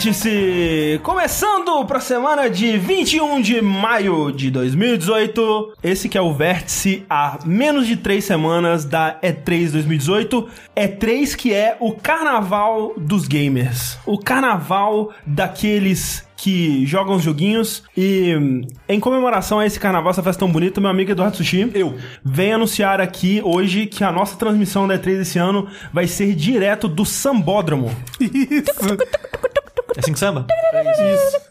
[0.00, 0.98] Vértice!
[1.02, 5.74] Começando para a semana de 21 de maio de 2018.
[5.82, 10.48] Esse que é o Vértice há menos de três semanas da E3 2018.
[10.74, 13.98] E3 que é o carnaval dos gamers.
[14.06, 17.82] O carnaval daqueles que jogam os joguinhos.
[17.94, 18.32] E
[18.88, 21.70] em comemoração a esse carnaval, essa festa tão bonita, meu amigo Eduardo Sushi.
[21.74, 21.98] Eu.
[22.24, 26.88] Vem anunciar aqui hoje que a nossa transmissão da E3 esse ano vai ser direto
[26.88, 27.94] do Sambódromo.
[28.18, 28.96] Isso.
[30.00, 30.46] É assim que samba?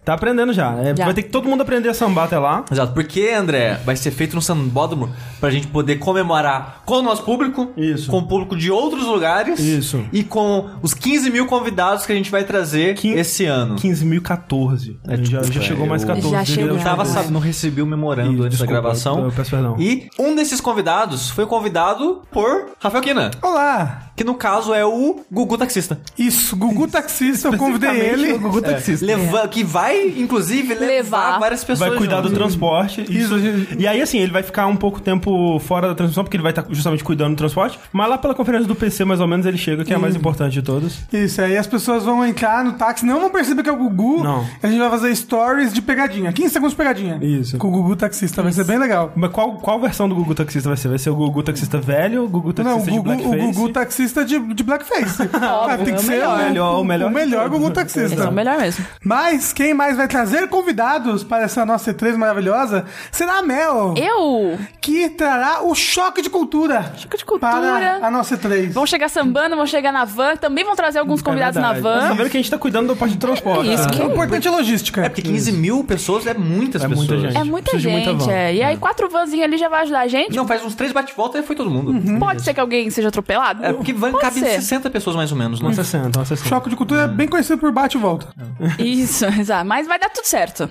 [0.04, 0.74] Tá aprendendo já.
[0.80, 1.06] É, Já.
[1.06, 2.66] Vai ter que todo mundo aprender a sambar até lá.
[2.72, 2.94] Exato.
[2.94, 7.70] Porque, André, vai ser feito no sambódromo pra gente poder comemorar com o nosso público,
[7.78, 8.10] Isso.
[8.10, 10.04] com o público de outros lugares Isso.
[10.12, 13.76] e com os 15 mil convidados que a gente vai trazer Quin- esse ano.
[13.76, 14.98] 15.014.
[15.08, 16.32] É, já, desculpa, já chegou mais eu- 14.
[16.32, 16.70] Já chegou.
[16.72, 19.26] Eu já- tava sabendo, não recebi o memorando Ih, antes desculpa, da gravação.
[19.26, 19.76] eu peço perdão.
[19.80, 24.12] E um desses convidados foi convidado por Rafael Kina, Olá.
[24.16, 26.00] que no caso é o Gugu Taxista.
[26.18, 28.39] Isso, Gugu Taxista, eu convidei ele.
[28.40, 29.06] O Gugu Taxista.
[29.06, 31.40] Leva, que vai, inclusive, levar, Levar.
[31.40, 32.38] várias pessoas Vai cuidar do junto.
[32.40, 33.06] transporte.
[33.10, 33.36] Isso.
[33.78, 36.52] E aí, assim, ele vai ficar um pouco tempo fora da transmissão, porque ele vai
[36.52, 37.80] estar justamente cuidando do transporte.
[37.92, 40.16] Mas lá pela conferência do PC, mais ou menos, ele chega, que é a mais
[40.16, 41.00] importante de todas.
[41.12, 44.24] Isso, aí as pessoas vão entrar no táxi, não vão perceber que é o Gugu.
[44.24, 44.46] Não.
[44.62, 47.20] A gente vai fazer stories de pegadinha, 15 segundos de pegadinha.
[47.22, 47.58] Isso.
[47.58, 49.12] Com o Gugu Taxista, vai ser bem legal.
[49.16, 50.88] Mas qual, qual versão do Gugu Taxista vai ser?
[50.90, 53.54] Vai ser o Gugu Taxista velho, o Gugu Não, o Taxista Gugu, de o blackface?
[53.60, 55.30] Gugu Taxista de, de blackface.
[55.42, 56.36] Ah, tem que é ser melhor.
[56.36, 57.94] o Melhor, o melhor o melhor de Gugu todos.
[57.94, 58.29] Taxista.
[58.30, 58.86] É melhor mesmo.
[59.04, 64.58] Mas quem mais vai trazer convidados para essa nossa E3 maravilhosa será a Mel, Eu!
[64.82, 66.94] que trará o choque de cultura.
[66.98, 67.52] Choque de cultura.
[67.52, 68.72] Para a nossa E3.
[68.72, 70.36] Vão chegar sambando, vão chegar na van.
[70.36, 72.00] Também vão trazer alguns convidados É na verdade.
[72.02, 72.16] Tá van.
[72.16, 73.74] vendo que a gente tá cuidando da parte de transporte.
[73.74, 73.90] Isso, né?
[73.92, 75.02] que- O importante é logística.
[75.06, 77.08] É porque 15 mil pessoas é muitas É pessoas.
[77.10, 77.38] muita gente.
[77.38, 78.32] É muita Precisa muita gente, van.
[78.32, 78.56] é.
[78.56, 80.36] E aí, quatro vanzinhas ali já vai ajudar a gente.
[80.36, 81.94] Não, faz uns três bate-volta e foi todo mundo.
[82.20, 83.64] Pode ser que alguém seja atropelado?
[83.66, 84.62] É porque van Pode cabe ser.
[84.62, 85.68] 60 pessoas mais ou menos, né?
[85.68, 86.50] Umas 60, umas 60.
[86.50, 88.82] Choque de cultura é bem conhecido por bate volta.
[88.82, 89.66] Isso, exato.
[89.66, 90.70] Mas vai dar tudo certo.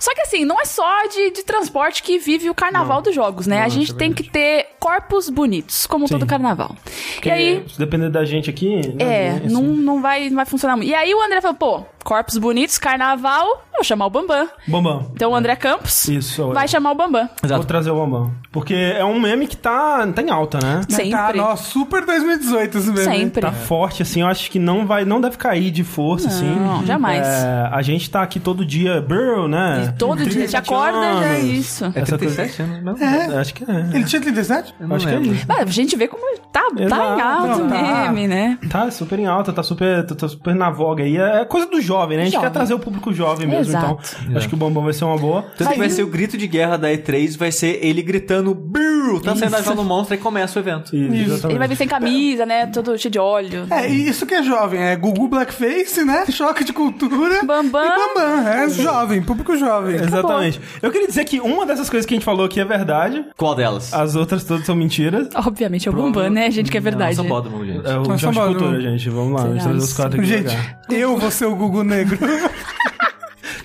[0.00, 3.46] Só que assim, não é só de, de transporte que vive o carnaval dos jogos,
[3.46, 3.62] né?
[3.62, 6.76] a gente é tem que ter corpos bonitos, como todo carnaval.
[7.14, 8.80] Porque E aí, Se depender da gente aqui.
[8.98, 10.88] é, né, não, não, vai, não vai funcionar muito.
[10.88, 14.46] E aí o André falou, pô, corpos bonitos, carnaval, vou chamar o Bambam.
[14.68, 15.10] Bambam.
[15.14, 16.68] Então o André Campos Isso, vai é.
[16.68, 17.28] chamar o Bambam.
[17.42, 18.32] Vou trazer o Bambam.
[18.52, 20.82] Porque é um meme que tá, tá em alta, né?
[20.88, 21.10] Sempre.
[21.10, 23.12] Tá, nossa, super 2018 esse mesmo.
[23.12, 23.40] Sempre.
[23.40, 26.54] Tá forte, assim, eu acho que não vai, não deve cair de força, assim.
[26.54, 27.26] Não, jamais.
[27.26, 29.86] É, a gente tá aqui todo dia, brrr, né?
[29.88, 31.44] E todo dia, a gente 37 acorda, já é anos.
[31.50, 31.84] isso.
[31.86, 33.04] É Essa 37 anos mesmo?
[33.04, 33.74] É, acho que é.
[33.92, 34.74] Ele tinha 37?
[34.78, 35.34] Eu não acho que é lembro.
[35.34, 35.46] isso.
[35.48, 36.22] Ah, A gente vê como
[36.52, 37.02] tá, tá em Exato.
[37.02, 38.12] alta o Não, tá.
[38.12, 38.58] meme, né?
[38.70, 41.16] Tá super em alta, tá super, tá super na voga aí.
[41.16, 42.22] É coisa do jovem, né?
[42.22, 42.48] A gente Jovem.
[42.50, 43.98] quer trazer o público jovem mesmo, Exato.
[44.24, 45.44] então acho que o Bambam vai ser uma boa.
[45.56, 49.20] Tanto que vai ser o grito de guerra da E3, vai ser ele gritando Brrr!
[49.22, 50.94] Tá saindo da jaula do monstro e começa o evento.
[50.94, 51.46] Isso.
[51.48, 52.66] Ele vai vir sem camisa, né?
[52.66, 53.66] Todo cheio de óleo.
[53.70, 54.80] É, e isso que é jovem.
[54.80, 56.24] É Gugu Blackface, né?
[56.30, 57.42] Choque de cultura.
[57.44, 57.84] Bambam.
[57.84, 58.48] E Bambam.
[58.48, 59.96] É jovem, público jovem.
[59.96, 60.60] Exatamente.
[60.82, 63.54] Eu queria dizer que uma dessas coisas que a gente falou aqui é verdade, Qual
[63.54, 63.92] delas?
[63.92, 65.28] as outras todas são mentiras.
[65.34, 66.70] Obviamente é o Bambam, né, gente?
[66.70, 67.16] Que é verdade.
[67.16, 67.86] Não, sambódromo, gente.
[67.86, 69.10] É o Jorge Cultura, gente.
[69.10, 70.56] Vamos lá, Será Gente,
[70.90, 72.18] eu vou ser o Gugu Negro.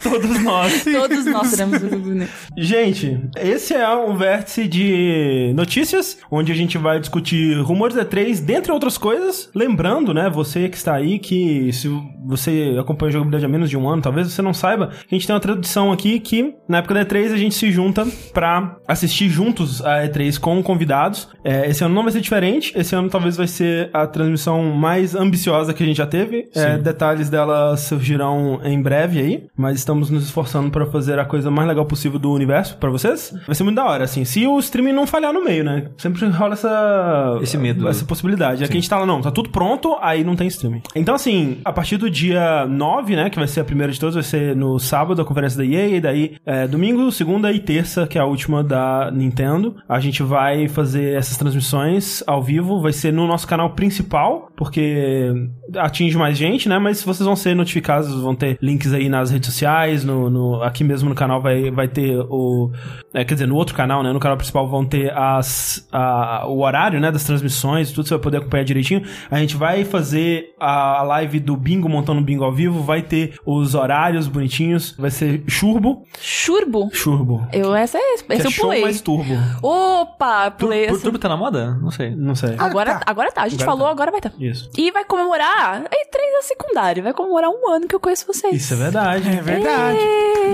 [0.09, 0.83] Todos nós.
[0.85, 2.27] Todos nós teremos o Gugu, né?
[2.57, 8.71] Gente, esse é um vértice de notícias, onde a gente vai discutir rumores E3, dentre
[8.71, 9.49] outras coisas.
[9.53, 11.89] Lembrando, né, você que está aí, que se
[12.25, 15.25] você acompanha a jogabilidade há menos de um ano, talvez você não saiba, a gente
[15.25, 19.29] tem uma tradição aqui que, na época da E3, a gente se junta pra assistir
[19.29, 21.27] juntos a E3 com convidados.
[21.43, 25.15] É, esse ano não vai ser diferente, esse ano talvez vai ser a transmissão mais
[25.15, 26.49] ambiciosa que a gente já teve.
[26.55, 31.51] É, detalhes dela surgirão em breve aí, mas estamos nos esforçando para fazer a coisa
[31.51, 33.33] mais legal possível do universo pra vocês.
[33.45, 34.23] Vai ser muito da hora, assim.
[34.23, 35.87] Se o streaming não falhar no meio, né?
[35.97, 37.39] Sempre rola essa...
[37.41, 37.87] Esse medo.
[37.87, 38.63] Essa possibilidade.
[38.63, 40.81] Aqui a gente tá lá, não, tá tudo pronto, aí não tem streaming.
[40.95, 44.15] Então, assim, a partir do dia 9, né, que vai ser a primeira de todas,
[44.15, 48.07] vai ser no sábado a conferência da EA, e daí é, domingo, segunda e terça,
[48.07, 49.75] que é a última da Nintendo.
[49.87, 55.31] A gente vai fazer essas transmissões ao vivo, vai ser no nosso canal principal, porque
[55.75, 59.47] atinge mais gente, né, mas vocês vão ser notificados, vão ter links aí nas redes
[59.47, 62.71] sociais, no, no- aqui mesmo no canal vai, vai ter o...
[63.13, 66.61] é, quer dizer, no outro canal, né, no canal principal vão ter as, a- o
[66.61, 69.01] horário, né, das transmissões, tudo você vai poder acompanhar direitinho.
[69.29, 73.01] A gente vai fazer a, a live do bingo, montando o bingo ao vivo, vai
[73.01, 76.03] ter os horários bonitinhos, vai ser churbo.
[76.19, 76.89] Churbo.
[76.93, 77.47] Churbo.
[77.51, 78.81] Eu, essa é esse, Que é eu show pulei.
[78.81, 79.33] mais turbo.
[79.61, 81.01] Opa, pulei esse.
[81.01, 81.75] turbo tá na moda?
[81.81, 82.15] Não sei.
[82.15, 82.55] Não sei.
[82.57, 83.01] Agora, tá.
[83.05, 83.43] agora tá.
[83.43, 83.91] A gente Agora falou, tá.
[83.93, 84.31] agora vai tá.
[84.39, 84.69] Isso.
[84.77, 85.83] E vai comemorar.
[86.11, 87.03] Três é secundário.
[87.03, 88.53] Vai comemorar um ano que eu conheço vocês.
[88.55, 89.29] Isso é verdade.
[89.29, 89.78] É verdade.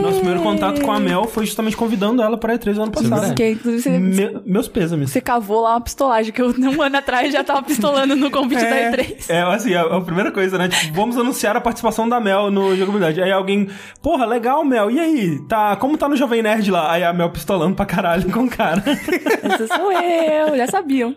[0.01, 3.33] Nosso primeiro contato com a Mel foi justamente convidando ela para E3 ano passado.
[3.33, 5.09] Que, inclusive, você, Me- meus pêsames.
[5.09, 8.63] você cavou lá uma pistolagem que eu, um ano atrás, já tava pistolando no convite
[8.63, 8.91] É.
[8.91, 9.15] da E3.
[9.29, 10.67] É, assim, a, a primeira coisa, né?
[10.67, 13.21] Tipo, vamos anunciar a participação da Mel no jogabilidade.
[13.21, 13.67] Aí alguém,
[14.01, 14.91] porra, legal, Mel.
[14.91, 15.39] E aí?
[15.47, 16.91] Tá, como tá no Jovem Nerd lá?
[16.91, 18.83] Aí a Mel pistolando pra caralho com o cara.
[19.41, 21.15] Essa sou eu, já sabiam.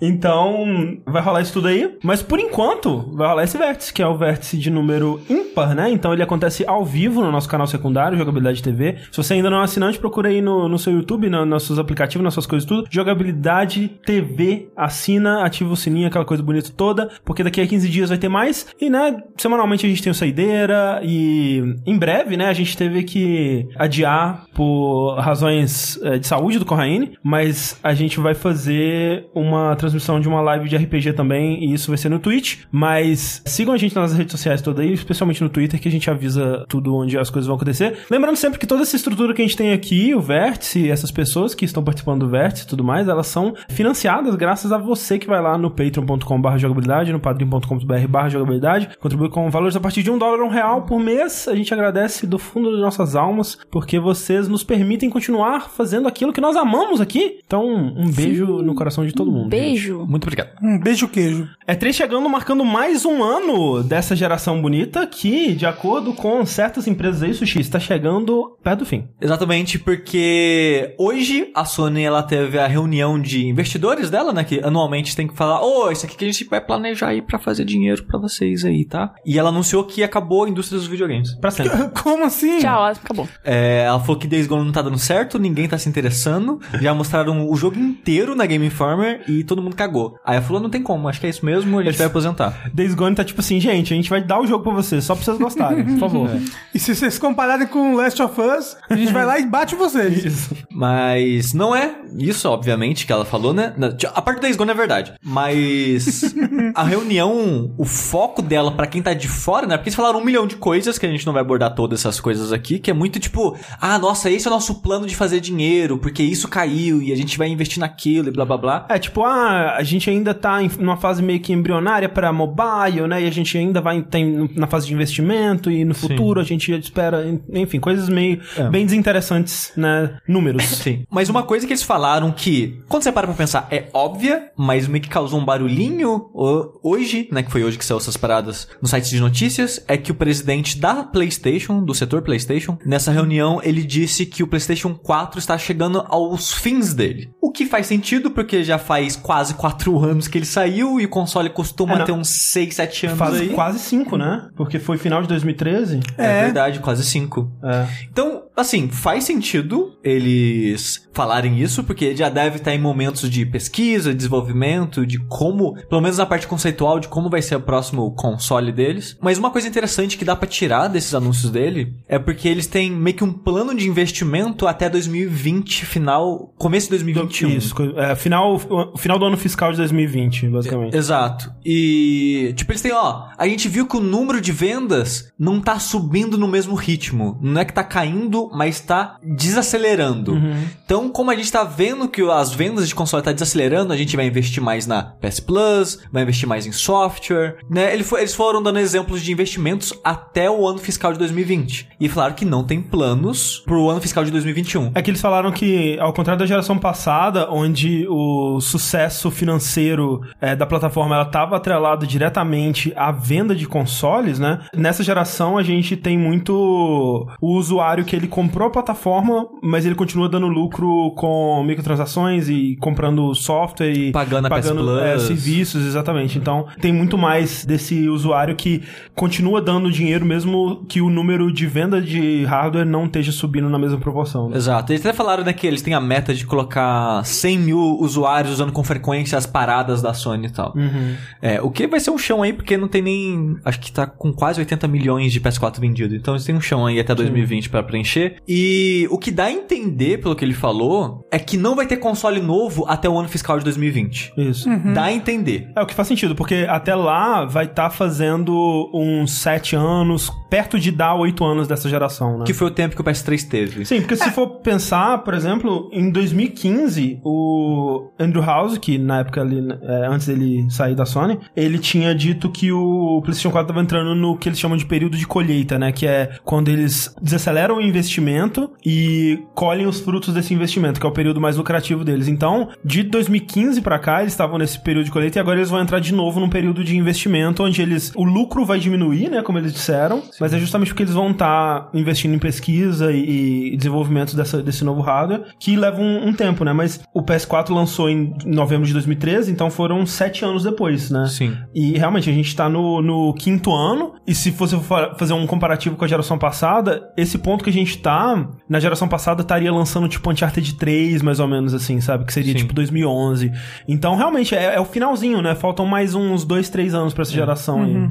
[0.00, 0.64] Então,
[1.06, 1.94] vai rolar isso tudo aí.
[2.02, 5.90] Mas por enquanto, vai rolar esse vértice, que é o vértice de número ímpar, né?
[5.90, 8.96] Então ele acontece ao vivo no nosso canal secundário, Jogabilidade TV.
[9.10, 11.78] Se você ainda não é assinante, procura aí no, no seu YouTube, no, nos seus
[11.78, 12.86] aplicativos, nas suas coisas tudo.
[12.90, 18.08] Jogabilidade TV, assina, ativa o sininho, aquela coisa bonita toda, porque daqui a 15 dias
[18.08, 18.66] vai ter mais.
[18.80, 23.02] E, né, semanalmente a gente tem o Saideira e em breve, né, a gente teve
[23.02, 29.74] que adiar por razões eh, de saúde do Corraine, mas a gente vai fazer uma
[29.76, 32.60] transmissão de uma live de RPG também, e isso vai ser no Twitch.
[32.70, 36.08] Mas sigam a gente nas redes sociais todas aí, especialmente no Twitter, que a gente
[36.10, 37.98] avisa tudo onde as coisas vão acontecer.
[38.10, 41.54] Lembrando sempre que toda essa estrutura que a gente tem aqui, o Vértice, essas pessoas
[41.54, 45.26] que estão participando do Vértice e tudo mais, elas são financiadas graças a você que
[45.26, 50.18] vai lá no patreon.com.br jogabilidade, no padrim.com.br jogabilidade, contribui com valores a partir de um
[50.18, 51.48] dólar ou um real por mês.
[51.48, 56.32] A gente agradece do fundo das nossas almas, porque vocês nos permitem continuar fazendo aquilo
[56.32, 57.40] que nós amamos aqui.
[57.46, 59.44] Então, um beijo no coração de todo mundo.
[59.44, 59.60] gente.
[59.60, 60.06] Beijo.
[60.06, 60.50] Muito obrigado.
[60.62, 61.48] Um beijo queijo.
[61.66, 66.86] É 3 chegando, marcando mais um ano dessa geração bonita que, de acordo com certas
[66.86, 69.08] empresas aí, Sushi, está chegando perto do fim.
[69.20, 74.44] Exatamente, porque hoje a Sony ela teve a reunião de investidores dela, né?
[74.44, 77.38] Que anualmente tem que falar: Ô, isso aqui que a gente vai planejar aí pra
[77.38, 79.14] fazer dinheiro pra vocês aí, tá?
[79.24, 81.34] E ela anunciou que acabou a indústria dos videogames.
[81.36, 81.88] Pra sempre.
[82.02, 82.58] Como assim?
[82.58, 83.28] Tchau, acabou.
[83.44, 86.60] É, ela falou que Days Gone não tá dando certo, ninguém tá se interessando.
[86.80, 90.18] Já mostraram o jogo inteiro na Game Informer e todo mundo cagou.
[90.24, 92.70] Aí ela falou: não tem como, acho que é isso mesmo, a gente vai aposentar.
[92.72, 95.14] Days Gone tá tipo assim, gente, a gente vai dar o jogo pra vocês, só
[95.14, 96.30] pra vocês gostarem, por favor.
[96.74, 100.24] E se vocês compararem com Last of Us, a gente vai lá e bate vocês.
[100.24, 100.56] Isso.
[100.70, 103.74] Mas não é isso, obviamente, que ela falou, né?
[104.12, 105.14] A parte da Days Gone é verdade.
[105.22, 106.34] Mas
[106.74, 109.76] a reunião, o foco dela pra quem tá de fora, né?
[109.76, 112.20] Porque eles falaram um milhão de coisas que a gente não vai abordar todas essas
[112.20, 115.40] coisas aqui, que é muito tipo, ah, nossa, esse é o nosso plano de fazer
[115.40, 118.86] dinheiro, porque isso caiu e a gente vai investir naquilo e blá blá blá.
[118.88, 123.06] É, tipo, ah, a gente ainda tá em numa fase meio que embrionária pra mobile,
[123.06, 123.22] né?
[123.22, 126.72] E a gente ainda vai tem, na fase de investimento e no futuro a gente
[126.84, 128.40] espera, enfim, coisas meio
[128.70, 130.16] bem desinteressantes, né?
[130.26, 130.64] Números.
[130.84, 131.04] Sim.
[131.10, 134.86] Mas uma coisa que eles falaram que, quando você para pra pensar, é óbvia, mas
[134.88, 137.42] meio que causou um barulhinho ho- hoje, né?
[137.42, 140.78] Que foi hoje que saiu essas paradas no site de notícias, é que o presidente
[140.78, 146.04] da PlayStation, do setor PlayStation, nessa reunião, ele disse que o PlayStation 4 está chegando
[146.08, 147.30] aos fins dele.
[147.40, 151.08] O que faz sentido, porque já faz quase 4 anos que ele saiu e o
[151.08, 153.48] console costuma É, ter uns 6, 7 anos Faz aí.
[153.50, 154.48] quase cinco, né?
[154.56, 156.00] Porque foi final de 2013.
[156.18, 156.42] É, É.
[156.44, 157.50] verdade, quase 5.
[157.62, 157.86] É.
[158.10, 164.14] Então, assim, faz sentido eles falarem isso, porque já deve estar em momentos de pesquisa,
[164.14, 168.72] desenvolvimento, de como, pelo menos na parte conceitual, de como vai ser o próximo console
[168.72, 169.16] deles.
[169.20, 172.90] Mas uma coisa interessante que dá pra tirar desses anúncios dele é porque eles têm
[172.90, 177.50] meio que um plano de investimento até 2020, final, começo de 2021.
[177.50, 178.60] Isso, é, final,
[178.92, 180.96] o final do ano fiscal de 2020, basicamente.
[180.96, 181.52] Exato.
[181.64, 185.78] E, tipo, eles têm, ó, a gente viu que o número de vendas não tá
[185.78, 187.38] subindo no mesmo ritmo.
[187.42, 190.40] Não é que tá caindo, mas tá desacelerando.
[190.84, 194.16] Então, como a gente tá vendo que as vendas de console tá desacelerando, a gente
[194.16, 197.92] vai investir mais na PS Plus, vai investir mais em software, né?
[197.92, 201.88] Eles foram dando exemplos de investimentos até o ano fiscal de 2020.
[202.00, 204.92] E falaram que não tem planos pro ano fiscal de 2021.
[204.94, 210.54] É que eles falaram que, ao contrário da geração passada, onde o sucesso financeiro é,
[210.54, 214.60] da plataforma ela estava atrelado diretamente à venda de consoles, né?
[214.74, 219.94] Nessa geração a gente tem muito o usuário que ele comprou a plataforma, mas ele
[219.94, 224.12] continua dando lucro com microtransações e comprando software e
[224.48, 225.02] Pagando Plus.
[225.02, 226.38] é, serviços, exatamente.
[226.38, 228.82] Então tem muito mais desse usuário que
[229.14, 233.78] continua dando dinheiro mesmo que o número de venda de hardware não esteja subindo na
[233.78, 234.48] mesma proporção.
[234.48, 234.56] né?
[234.56, 234.92] Exato.
[234.92, 238.72] Eles até falaram né, que eles têm a meta de colocar 100 mil usuários usando
[238.72, 240.72] com frequência as paradas da Sony e tal.
[240.76, 241.14] Uhum.
[241.40, 243.56] É, o que vai ser um chão aí, porque não tem nem.
[243.64, 246.14] Acho que tá com quase 80 milhões de PS4 vendido.
[246.14, 248.36] Então eles têm um chão aí até 2020 pra preencher.
[248.46, 251.96] E o que dá a entender, pelo que ele falou, é que não vai ter
[251.96, 254.34] console novo até o ano fiscal de 2020.
[254.36, 254.68] Isso.
[254.94, 255.70] Dá a entender.
[255.74, 260.78] É o que faz sentido, porque até lá vai estar fazendo uns sete anos, perto
[260.78, 262.44] de dar oito anos dessa geração, né?
[262.44, 263.84] Que foi o tempo que o PS3 teve.
[263.84, 269.40] Sim, porque se for pensar, por exemplo, em 2015, o Andrew House, que na época
[269.40, 273.82] ali, é, antes dele sair da Sony, ele tinha dito que o PlayStation 4 estava
[273.82, 275.92] entrando no que eles chamam de período de colheita, né?
[275.92, 281.08] Que é quando eles desaceleram o investimento e colhem os frutos desse investimento, que é
[281.08, 282.28] o período mais lucrativo deles.
[282.28, 285.80] Então, de 2015 pra cá, eles estavam nesse período de colheita e agora eles vão
[285.80, 289.58] entrar de novo num período de investimento onde eles o lucro vai diminuir, né, como
[289.58, 294.36] eles disseram, mas é justamente porque eles vão estar investindo em pesquisa e, e desenvolvimento
[294.36, 296.72] dessa, desse novo hardware, que leva um, um tempo, né?
[296.72, 301.26] Mas o PS4 lançou em novembro de 2013, então foram sete anos depois, né?
[301.26, 301.56] Sim.
[301.74, 305.46] E realmente a gente tá no, no quinto ano, e se você for fazer um
[305.46, 309.72] comparativo com a geração passada, esse ponto que a gente tá, na geração passada estaria
[309.72, 312.24] lançando tipo Uncharted 3, mais ou menos assim, sabe?
[312.24, 312.58] Que seria Sim.
[312.58, 313.52] tipo 2011.
[313.86, 315.54] Então realmente é, é o finalzinho, né?
[315.54, 318.08] Faltam mais uns dois, três anos pra essa geração aí.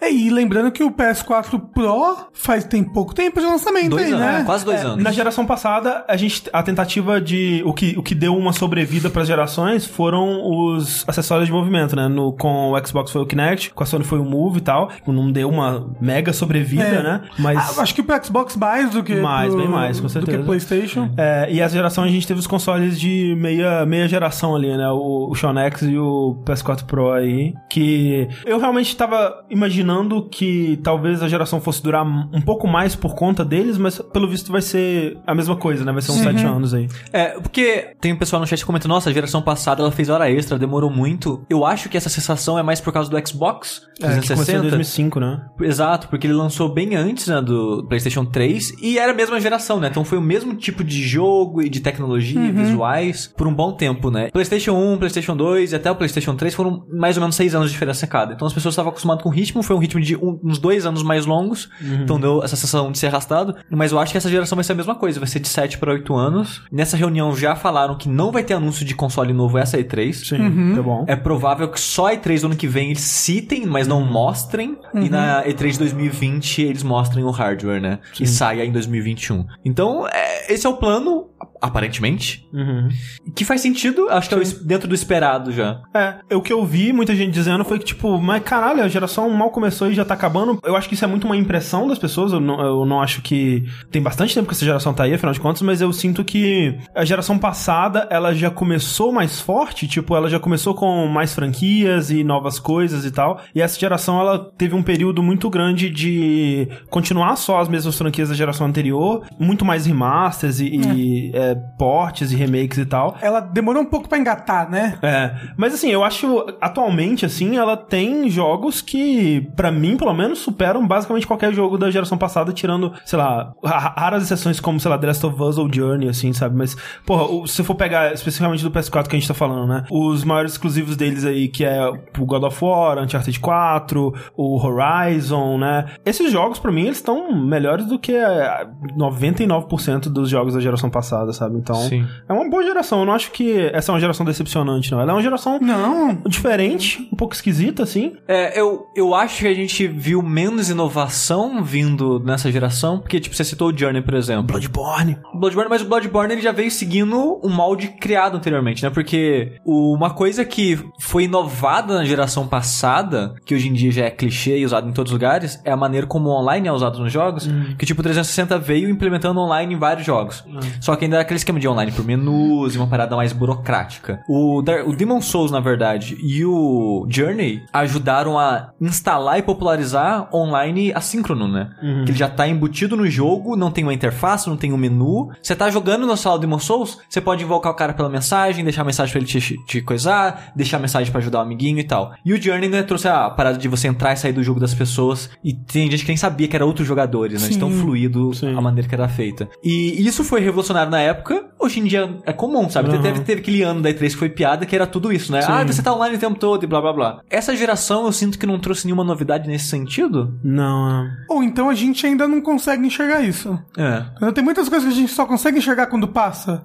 [0.00, 4.12] É, e lembrando que o PS4 Pro faz tem pouco tempo de lançamento Dois aí,
[4.12, 4.40] anos, né?
[4.40, 5.02] é, quase dois anos.
[5.02, 9.10] Na geração passada, a gente a tentativa de o que, o que deu uma sobrevida
[9.10, 12.08] para as gerações foram os acessórios de movimento, né?
[12.08, 14.90] No, com o Xbox foi o Kinect, com a Sony foi o Move e tal.
[15.06, 17.02] Não deu uma mega sobrevida, É.
[17.02, 17.22] né?
[17.38, 20.12] Mas Ah, acho que pro Xbox mais do que Mais, pro- bem mais, com do
[20.12, 20.38] certeza.
[20.38, 21.10] que PlayStation.
[21.16, 24.88] É, e essa geração a gente teve os consoles de meia, meia geração ali, né?
[24.90, 27.54] O, o Sean X e o PS4 Pro aí.
[27.70, 33.14] Que eu realmente tava imaginando que talvez a geração fosse durar um pouco mais por
[33.14, 35.92] conta deles, mas pelo visto vai ser a mesma coisa, né?
[35.92, 36.88] Vai ser uns sete anos aí.
[37.12, 40.08] É, porque tem um pessoal no chat que comenta, nossa, a geração passada ela fez
[40.08, 41.42] hora extra, demorou muito.
[41.48, 44.44] Eu acho que essa sensação é mais por causa do Xbox É, que começou em
[44.44, 44.60] 360.
[44.62, 45.40] 2005, né?
[45.60, 49.78] Exato, porque ele lançou bem antes né, do PlayStation 3 e era a mesma geração,
[49.80, 49.88] né?
[49.88, 54.10] Então foi o mesmo tipo de jogo e de tecnologia, visuais, por um bom tempo,
[54.10, 54.30] né?
[54.30, 57.68] PlayStation 1, PlayStation 2 e até o PlayStation 3 foram mais ou menos seis anos
[57.68, 58.34] de diferença cada.
[58.34, 60.86] Então as pessoas estavam acostumadas com o ritmo, foi um ritmo de um- uns dois
[60.86, 61.68] anos mais longos,
[62.02, 63.54] então deu essa sensação de ser arrastado.
[63.70, 65.78] Mas eu acho que essa geração vai ser a mesma coisa, vai ser de 7
[65.78, 66.62] para 8 anos.
[66.70, 70.12] Nessa reunião já falaram que não vai ter anúncio de console novo essa E3.
[70.28, 71.04] Sim, tá bom.
[71.08, 74.76] É provável que só a E3 do ano que vem eles citem, mas não mostrem.
[74.94, 77.98] E na E3 de 2020 eles mostrem o hardware, né?
[78.20, 79.46] E saia em 2021.
[79.64, 81.28] Então, é, esse é o plano,
[81.60, 82.46] aparentemente.
[82.52, 82.88] Uhum.
[83.34, 85.82] Que faz sentido, acho que é dentro do esperado já.
[85.94, 89.28] É, o que eu vi muita gente dizendo foi que, tipo, mas caralho, a geração
[89.30, 90.58] mal começou e já tá acabando.
[90.64, 92.32] Eu acho que isso é muito uma impressão das pessoas.
[92.32, 93.64] Eu não, eu não acho que.
[93.90, 96.76] Tem bastante tempo que essa geração tá aí, afinal de contas, mas eu sinto que
[96.94, 102.10] a geração passada ela já começou mais forte, tipo, ela já começou com mais franquias
[102.10, 103.40] e novas coisas e tal.
[103.54, 108.28] E essa geração ela teve um período muito grande de continuar só as mesmas franquias
[108.28, 113.16] da geração anterior, muito mais remasters e, e, é, portes e remakes e tal.
[113.20, 114.98] Ela demorou um pouco pra engatar, né?
[115.02, 120.38] É, mas assim, eu acho atualmente assim, ela tem jogos que pra mim, pelo menos,
[120.38, 124.90] superam basicamente qualquer jogo da geração passada, tirando, sei lá, ra- raras exceções como, sei
[124.90, 126.56] lá, The Last of Us ou Journey assim, sabe?
[126.56, 129.84] Mas porra, se for pegar especificamente do PS4 que a gente tá falando, né?
[129.90, 135.58] Os maiores exclusivos deles aí, que é o God of War, Uncharted 4, o Horizon,
[135.58, 135.86] né?
[136.04, 138.66] Esses jogos pra mim eles estão melhores do que é,
[138.96, 141.56] 99% dos jogos da geração passada, sabe?
[141.56, 142.06] Então, Sim.
[142.28, 143.00] é uma boa geração.
[143.00, 145.00] Eu não acho que essa é uma geração decepcionante, não.
[145.00, 146.14] Ela é uma geração Não.
[146.26, 148.14] diferente, um pouco esquisita, assim.
[148.26, 153.34] É, eu, eu acho que a gente viu menos inovação vindo nessa geração, porque, tipo,
[153.34, 154.44] você citou o Journey, por exemplo.
[154.44, 155.18] Bloodborne.
[155.34, 158.90] Bloodborne, mas o Bloodborne ele já veio seguindo um molde criado anteriormente, né?
[158.90, 164.10] Porque uma coisa que foi inovada na geração passada, que hoje em dia já é
[164.10, 166.98] clichê e usado em todos os lugares, é a maneira como o online é usado
[166.98, 167.48] nos jogos.
[167.78, 170.44] Que tipo, o 360 veio implementando online em vários jogos.
[170.80, 174.20] Só que ainda é aquele esquema de online por menus e uma parada mais burocrática.
[174.28, 180.28] O, Dar- o Demon Souls, na verdade, e o Journey ajudaram a instalar e popularizar
[180.34, 181.70] online assíncrono, né?
[182.04, 185.30] Que ele já tá embutido no jogo, não tem uma interface, não tem um menu.
[185.42, 188.64] Você tá jogando na sala do Demon Souls, você pode invocar o cara pela mensagem,
[188.64, 191.78] deixar a mensagem pra ele te, te coisar, deixar a mensagem pra ajudar o amiguinho
[191.78, 192.12] e tal.
[192.24, 194.74] E o Journey né, trouxe a parada de você entrar e sair do jogo das
[194.74, 195.30] pessoas.
[195.42, 197.48] E tem gente que nem sabia que era outros jogadores, né?
[197.48, 198.54] De tão fluido sim.
[198.56, 199.48] a maneira que era feita.
[199.62, 202.90] E isso foi revolucionário na época, hoje em dia é comum, sabe?
[202.90, 203.02] Uhum.
[203.02, 205.40] Teve, teve aquele ano da E3 que foi piada, que era tudo isso, né?
[205.46, 207.20] Ah, você tá online o tempo todo e blá blá blá.
[207.30, 210.38] Essa geração eu sinto que não trouxe nenhuma novidade nesse sentido.
[210.42, 211.10] Não, é.
[211.28, 213.58] Ou então a gente ainda não consegue enxergar isso.
[213.76, 214.32] É.
[214.32, 216.64] Tem muitas coisas que a gente só consegue enxergar quando passa.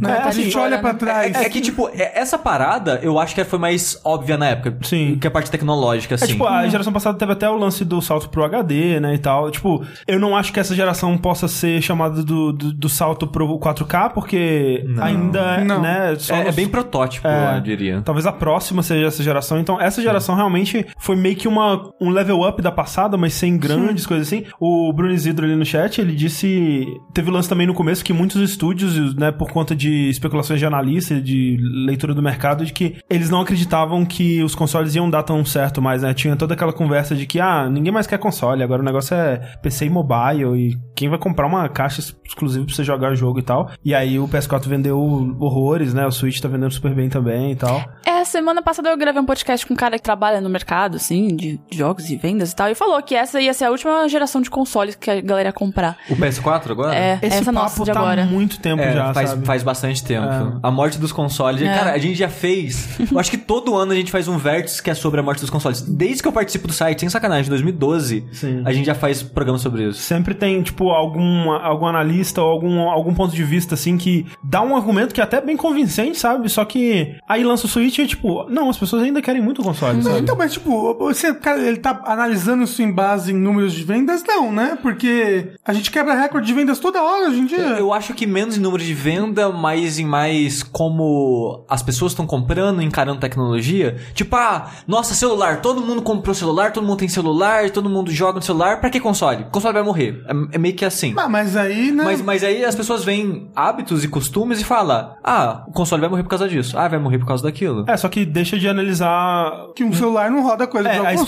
[0.00, 0.10] Né?
[0.10, 1.34] É, a assim, gente olha pra trás.
[1.34, 4.78] É, é que, tipo, é- essa parada eu acho que foi mais óbvia na época.
[4.82, 5.18] Sim.
[5.20, 6.24] Que a parte tecnológica, assim.
[6.24, 9.18] É tipo, a geração passada teve até o lance do salto pro HD, né, e
[9.18, 9.50] tal.
[9.50, 13.46] Tipo, eu não acho que essa geração possa ser chamada do, do, do salto pro
[13.74, 15.02] 4K, porque Não.
[15.04, 15.80] ainda, Não.
[15.82, 17.56] né, só É, é bem protótipo, É.
[17.56, 18.02] eu diria.
[18.02, 19.58] Talvez a próxima seja essa geração.
[19.58, 23.56] Então, essa geração realmente foi meio que uma, um level up da passada, mas sem
[23.58, 24.44] grandes coisas assim.
[24.60, 26.86] O Bruno Isidro ali no chat, ele disse.
[27.12, 31.20] Teve lance também no começo que muitos estúdios, né, por conta de especulações de analista,
[31.20, 35.44] de leitura do mercado, de que eles não acreditavam que os consoles iam dar tão
[35.44, 36.12] certo mais, né?
[36.14, 39.38] Tinha toda aquela conversa de que, ah, ninguém mais quer console, agora o negócio é
[39.62, 43.42] PC e mobile, e quem vai comprar uma caixa exclusiva pra você jogar jogo e
[43.42, 43.59] tal.
[43.84, 44.98] E aí o PS4 vendeu
[45.38, 46.06] horrores, né?
[46.06, 47.82] O Switch tá vendendo super bem também e tal.
[48.04, 51.34] É, semana passada eu gravei um podcast com um cara que trabalha no mercado, assim,
[51.36, 54.40] de jogos e vendas e tal, e falou que essa ia ser a última geração
[54.40, 55.96] de consoles que a galera ia comprar.
[56.08, 56.94] O PS4 agora?
[56.94, 58.22] É, Esse essa papo nossa de tá agora.
[58.22, 59.46] há muito tempo É, já, faz, sabe?
[59.46, 60.26] faz bastante tempo.
[60.26, 60.58] É.
[60.62, 61.62] A morte dos consoles.
[61.62, 61.74] É.
[61.74, 62.98] Cara, a gente já fez.
[63.10, 65.40] eu acho que todo ano a gente faz um vértice que é sobre a morte
[65.40, 65.80] dos consoles.
[65.82, 68.62] Desde que eu participo do site, sem sacanagem, em 2012, Sim.
[68.64, 70.00] a gente já faz programa sobre isso.
[70.00, 74.62] Sempre tem, tipo, algum, algum analista ou algum, algum ponto de vista, assim, que dá
[74.62, 76.48] um argumento que é até bem convincente, sabe?
[76.48, 79.64] Só que aí lança o Switch e, tipo, não, as pessoas ainda querem muito o
[79.64, 80.20] console, Não, sabe?
[80.20, 84.22] então, mas tipo, você, cara, ele tá analisando isso em base em números de vendas?
[84.26, 84.78] Não, né?
[84.80, 87.58] Porque a gente quebra recorde de vendas toda hora hoje em dia.
[87.58, 92.26] Eu acho que menos em número de venda, mais em mais como as pessoas estão
[92.26, 93.96] comprando, encarando tecnologia.
[94.14, 98.36] Tipo, ah, nossa, celular, todo mundo comprou celular, todo mundo tem celular, todo mundo joga
[98.36, 99.46] no celular, pra que console?
[99.50, 100.22] Console vai morrer.
[100.26, 101.14] É, é meio que assim.
[101.16, 102.04] Ah, mas aí, né?
[102.04, 106.10] Mas, mas aí as pessoas veem hábitos e costumes e falam: Ah, o console vai
[106.10, 106.78] morrer por causa disso.
[106.78, 107.84] Ah, vai morrer por causa daquilo.
[107.88, 111.22] É, só que deixa de analisar Que um celular não roda coisa É, a console.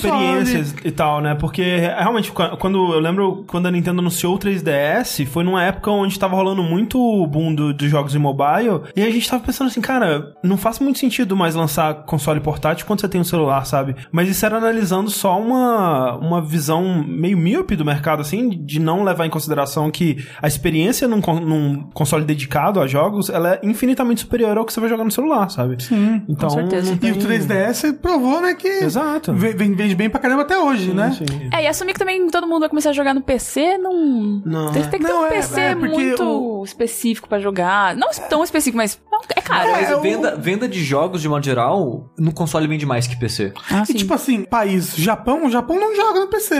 [0.44, 1.34] experiência e tal, né?
[1.34, 5.90] Porque realmente, qu- quando eu lembro quando a Nintendo anunciou o 3DS, foi numa época
[5.90, 9.42] onde tava rolando muito o boom do- dos jogos em mobile, e a gente tava
[9.44, 13.24] pensando assim, cara, não faz muito sentido mais lançar console portátil quando você tem um
[13.24, 13.94] celular, sabe?
[14.10, 19.02] Mas isso era analisando só uma, uma visão meio míope do mercado, assim, de não
[19.04, 23.60] levar em consideração que a experiência num, con- num console dedicado a jogos, ela é
[23.62, 25.82] infinitamente superior ao que você vai jogar no celular, sabe?
[25.82, 26.22] Sim.
[26.28, 26.90] Então, certeza.
[27.00, 29.32] não E o 3DS provou, né, que Exato.
[29.32, 31.12] ve- vende, bem pra caramba até hoje, né?
[31.16, 31.48] Sim.
[31.52, 34.42] É, e assumir que também todo mundo vai começar a jogar no PC, não.
[34.44, 37.38] Não, tem, tem que ter Não, um é- PC é, porque muito o- específico pra
[37.38, 37.94] jogar.
[37.96, 39.68] Não tão específico, mas não, é caro.
[39.68, 43.16] É, Mas o- venda, venda de jogos, de modo geral, no console vende mais que
[43.16, 43.52] PC.
[43.70, 43.94] Ah, E sim.
[43.94, 46.54] tipo assim, país Japão, o Japão não joga no PC.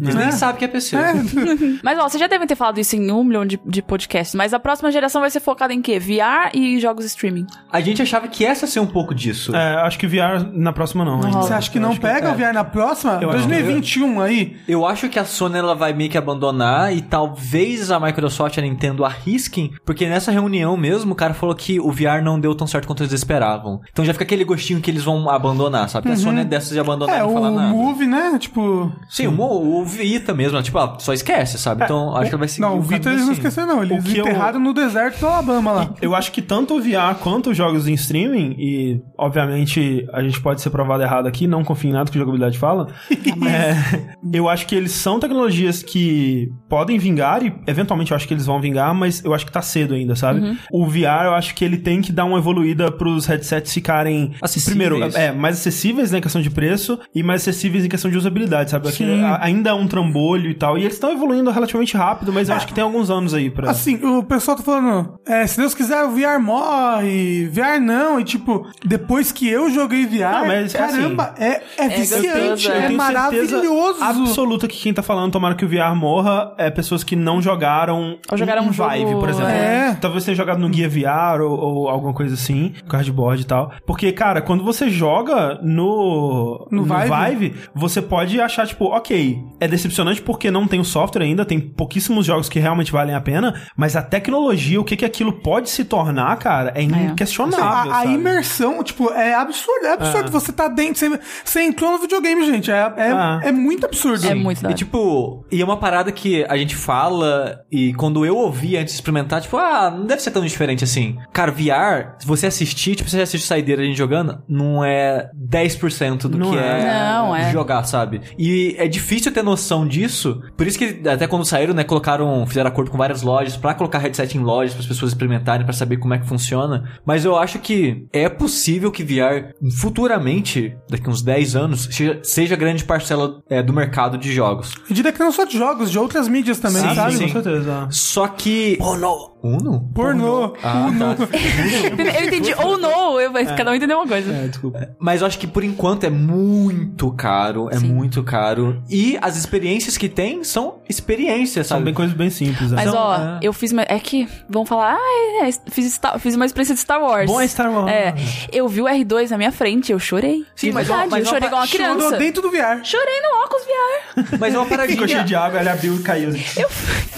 [0.00, 0.22] Eles Né?
[0.24, 0.96] nem sabem que é PC.
[0.96, 1.12] É.
[1.82, 4.52] Mas, ó, vocês já devem ter falado isso em um milhão de, de podcasts, mas
[4.54, 5.98] a próxima geração vai ser focada em quê?
[5.98, 7.46] VR e jogos streaming.
[7.72, 9.54] A gente achava que essa ia ser um pouco disso.
[9.54, 11.16] É, acho que VR na próxima não.
[11.16, 11.30] ainda.
[11.30, 12.32] Você acha que não Acho pega é.
[12.32, 13.18] o VR na próxima?
[13.20, 14.56] Eu acho que- 2021 aí.
[14.68, 18.60] Eu acho que a Sony ela vai meio que abandonar e talvez a Microsoft e
[18.60, 22.54] a Nintendo arrisquem, porque nessa reunião mesmo o cara falou que o VR não deu
[22.54, 23.80] tão certo quanto eles esperavam.
[23.90, 26.10] Então já fica aquele gostinho que eles vão abandonar, sabe?
[26.10, 27.68] A Sony é dessas de abandonar É, e não o falar nada.
[27.68, 28.36] Move, né?
[28.38, 28.92] Tipo.
[29.08, 31.84] Sim, o, o Vita mesmo, tipo, ah, só esquece, sabe?
[31.84, 33.40] Então acho que vai seguir Não, o Vita eles não assim.
[33.40, 33.82] esqueceram, não.
[33.82, 35.90] Eles O que eu- enterraram no deserto do Alabama lá.
[36.02, 40.40] Eu acho que tanto o VR quanto os jogos em streaming, e obviamente a gente
[40.40, 42.88] pode ser provado errado aqui, não confio em nada que a jogabilidade fala.
[43.46, 44.00] é,
[44.32, 48.46] eu acho que eles são tecnologias que podem vingar, e eventualmente eu acho que eles
[48.46, 50.56] vão vingar, mas eu acho que tá cedo ainda, sabe?
[50.72, 54.88] O VR eu acho que ele tem que dar uma evoluída pros headsets ficarem, Acessíveis.
[54.88, 58.16] primeiro, é, mais acessíveis né, em questão de preço e mais acessíveis em questão de
[58.16, 58.88] usabilidade, sabe?
[58.88, 62.48] Aquele- a- ainda é um trambolho e tal, e eles estão evoluindo relativamente rápido, mas
[62.48, 63.70] eu acho que tem alguns anos aí pra.
[63.70, 68.24] Assim, o pessoal tá falando, é, se Deus quiser, o VR morre, VR não, e
[68.24, 72.88] tipo, depois que eu joguei VR, Não, mas, caramba, é, é viciante, é, é.
[72.90, 74.02] maravilhoso.
[74.02, 78.18] absoluta que quem tá falando tomara que o VR morra é pessoas que não jogaram
[78.30, 79.50] Ou jogaram um um jogo- Vive, por exemplo.
[79.50, 79.94] É.
[80.00, 83.72] Talvez tenha jogado no Guia VR ou, ou alguma coisa assim, cardboard e tal.
[83.86, 87.54] Porque, cara, quando você joga no, No Vive?
[87.74, 92.26] você pode achar, tipo, ok, é decepcionante porque não tem o software ainda, tem pouquíssimos
[92.26, 95.84] jogos que realmente valem a pena, mas a tecnologia, o que que aquilo pode se
[95.84, 100.30] tornar, cara, é inquestionável, Assim, a, a imersão, tipo, é absurdo, é absurdo.
[100.30, 102.70] Você tá dentro, você, você entrou no videogame, gente.
[102.70, 103.40] É, é, Ah.
[103.42, 104.26] é muito absurdo.
[104.26, 108.24] É muito da E tipo, e é uma parada que a gente fala, e quando
[108.24, 111.16] eu ouvi antes de experimentar, tipo, ah, não deve ser tão diferente assim.
[111.32, 116.28] Cara, VR, se você assistir, tipo, você assiste saideira a gente jogando, não é 10%
[116.28, 116.60] do Não que é.
[116.80, 117.50] é, Não, é.
[117.52, 118.20] jogar, sabe?
[118.38, 120.42] E é difícil ter noção disso.
[120.56, 123.98] Por isso que até quando saíram, né, colocaram, fizeram acordo com várias lojas pra colocar
[123.98, 126.84] headset em lojas para as pessoas experimentarem, pra saber como é que funciona.
[127.04, 132.56] Mas eu acho que é possível que VR futuramente, daqui uns 10 anos, seja, seja
[132.56, 134.74] grande parcela é, do mercado de jogos.
[134.88, 137.16] Eu diria que não só de jogos, de outras mídias também, Sim, sabe?
[137.16, 137.26] sim.
[137.26, 137.88] Com certeza.
[137.90, 138.78] Só que.
[138.80, 139.33] Uno?
[139.44, 139.90] Uno?
[139.94, 140.54] Pornô.
[140.62, 141.16] Ah, tá.
[142.18, 144.32] Eu entendi, ou não, eu, cada um entendeu uma coisa.
[144.32, 144.88] É, desculpa.
[144.98, 147.88] Mas eu acho que por enquanto é muito caro, é Sim.
[147.92, 148.82] muito caro.
[148.88, 151.84] E as experiências que tem são experiência, São sabe?
[151.86, 152.70] bem coisas bem simples.
[152.70, 152.76] né?
[152.76, 153.38] Mas São- ó, é.
[153.42, 153.70] eu fiz.
[153.72, 157.26] uma- É que vão falar, ah, é, fiz, Star- fiz uma experiência de Star Wars.
[157.30, 157.90] Bom é Star Wars.
[157.92, 158.14] É,
[158.52, 160.44] eu vi o R2 na minha frente, eu chorei.
[160.56, 162.16] Sim, De mas verdade, ó, mas eu chorei igual uma Chorou criança.
[162.16, 162.80] dentro do VR.
[162.84, 164.38] Chorei no óculos VR.
[164.40, 165.24] Mas é uma Ficou cheio paradinha.
[165.24, 166.28] de água, ele abriu e caiu.
[166.30, 166.62] assim.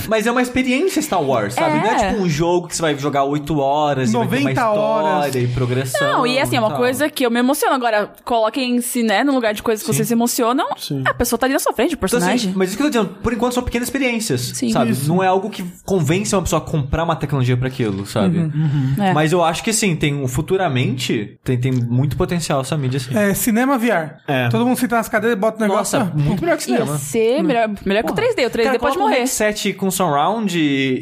[0.09, 1.79] Mas é uma experiência Star Wars, sabe?
[1.79, 1.81] É.
[1.81, 4.40] Não é tipo um jogo que você vai jogar 8 horas, e vai ter uma
[4.40, 5.35] 90 história horas.
[5.35, 6.00] e progressão.
[6.12, 6.79] Não, e assim, é uma tal.
[6.79, 7.74] coisa que eu me emociono.
[7.74, 10.66] Agora, coloquem-se, né, no lugar de coisas que vocês se emocionam.
[10.76, 11.02] Sim.
[11.07, 12.52] A pessoa tá ali na sua frente, o Então, assim, personagem.
[12.57, 14.70] mas isso que eu tô dizendo, por enquanto são pequenas experiências, Sim.
[14.70, 14.90] sabe?
[14.92, 15.09] Isso.
[15.09, 18.50] Não é algo que convence uma pessoa a comprar uma tecnologia pra aquilo, sabe?
[19.00, 19.12] É.
[19.12, 23.16] Mas eu acho que sim, tem um- futuramente tem, tem muito potencial essa mídia assim.
[23.16, 24.16] É, cinema VR.
[24.26, 24.48] É.
[24.48, 25.98] Todo mundo senta nas cadeiras, bota o negócio.
[25.98, 26.98] Nossa, ah, muito melhor que Ia cinema.
[26.98, 28.46] ser melhor, melhor que o 3D.
[28.46, 29.18] O 3D Cara, pode coloca um morrer.
[29.18, 31.00] headset com surround e,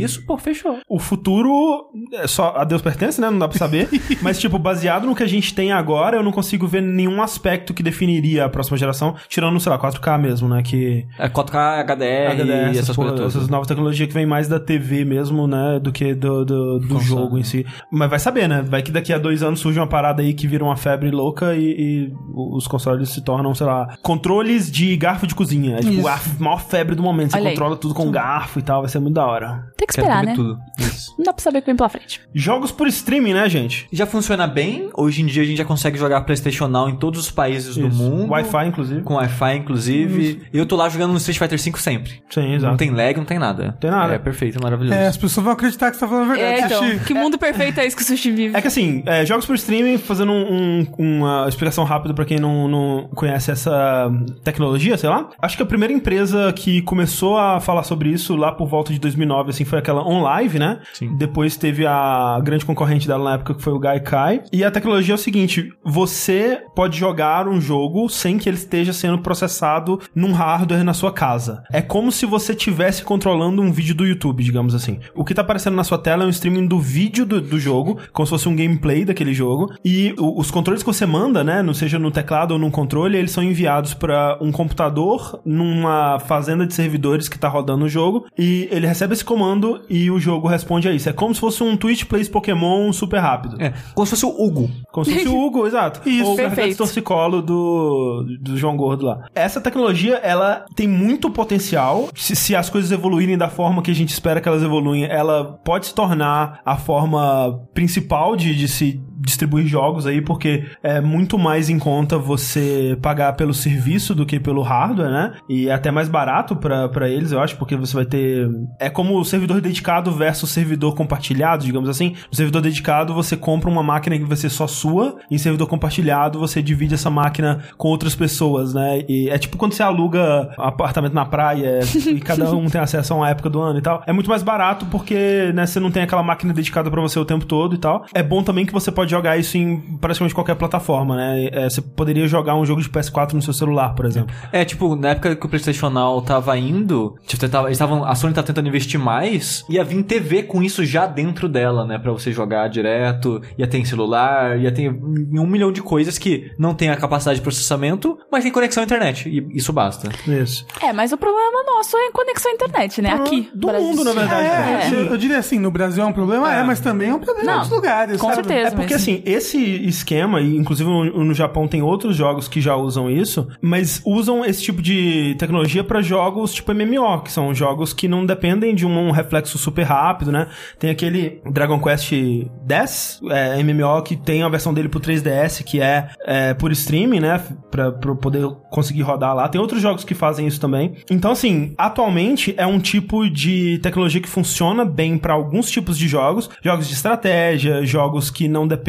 [0.00, 0.53] e isso, pô, fechou.
[0.88, 3.30] O futuro é só a Deus pertence, né?
[3.30, 3.88] Não dá pra saber.
[4.22, 7.72] Mas, tipo, baseado no que a gente tem agora, eu não consigo ver nenhum aspecto
[7.74, 10.62] que definiria a próxima geração, tirando, sei lá, 4K mesmo, né?
[10.62, 13.36] Que É 4K, HDR, HDR, e essas, essas coisas todas.
[13.36, 15.78] essas novas tecnologias que vem mais da TV mesmo, né?
[15.80, 17.66] Do que do, do, do jogo em si.
[17.90, 18.62] Mas vai saber, né?
[18.62, 21.54] Vai que daqui a dois anos surge uma parada aí que vira uma febre louca
[21.54, 25.76] e, e os consoles se tornam, sei lá, controles de garfo de cozinha.
[25.76, 27.32] É tipo a maior febre do momento.
[27.32, 27.54] Você Olha aí.
[27.54, 29.72] controla tudo com garfo e tal, vai ser muito da hora.
[29.76, 30.34] Tem que esperar, né?
[30.34, 30.43] tudo.
[30.78, 31.14] Isso.
[31.18, 32.20] Não dá pra saber o que vem pela frente.
[32.34, 33.86] Jogos por streaming, né, gente?
[33.92, 34.90] Já funciona bem.
[34.96, 37.88] Hoje em dia a gente já consegue jogar PlayStation Now em todos os países do
[37.88, 37.96] Isso.
[38.02, 38.30] mundo.
[38.30, 39.02] Wi-Fi, inclusive.
[39.02, 40.42] Com Wi-Fi, inclusive.
[40.52, 42.22] E eu tô lá jogando no Street Fighter V sempre.
[42.30, 42.70] Sim, exato.
[42.70, 43.76] Não tem lag, não tem nada.
[43.80, 44.14] Tem nada.
[44.14, 44.94] É perfeito, maravilhoso.
[44.94, 46.62] É, as pessoas vão acreditar que você tá falando a verdade.
[46.62, 47.04] É, então, Sushi.
[47.04, 48.56] que mundo perfeito é esse que o Sushi vive?
[48.56, 52.38] É que assim, é, jogos por streaming, fazendo um- um- uma explicação rápida pra quem
[52.38, 54.10] não, não conhece essa
[54.42, 55.28] tecnologia, sei lá.
[55.40, 58.98] Acho que a primeira empresa que começou a falar sobre isso lá por volta de
[58.98, 60.80] 2009, assim, foi aquela OnLive, né?
[60.92, 61.16] Sim.
[61.16, 64.42] Depois teve a grande concorrente dela na época, que foi o Gaikai.
[64.52, 68.92] E a tecnologia é o seguinte, você pode jogar um jogo sem que ele esteja
[68.92, 71.62] sendo processado num hardware na sua casa.
[71.72, 74.98] É como se você estivesse controlando um vídeo do YouTube, digamos assim.
[75.14, 77.98] O que tá aparecendo na sua tela é um streaming do vídeo do, do jogo,
[78.12, 79.72] como se fosse um gameplay daquele jogo.
[79.84, 83.30] E os controles que você manda, né, não seja no teclado ou num controle, eles
[83.30, 88.26] são enviados para um computador numa fazenda de servidores que tá rodando o jogo.
[88.38, 91.08] E ele recebe esse comando e o jogo responde a isso.
[91.08, 93.60] É como se fosse um Twitch Plays Pokémon super rápido.
[93.60, 94.70] É, como se fosse o Hugo.
[94.92, 96.08] Como se fosse o Hugo, exato.
[96.08, 99.26] Isso, Ou o torcicolo do, do João Gordo lá.
[99.34, 102.08] Essa tecnologia, ela tem muito potencial.
[102.14, 105.58] Se, se as coisas evoluírem da forma que a gente espera que elas evoluem, ela
[105.64, 111.38] pode se tornar a forma principal de, de se distribuir jogos aí, porque é muito
[111.38, 115.32] mais em conta você pagar pelo serviço do que pelo hardware, né?
[115.48, 118.48] E é até mais barato pra eles, eu acho, porque você vai ter.
[118.78, 122.14] É como o servidor dedicado versus servidor compartilhado, digamos assim.
[122.30, 125.66] No servidor dedicado, você compra uma máquina que vai ser só sua, e em servidor
[125.66, 129.02] compartilhado, você divide essa máquina com outras pessoas, né?
[129.08, 133.16] E é tipo quando você aluga apartamento na praia e cada um tem acesso a
[133.16, 134.02] uma época do ano e tal.
[134.06, 137.24] É muito mais barato porque, né, você não tem aquela máquina dedicada pra você o
[137.24, 138.04] tempo todo e tal.
[138.14, 141.48] É bom também que você pode jogar isso em praticamente qualquer plataforma, né?
[141.52, 144.34] É, você poderia jogar um jogo de PS4 no seu celular, por exemplo.
[144.52, 148.14] É, tipo, na época que o PlayStation Now tava indo, tipo, tava, eles tavam, a
[148.14, 151.98] Sony tá tentando investir mais, ia vir TV com isso já dentro dela, né?
[151.98, 156.50] Pra você jogar direto, ia ter em celular, ia ter um milhão de coisas que
[156.58, 160.08] não tem a capacidade de processamento, mas tem conexão à internet, e isso basta.
[160.26, 160.66] Isso.
[160.82, 163.10] É, mas o problema nosso é conexão à internet, né?
[163.12, 163.48] Aqui.
[163.54, 163.86] do Brasil.
[163.88, 164.46] mundo, na verdade.
[164.48, 164.94] É, É.
[164.94, 167.42] eu, eu diria assim, no Brasil é um problema, é, mas também é um problema
[167.42, 168.20] em Não, outros lugares.
[168.20, 168.46] com sabe?
[168.46, 168.68] certeza.
[168.68, 172.76] É porque mas- assim, esse esquema, e inclusive no, Japão tem outros jogos que já
[172.76, 177.92] usam isso, mas usam esse tipo de tecnologia pra jogos tipo MMO, que são jogos
[177.92, 180.48] que não dependem de um reflexo super rápido, né?
[180.78, 185.80] Tem aquele Dragon Quest X, é, MMO, que tem a versão dele pro 3DS, que
[185.80, 187.42] é, é por streaming, né?
[187.70, 189.48] Pra, pra poder conseguir rodar lá.
[189.48, 190.94] Tem outros jogos que fazem isso também.
[191.10, 196.06] Então, assim, atualmente é um tipo de tecnologia que funciona bem pra alguns tipos de
[196.06, 198.83] jogos, jogos de estratégia, jogos que não dependem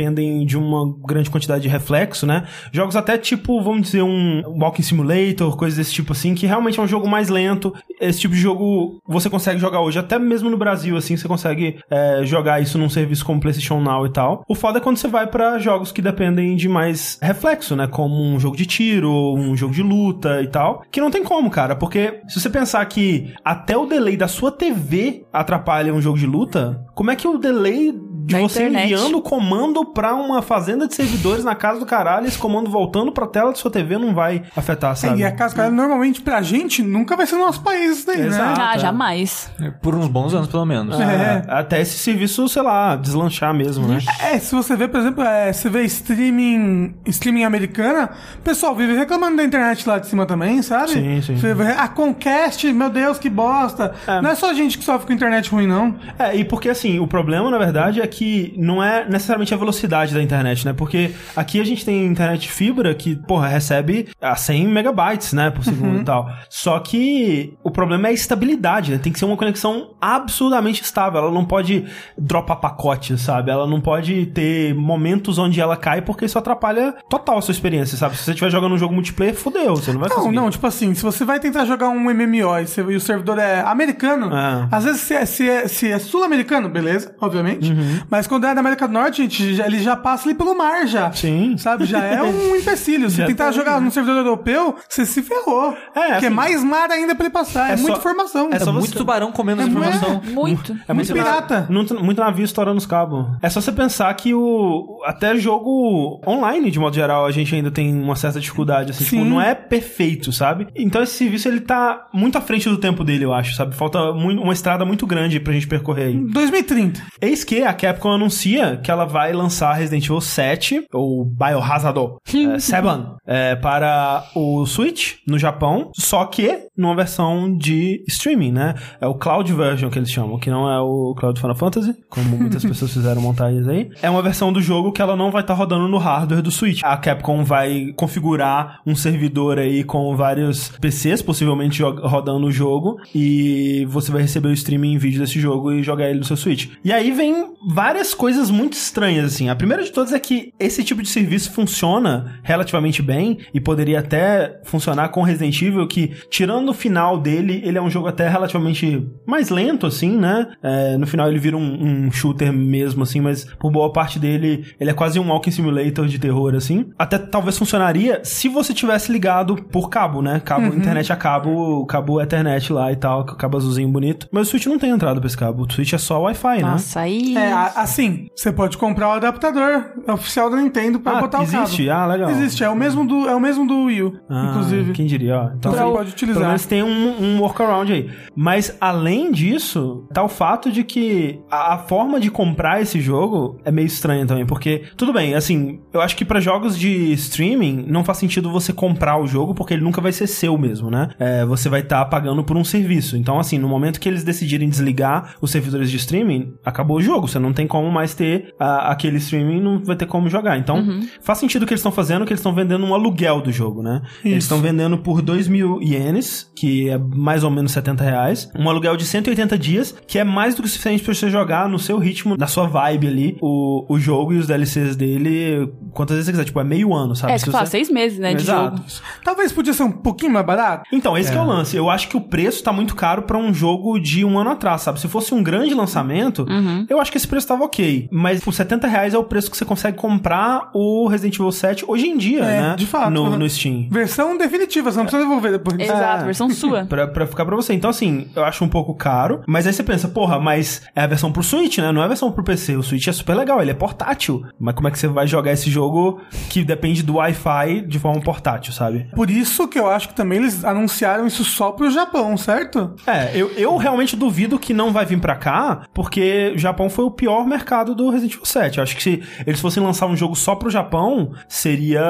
[0.46, 2.46] de uma grande quantidade de reflexo, né?
[2.72, 6.84] Jogos até tipo, vamos dizer, um Walking Simulator, coisas desse tipo assim, que realmente é
[6.84, 7.74] um jogo mais lento.
[8.00, 11.80] Esse tipo de jogo você consegue jogar hoje, até mesmo no Brasil, assim, você consegue
[11.90, 14.44] é, jogar isso num serviço como PlayStation Now e tal.
[14.48, 17.88] O foda é quando você vai pra jogos que dependem de mais reflexo, né?
[17.88, 20.84] Como um jogo de tiro, um jogo de luta e tal.
[20.92, 24.52] Que não tem como, cara, porque se você pensar que até o delay da sua
[24.52, 27.94] TV atrapalha um jogo de luta, como é que o delay
[28.26, 28.86] de Da você internet.
[28.92, 33.12] enviando o comando pra uma fazenda de servidores na casa do caralho, esse comando voltando
[33.12, 35.20] pra tela de sua TV não vai afetar, sabe?
[35.20, 38.60] E a casa cara, normalmente pra gente nunca vai ser no nosso país daí, Exato.
[38.60, 38.66] né?
[38.68, 38.80] Ah, é.
[38.80, 39.52] jamais.
[39.82, 41.00] Por uns bons anos, pelo menos.
[41.00, 41.44] É.
[41.48, 44.00] Até esse serviço, sei lá, deslanchar mesmo, né?
[44.22, 48.96] É, se você vê, por exemplo, é, você vê streaming, streaming americana, o pessoal vive
[48.96, 50.92] reclamando da internet lá de cima também, sabe?
[50.92, 51.36] Sim, sim.
[51.36, 53.94] Você vê, a Conquest, meu Deus, que bosta.
[54.24, 55.96] Não é só gente que sofre com internet ruim, não.
[56.18, 58.15] É, e porque assim, o problema, na verdade, é que
[58.58, 60.74] não é necessariamente a velocidade da internet, né?
[60.74, 65.64] Porque aqui a gente tem internet fibra que, porra, recebe a 100 megabytes, né, por
[65.64, 66.30] segundo e tal.
[66.50, 68.98] Só que o problema é a estabilidade, né?
[68.98, 71.20] Tem que ser uma conexão absurdamente estável.
[71.22, 71.86] Ela não pode
[72.18, 73.52] dropar pacote, sabe?
[73.52, 77.98] Ela não pode ter momentos onde ela cai porque isso atrapalha total a sua experiência,
[77.98, 78.16] sabe?
[78.18, 80.36] Se você estiver jogando um jogo multiplayer, fudeu, você não vai Não, conseguir.
[80.36, 83.38] não, tipo assim, se você vai tentar jogar um MMO e, você- e o servidor
[83.40, 84.68] é americano, É.
[84.72, 87.72] às vezes se é, se é- se é sul-americano, beleza, obviamente.
[87.72, 88.00] Uhum.
[88.10, 91.12] Mas quando é da América do Norte, gente, ele já passa ali pelo mar já.
[91.12, 91.58] Sim.
[91.58, 91.86] Sabe?
[91.86, 93.10] Já é um empecilho.
[93.10, 95.72] Se tentar tá jogar num servidor europeu, você se ferrou.
[95.96, 97.70] É, Porque é assim, mais mar ainda pra ele passar.
[97.70, 98.50] É, é muita só- informação.
[98.52, 100.22] é É só muito você- tubarão comendo É, informação.
[100.26, 100.72] Muito.
[100.88, 101.68] É muito, Muito pirata.
[101.70, 103.26] Muito, muito navio estourando os cabos.
[103.42, 107.72] É só você pensar que o até jogo online, de modo geral, a gente ainda
[107.72, 109.30] tem uma certa dificuldade, assim, tipo, Sim.
[109.30, 110.68] não é perfeito, sabe?
[110.76, 113.76] Então esse serviço, ele tá muito à frente do tempo dele, eu acho, sabe?
[113.76, 116.18] Falta muito, uma estrada muito grande pra gente percorrer aí.
[116.18, 117.02] 2030.
[117.22, 122.00] Eis que a Capcom anuncia que ela vai lançar Resident Evil 7, ou Biohazard
[122.54, 122.88] é, 7,
[123.26, 128.76] é, para o Switch, no Japão, só que numa versão de streaming, né?
[129.00, 132.26] É o Cloud Version que eles chamam, que não é o Cloud Final Fantasy, como
[132.38, 133.90] muitas pessoas fizeram montagens aí.
[134.02, 136.82] É uma versão do jogo que ela não vai estar rodando no hardware do Switch.
[136.84, 143.86] A Capcom vai configurar um servidor aí com vários PCs, possivelmente rodando o jogo, e
[143.90, 146.72] você vai receber o streaming em vídeo desse jogo e jogar ele no seu Switch.
[146.84, 149.50] E aí vem várias coisas muito estranhas, assim.
[149.50, 154.00] A primeira de todas é que esse tipo de serviço funciona relativamente bem e poderia
[154.00, 158.30] até funcionar com Resident Evil, que, tirando o final dele, ele é um jogo até
[158.30, 160.48] relativamente mais lento, assim, né?
[160.64, 164.66] É, no final ele vira um, um shooter mesmo, assim, mas por boa parte dele,
[164.80, 166.92] ele é quase um walking simulator de terror, assim.
[166.98, 170.42] Até talvez funcionaria se você tivesse ligado por cabo, né?
[170.46, 174.30] Cabo, internet a cabo, cabo Ethernet lá e tal, cabo azulzinho bonito.
[174.32, 175.66] Mas o Switch não tem entrada pra esse cabo.
[175.66, 176.62] O Switch é só Wi-Fi, né?
[176.62, 177.36] Nossa, aí.
[177.36, 181.84] É, a- assim, você pode comprar o adaptador oficial da Nintendo pra Ah, botar existe?
[181.84, 182.00] o cabo.
[182.02, 182.30] Ah, legal.
[182.30, 184.92] Existe, é o mesmo do, é o mesmo do Wii U, Ah, inclusive.
[184.94, 185.50] Quem diria, ó.
[185.56, 186.38] Então Você pode utilizar.
[186.40, 188.10] Pelo menos tem um, um workaround aí.
[188.36, 193.60] Mas além disso, tá o fato de que a, a forma de comprar esse jogo
[193.64, 194.46] é meio estranha também.
[194.46, 198.72] Porque, tudo bem, assim, eu acho que pra jogos de streaming não faz sentido você
[198.74, 201.10] comprar o jogo, porque ele nunca vai ser seu mesmo, né?
[201.20, 203.18] É, você vai estar pagando por um serviço.
[203.18, 207.28] Então, assim, no momento que eles decidirem desligar os servidores de streaming, acabou o jogo.
[207.28, 210.58] Você não tem como mais ter a- aquele streaming, não vai ter como jogar.
[210.58, 213.52] Então, faz sentido o que eles estão fazendo, que eles estão vendendo um aluguel do
[213.52, 214.02] jogo, né?
[214.24, 214.46] Eles Isso.
[214.46, 218.50] estão vendendo por 2 mil ienes, que é mais ou menos 70 reais.
[218.58, 221.68] Um aluguel de 180 dias, que é mais do que o suficiente pra você jogar
[221.70, 226.16] no seu ritmo, na sua vibe ali, o, o jogo e os DLCs dele, quantas
[226.18, 226.46] vezes você quiser.
[226.46, 227.34] Tipo, é meio ano, sabe?
[227.34, 228.78] É, Se que fala, você- seis meses, né, de Exato.
[228.78, 228.90] jogo.
[229.24, 230.84] Talvez podia ser um pouquinho mais barato.
[230.92, 231.76] Então, esse que é o lance.
[231.76, 234.82] Eu acho que o preço tá muito caro pra um jogo de um ano atrás,
[234.82, 235.00] sabe?
[235.00, 236.46] Se fosse um grande lançamento,
[236.90, 238.08] eu acho que esse preço tava ok.
[238.12, 241.86] Mas por 70 reais é o preço que você consegue comprar o Resident Evil 7
[241.88, 242.76] hoje em dia, É, né?
[242.78, 243.12] de fato.
[243.12, 243.88] No, no Steam.
[243.90, 245.80] Versão definitiva, você não precisa devolver depois.
[245.80, 246.26] Exato, É.
[246.26, 246.86] versão sua.
[246.96, 247.74] Pra, pra ficar pra você.
[247.74, 249.42] Então, assim, eu acho um pouco caro.
[249.48, 251.92] Mas aí você pensa, porra, mas é a versão pro Switch, né?
[251.92, 252.76] Não é a versão pro PC.
[252.76, 254.46] O Switch é super legal, ele é portátil.
[254.60, 258.22] Mas como é que você vai jogar esse jogo que depende do Wi-Fi de forma
[258.22, 259.08] portátil, sabe?
[259.16, 262.94] Por isso que eu acho que também eles anunciaram isso só pro Japão, certo?
[263.08, 267.06] É, eu, eu realmente duvido que não vai vir pra cá, porque o Japão foi
[267.06, 268.78] o pior mercado do Resident Evil 7.
[268.78, 272.02] Eu acho que se eles fossem lançar um jogo só pro Japão, seria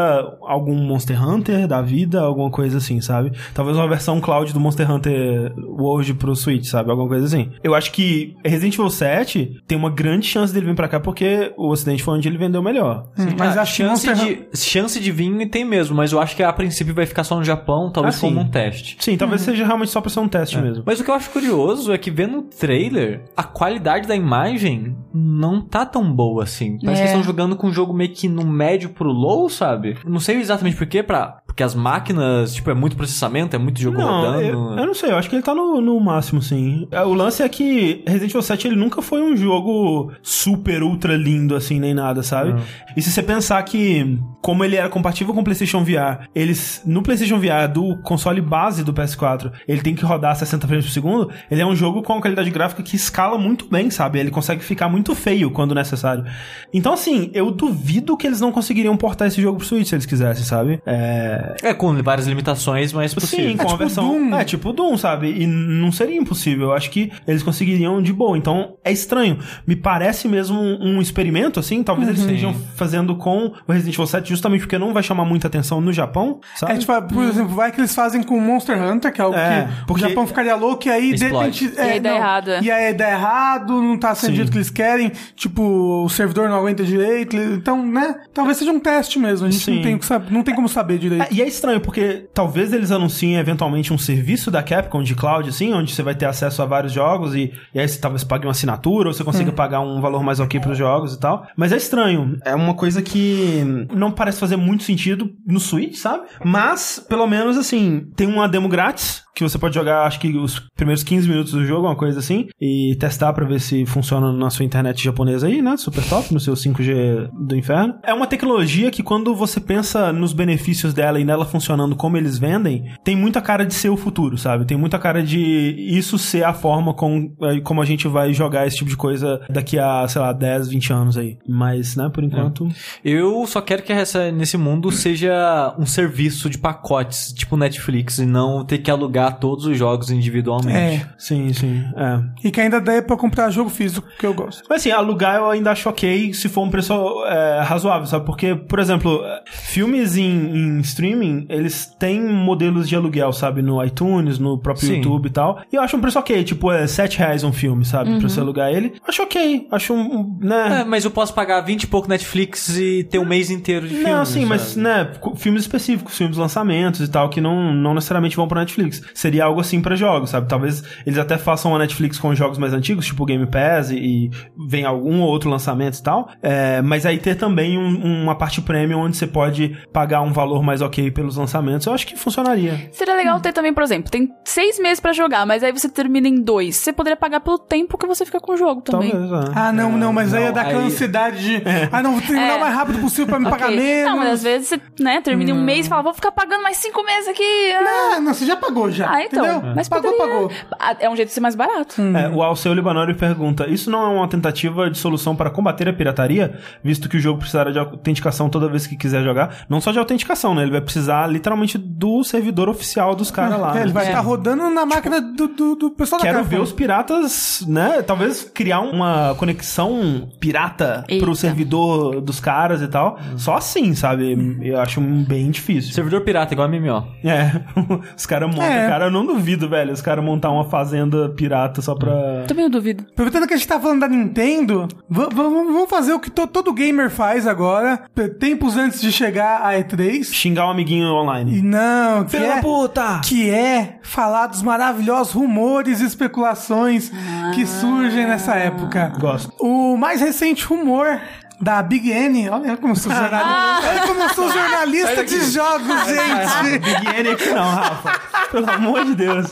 [0.41, 3.31] algum Monster Hunter da vida, alguma coisa assim, sabe?
[3.53, 6.91] Talvez uma versão cloud do Monster Hunter World pro Switch, sabe?
[6.91, 7.51] Alguma coisa assim.
[7.63, 11.53] Eu acho que Resident Evil 7 tem uma grande chance dele vir pra cá, porque
[11.57, 13.07] o Ocidente foi onde ele vendeu melhor.
[13.37, 16.51] Mas Ah, que chance, de, chance de vir tem mesmo, mas eu acho que a
[16.51, 18.27] princípio vai ficar só no Japão, talvez Ah, sim.
[18.27, 18.97] como um teste.
[18.99, 20.83] Sim, talvez seja realmente só pra ser um teste mesmo.
[20.85, 24.95] Mas o que eu acho curioso é que vendo o trailer, a qualidade da imagem
[25.17, 26.77] não tá tão boa assim.
[26.77, 26.87] Parece É.
[26.87, 29.97] que eles estão jogando com um jogo meio que no médio pro low, sabe?
[30.05, 31.41] Não sei exatamente porquê, pra...
[31.55, 34.41] Porque as máquinas, tipo, é muito processamento, é muito jogo Não, rodando.
[34.41, 36.85] eu, eu não sei, eu acho que ele tá no, no máximo, sim.
[36.91, 41.15] É, O lance é que Resident Evil 7 ele nunca foi um jogo super, ultra
[41.15, 42.61] lindo, assim, nem nada, sabe?
[42.97, 47.01] E se você pensar que, como ele era compatível com o PlayStation VR, eles, no
[47.01, 51.31] PlayStation VR do console base do PS4, ele tem que rodar 60 frames por segundo,
[51.49, 54.19] ele é um jogo com uma qualidade gráfica que escala muito bem, sabe?
[54.19, 56.25] Ele consegue ficar muito feio quando necessário.
[56.73, 60.05] Então, assim, eu duvido que eles não conseguiriam portar esse jogo pro Switch se eles
[60.05, 60.81] quisessem, sabe?
[60.85, 63.49] É, É, com várias limitações, mas possível.
[63.51, 64.07] Sim, com a tipo versão.
[64.07, 64.35] Doom.
[64.35, 65.29] É, tipo Doom, sabe?
[65.31, 66.67] E não seria impossível.
[66.67, 68.37] Eu acho que eles conseguiriam de boa.
[68.37, 69.37] Então, é estranho.
[69.65, 71.83] Me parece mesmo um, um experimento, assim.
[71.83, 75.47] Talvez eles estejam fazendo com o Resident Evil 7 justamente porque não vai chamar muita
[75.47, 76.73] atenção no Japão, sabe?
[76.73, 79.63] É, tipo, por exemplo, vai que eles fazem com Monster Hunter, que é algo É,
[79.67, 81.71] que porque- o Japão ficaria louco e aí de repente.
[81.75, 82.61] E aí dá errado, é.
[82.61, 84.35] E aí dá errado, não tá sendo do Sim.
[84.37, 85.61] jeito que eles querem, tipo,
[86.03, 87.35] o servidor não aguenta direito.
[87.35, 88.15] Então, né?
[88.33, 89.47] Talvez seja um teste mesmo.
[89.47, 89.83] A gente não Sim.
[89.83, 91.33] tem, que sab- não tem como saber direito.
[91.35, 95.49] É, e é estranho, porque talvez eles anunciem eventualmente um serviço da Capcom de cloud,
[95.49, 98.45] assim, onde você vai ter acesso a vários jogos e, e aí você talvez pague
[98.45, 101.45] uma assinatura ou você consiga pagar um valor mais ok pros jogos e tal.
[101.55, 102.37] Mas é estranho.
[102.43, 106.25] É uma coisa que não parece fazer muito sentido no Switch, sabe?
[106.43, 110.59] Mas, pelo menos, assim, tem uma demo grátis que você pode jogar, acho que os
[110.75, 114.49] primeiros 15 minutos do jogo, uma coisa assim, e testar pra ver se funciona na
[114.49, 115.75] sua internet japonesa aí, né?
[115.75, 117.95] Super top, no seu 5G do inferno.
[118.01, 122.37] É uma tecnologia que quando você pensa nos benefícios dela e nela funcionando como eles
[122.37, 124.63] vendem, tem muita cara de ser o futuro, sabe?
[124.63, 128.65] Tem muita cara de isso ser a forma com, eh, como a gente vai jogar
[128.65, 131.37] esse tipo de coisa daqui a, sei lá, 10, 20 anos aí.
[131.45, 132.69] Mas, né, por enquanto...
[133.03, 138.25] Eu só quero que essa, nesse mundo seja um serviço de pacotes, tipo Netflix, e
[138.25, 140.77] não ter que alugar todos os jogos individualmente.
[140.77, 141.07] É.
[141.17, 142.47] Sim, sim, é.
[142.47, 144.63] E que ainda dá pra comprar jogo físico, que eu gosto.
[144.69, 146.93] Mas assim, alugar eu ainda acho ok se for um preço
[147.25, 148.25] é, razoável, sabe?
[148.25, 153.61] Porque, por exemplo, filmes em, em streaming, eles têm modelos de aluguel, sabe?
[153.61, 154.97] No iTunes, no próprio Sim.
[154.97, 155.61] YouTube e tal.
[155.71, 158.17] E eu acho um preço ok, tipo, é 7 reais um filme, sabe?
[158.19, 158.93] Pra você alugar ele.
[159.07, 160.81] Acho ok, acho um, um, né...
[160.81, 163.95] É, mas eu posso pagar 20 e pouco Netflix e ter um mês inteiro de
[163.95, 164.11] filmes.
[164.11, 168.47] Não, sim, mas, né, filmes específicos, filmes lançamentos e tal, que não, não necessariamente vão
[168.47, 169.01] pra Netflix.
[169.15, 170.47] Seria algo assim pra jogos, sabe?
[170.47, 174.31] Talvez eles até façam uma Netflix com jogos mais antigos, tipo Game Pass, e, e
[174.67, 176.27] vem algum ou outro lançamento e tal.
[176.43, 180.61] É, mas aí ter também um- uma parte premium onde você pode pagar um valor
[180.61, 182.89] mais ok pelos lançamentos, eu acho que funcionaria.
[182.91, 186.27] Seria legal ter também, por exemplo, tem seis meses pra jogar, mas aí você termina
[186.27, 186.75] em dois.
[186.75, 189.11] Você poderia pagar pelo tempo que você fica com o jogo também.
[189.11, 189.51] Talvez, é.
[189.55, 191.63] Ah, não, não, mas aí não, é da aquela aí- ansiedade de.
[191.91, 192.57] Ah, não, vou terminar É.
[192.57, 193.77] o mais rápido possível pra me pagar Ok.
[193.77, 194.11] menos.
[194.11, 196.61] Não, mas às vezes você, né, termina em um mês e fala, vou ficar pagando
[196.63, 197.71] mais cinco meses aqui.
[197.73, 199.04] Ah, Ah, não, você já pagou já.
[199.07, 199.45] Ah, então.
[199.45, 199.73] Entendeu?
[199.75, 200.51] Mas pagou, poderia- pagou.
[200.79, 202.01] Ah, É um jeito de ser mais barato.
[202.01, 205.93] É, o Alceu Libanori pergunta: Isso não é uma tentativa de solução para combater a
[205.93, 209.65] pirataria, visto que o jogo precisará de autenticação toda vez que quiser jogar?
[209.69, 210.63] Não só de autenticação, né?
[210.63, 213.73] Ele vai precisar literalmente do servidor oficial dos caras lá.
[213.77, 213.93] É, ele né?
[213.93, 218.01] vai estar rodando na máquina do, do, do pessoal da Quero ver os piratas, né?
[218.01, 221.23] Talvez criar uma conexão pirata Eita.
[221.25, 223.19] pro servidor dos caras e tal.
[223.37, 224.57] Só assim, sabe?
[224.61, 225.93] Eu acho bem difícil.
[225.93, 227.07] Servidor pirata, igual a MMO.
[227.23, 227.61] É,
[228.15, 228.87] os caras montam, É.
[228.87, 232.45] cara, eu não duvido, velho, os caras montar uma fazenda pirata só pra.
[232.47, 233.05] Também eu duvido.
[233.11, 236.47] Aproveitando que a gente tá falando da Nintendo, va- va- vamos fazer o que to-
[236.47, 238.01] todo gamer faz agora,
[238.39, 240.23] tempos antes de chegar a E3.
[240.33, 241.61] Xingar um amiguinho E online.
[241.61, 243.21] não, que da é, puta!
[243.23, 247.11] que é falar dos maravilhosos rumores e especulações
[247.53, 249.11] que surgem nessa época.
[249.19, 249.51] Gosto.
[249.59, 251.19] O mais recente rumor
[251.59, 256.05] da Big N, olha como eu sou jornalista, olha como eu sou jornalista de jogos,
[256.05, 256.79] gente.
[256.79, 258.21] Big N aqui não, Rafa.
[258.51, 259.51] Pelo amor de Deus.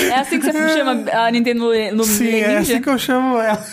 [0.00, 2.46] É assim que você chama a Nintendo no, Sim, Ninja?
[2.46, 3.64] é assim que eu chamo ela,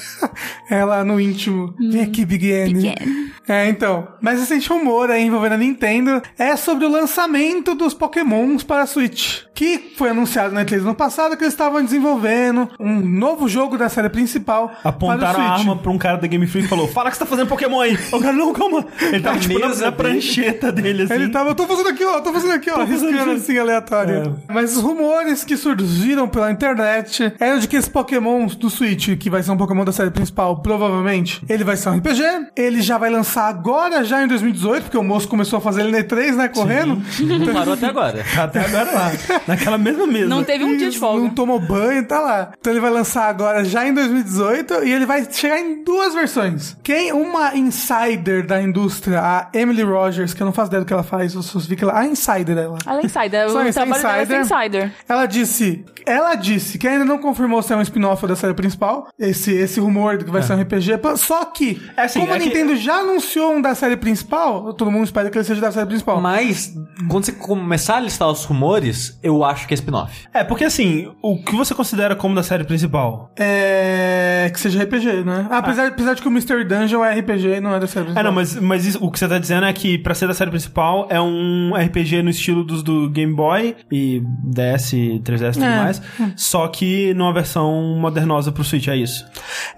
[0.70, 1.74] ela no íntimo.
[1.80, 2.74] Vem aqui, Big N.
[2.74, 3.30] Big N.
[3.48, 4.08] É, então.
[4.22, 8.86] Mas esse rumor aí envolvendo a Nintendo é sobre o lançamento dos Pokémons para a
[8.86, 9.42] Switch.
[9.56, 13.90] Que foi anunciado na E3 no passado que eles estavam desenvolvendo um novo jogo da
[13.90, 14.72] série principal.
[14.84, 17.24] Apontaram para a arma pra um cara da Game Freak e falou: Fala que você
[17.24, 17.98] tá fazendo Pokémon aí.
[18.12, 18.86] O cara, não, calma.
[19.02, 21.14] Ele tava Na tipo na, mesa na prancheta dele, assim.
[21.14, 23.32] Ele tava, eu tô fazendo aqui, ó, tô fazendo aqui, ó, isso.
[23.32, 24.40] assim aleatório.
[24.48, 29.30] Mas os rumores que surgiram pela internet eram de que esse Pokémon do Switch, que
[29.30, 32.24] vai ser um Pokémon da série principal, provavelmente, ele vai ser um RPG.
[32.56, 35.92] Ele já vai lançar agora, já em 2018, porque o moço começou a fazer ele
[35.92, 37.02] na E3, né, correndo.
[37.20, 38.26] Não parou até agora.
[38.36, 39.12] Tá até agora lá.
[39.48, 40.28] naquela mesma mesa.
[40.28, 41.22] Não teve um dia de folga.
[41.22, 42.52] Não tomou banho, tá lá.
[42.60, 46.78] Então ele vai lançar agora já em 2018 e ele vai chegar em duas versões.
[46.84, 47.12] Quem?
[47.12, 51.04] Uma insider da indústria, a Emily Rogers, que eu não faço ideia do que ela
[51.04, 51.98] faz, eu só vi que ela.
[52.00, 52.78] A insider dela.
[52.86, 53.48] Ela é insider.
[53.50, 54.92] O é trabalho dela é insider.
[55.08, 59.08] Ela disse, ela disse que ainda não confirmou se é um spin-off da série principal,
[59.18, 62.36] esse, esse rumor de que vai ser um RPG, só que, É assim, como é
[62.36, 65.62] a que- Nintendo já anunciou um da série principal, todo mundo espera que ele seja
[65.62, 66.20] da série principal.
[66.22, 66.74] Mas,
[67.10, 70.28] quando você começar a listar os rumores, eu acho que é spin-off.
[70.34, 73.32] É, porque assim, o que você considera como da série principal?
[73.38, 74.50] É.
[74.54, 75.48] que seja RPG, né?
[75.50, 78.22] Apesar, apesar de que o Mystery Dungeon é RPG e não é da série principal.
[78.22, 80.34] É, não, mas, mas isso- o que você tá dizendo é que pra ser da
[80.34, 85.60] série principal é um RPG no estilo dos do Game Boy e DS, 3DS e
[85.60, 85.78] tudo É.
[85.84, 86.02] mais,
[86.36, 89.26] só que numa versão modernosa pro Switch, é isso.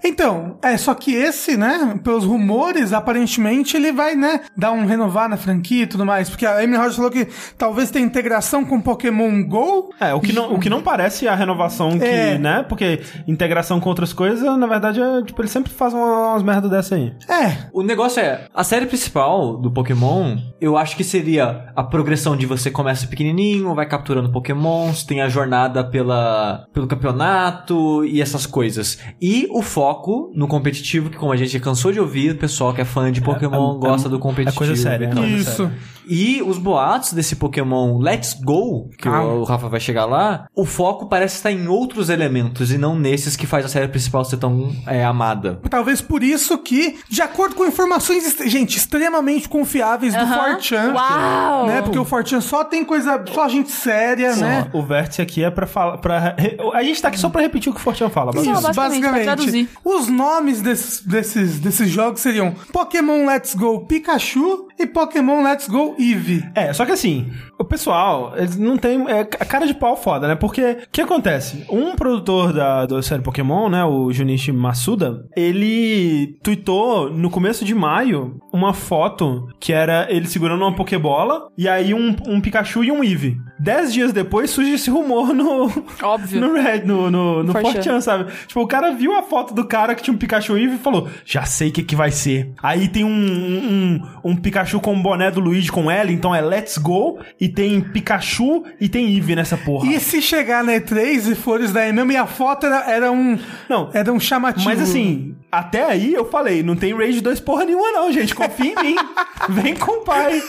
[0.04, 5.28] Então, é, só que esse, né, pelos rumores, aparentemente ele vai, né, dar um renovar
[5.28, 6.28] na franquia e tudo mais.
[6.28, 9.90] Porque a Amy Rogers falou que talvez tenha integração com Pokémon GO.
[10.00, 12.38] É, o que não, o que não parece a renovação que, É.
[12.38, 12.64] né?
[12.68, 16.94] Porque integração com outras coisas, na verdade, é, tipo, eles sempre fazem umas merda dessa
[16.94, 17.12] aí.
[17.28, 22.36] É, O negócio é, a série principal do Pokémon, eu acho que seria a progressão
[22.36, 28.46] de você começa pequenininho, vai capturando Pokémons, tem a jornada pela, pelo campeonato e essas
[28.46, 28.98] coisas.
[29.20, 32.80] E o foco no competitivo, que como a gente cansou de ouvir, o pessoal que
[32.80, 34.58] é fã de Pokémon é- gosta do é competitivo.
[34.58, 35.70] coisa séria, e é coisa isso.
[36.06, 39.34] E os boatos desse Pokémon Let's Go, que Calma.
[39.34, 43.36] o Rafa vai chegar lá, o foco parece estar em outros elementos e não nesses
[43.36, 45.60] que faz a série principal ser tão é, amada.
[45.70, 50.56] Talvez por isso que, de acordo com informações, gente, extremamente confiáveis do Aham.
[50.56, 51.66] 4chan, Uau!
[51.66, 51.82] né?
[51.82, 54.70] Porque o 4chan só tem coisa, só gente séria, né?
[54.72, 55.98] O vértice aqui é pra falar.
[55.98, 56.36] Pra,
[56.74, 58.32] a gente tá aqui só pra repetir o que o Fortune fala.
[58.32, 58.44] Isso.
[58.44, 58.76] basicamente.
[58.76, 59.68] basicamente, pra traduzir.
[59.84, 65.94] Os nomes desses, desses, desses jogos seriam Pokémon Let's Go Pikachu e Pokémon Let's Go
[65.98, 66.44] Eevee.
[66.54, 69.08] É, só que assim, o pessoal, eles não tem.
[69.08, 70.34] É a cara de pau foda, né?
[70.34, 71.64] Porque o que acontece?
[71.70, 73.84] Um produtor da, da série Pokémon, né?
[73.84, 80.62] O Junichi Masuda, ele tweetou no começo de maio uma foto que era ele segurando
[80.62, 83.40] uma Pokébola e aí um, um Pikachu e um Eevee.
[83.58, 85.70] Dez dias depois surge esse rumor no.
[86.02, 86.40] Óbvio.
[86.40, 87.80] No Red, no, no, no 4chan.
[87.80, 88.32] 4chan, sabe?
[88.46, 91.08] Tipo, o cara viu a foto do cara que tinha um Pikachu Eevee e falou:
[91.24, 92.52] Já sei o que, que vai ser.
[92.62, 96.40] Aí tem um, um, um Pikachu com o boné do Luigi com L, então é
[96.40, 97.20] Let's Go.
[97.40, 99.86] E tem Pikachu e tem Eevee nessa porra.
[99.86, 103.12] E se chegar na E3 e for isso daí mesmo, e a foto era, era
[103.12, 103.38] um.
[103.68, 103.90] Não.
[103.94, 104.64] Era um chamativo.
[104.64, 108.34] Mas assim, até aí eu falei: Não tem Rage 2 porra nenhuma, não, gente.
[108.34, 108.96] Confia em mim.
[109.50, 110.42] Vem com o pai.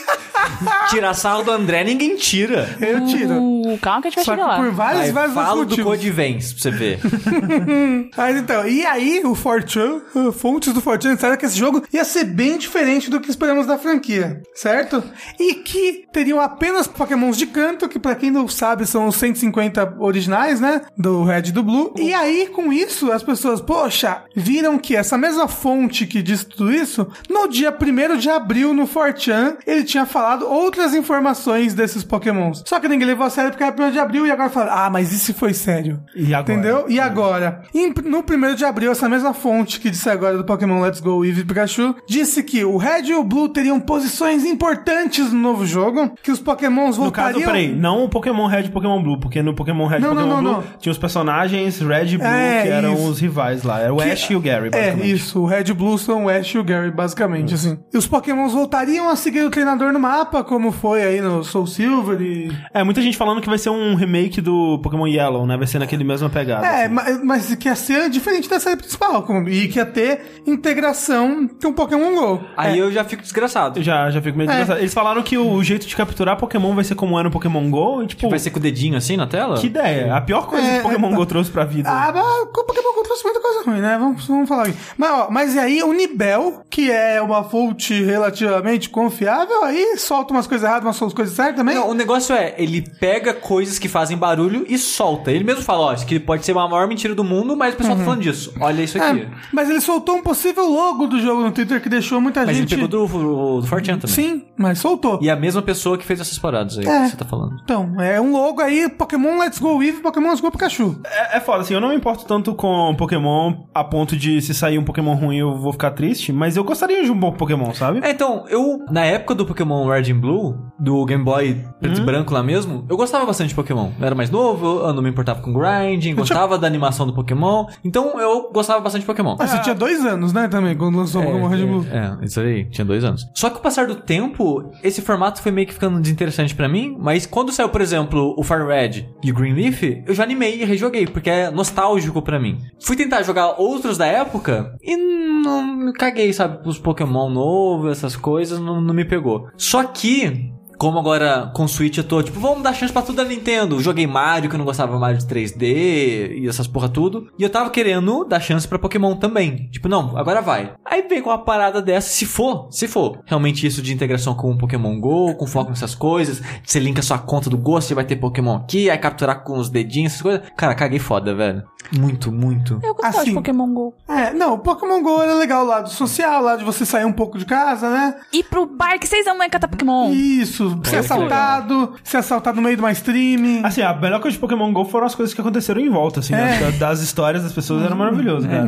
[0.88, 2.76] Tirar sarro do André ninguém tira.
[2.80, 3.34] Eu tiro.
[3.34, 4.56] Uh, calma que a gente vai Só que chegar lá.
[4.56, 5.84] por vários, Aí, vários do motivos.
[5.84, 7.00] Code Vens, pra você ver.
[8.16, 12.04] Mas então, e aí o Fortran, uh, fontes do Fortran disseram que esse jogo ia
[12.04, 15.02] ser bem diferente do que esperamos da franquia, certo?
[15.38, 19.96] E que teriam apenas pokémons de canto, que pra quem não sabe são os 150
[19.98, 20.82] originais, né?
[20.96, 21.92] Do Red e do Blue.
[21.98, 26.72] E aí, com isso, as pessoas, poxa, viram que essa mesma fonte que diz tudo
[26.72, 32.62] isso, no dia 1 de abril, no Fortran, ele tinha falado outras informações desses pokémons.
[32.66, 34.90] Só que ninguém levou a sério porque era 1 de abril e agora fala, ah,
[34.90, 36.00] mas e se foi sério?
[36.14, 36.40] E agora?
[36.52, 36.84] Entendeu?
[36.88, 37.62] E agora?
[37.74, 41.24] Em- no primeiro de abril, essa mesma fonte que disse agora do Pokémon Let's Go
[41.24, 46.12] Eevee Pikachu, disse que o Red e o Blue teriam posições importantes no novo jogo,
[46.22, 47.46] que os Pokémons No caso, voltariam...
[47.46, 50.14] peraí, não o Pokémon Red e o Pokémon Blue, porque no Pokémon Red e Não,
[50.14, 50.78] não, Pokémon não, Blue não.
[50.78, 53.08] tinha os personagens Red e Blue, É, que eram isso.
[53.08, 53.80] os rivais lá.
[53.80, 55.40] Era o Que- Ash e o Gary, É, isso.
[55.40, 57.78] O Red e o Blue são o Ash e o Gary, basicamente, assim.
[57.92, 61.66] E os Pokémons voltariam a seguir o treinador no mapa, como foi aí no Soul
[61.66, 62.52] Silver e...
[62.72, 65.56] É, muita gente falando que vai ser um remake do Pokémon Yellow, né?
[65.56, 66.66] Vai ser naquele mesma pegada.
[66.66, 66.94] É, assim.
[66.94, 71.48] mas, mas que ia ser diferente da série principal, como- e que ia ter integração
[71.62, 72.40] com o Pokémon GO.
[72.56, 73.82] Aí eu já fico desgraçado.
[73.82, 74.54] Já, já fico meio É.
[74.54, 74.78] engraçado.
[74.78, 78.02] Eles falaram que o jeito de capturar Pokémon vai ser como era no Pokémon GO,
[78.02, 78.28] e tipo...
[78.28, 79.56] Vai ser com o dedinho assim na tela?
[79.58, 80.14] Que ideia.
[80.14, 81.88] A pior coisa É, que o Pokémon é, GO trouxe pra vida.
[81.90, 83.96] Ah, mas o Pokémon Go trouxe muita coisa ruim, né?
[83.98, 88.88] Vamos, vamos falar Mas, ó, mas e aí o Nibel, que é uma fonte relativamente
[88.88, 91.74] confiável, aí solta umas coisas erradas, umas coisas certas também.
[91.74, 95.30] Não, o negócio é, ele pega coisas que fazem barulho e solta.
[95.30, 97.76] Ele mesmo fala, ó, isso aqui pode ser a maior mentira do mundo, mas o
[97.76, 98.52] pessoal tá falando disso.
[98.60, 99.20] Olha isso aqui.
[99.20, 102.50] É, mas ele soltou um possível logo do jogo no Twitter que deixou muita Mas
[102.50, 102.74] ele gente...
[102.74, 104.08] pegou do, do, 4chan também.
[104.08, 105.18] Sim, mas soltou.
[105.22, 107.04] E a mesma pessoa que fez essas paradas aí É.
[107.04, 107.56] que você tá falando.
[107.62, 111.00] Então, é um logo aí, Pokémon Let's Go Eevee, Pokémon Let's Go Pikachu.
[111.04, 114.54] É, é foda, assim, eu não me importo tanto com Pokémon a ponto de se
[114.64, 117.74] sair um Pokémon ruim eu vou ficar triste, mas eu gostaria de um bom Pokémon,
[117.74, 118.00] sabe?
[118.02, 122.02] É, então, eu, na época do Pokémon Red and Blue, do Game Boy preto Hum?
[122.02, 123.90] e branco lá mesmo, eu gostava bastante de Pokémon.
[123.98, 127.66] Eu era mais novo, eu não me importava com grinding, gostava da animação do Pokémon.
[127.84, 129.36] Então, eu gostava bastante de Pokémon.
[129.38, 131.86] Mas você tinha dois anos, né, também, quando lançou o Pokémon Red Blue.
[131.90, 133.26] É, isso aí, tinha dois anos.
[133.34, 136.68] Só que com o passar do tempo, esse formato foi meio que ficando desinteressante pra
[136.68, 140.22] mim, mas quando saiu, por exemplo, o Fire Red e o Green Leaf, eu já
[140.22, 142.58] animei e rejoguei, porque é nostálgico pra mim.
[142.80, 146.66] Fui tentar jogar outros da época e não me caguei, sabe?
[146.68, 149.48] Os Pokémon novos, essas coisas, não, não me pegou.
[149.56, 150.52] Só que.
[150.78, 153.80] Como agora com Switch eu tô, tipo, vamos dar chance pra tudo da Nintendo.
[153.80, 157.28] Joguei Mario, que eu não gostava Mario de 3D e essas porra tudo.
[157.38, 159.68] E eu tava querendo dar chance pra Pokémon também.
[159.70, 160.74] Tipo, não, agora vai.
[160.84, 164.50] Aí vem com uma parada dessa, se for, se for realmente isso de integração com
[164.50, 168.04] o Pokémon GO, com foco nessas coisas, você linka sua conta do Go, você vai
[168.04, 170.42] ter Pokémon aqui, aí capturar com os dedinhos, essas coisas.
[170.56, 171.62] Cara, caguei foda, velho.
[171.92, 172.80] Muito, muito.
[172.82, 173.30] Eu gostava Assim.
[173.30, 173.94] de Pokémon GO.
[174.08, 177.12] É, não, o Pokémon GO era legal, o lado social, lá de você sair um
[177.12, 178.14] pouco de casa, né?
[178.32, 180.10] Ir pro parque, vocês amam catar Pokémon.
[180.12, 183.60] Isso, ser que assaltado, ser assaltado no meio de uma stream.
[183.64, 186.32] Assim, a melhor coisa de Pokémon GO foram as coisas que aconteceram em volta, assim,
[186.32, 186.56] né?
[186.56, 186.70] É.
[186.72, 188.66] Da- Das histórias das pessoas era maravilhoso, cara.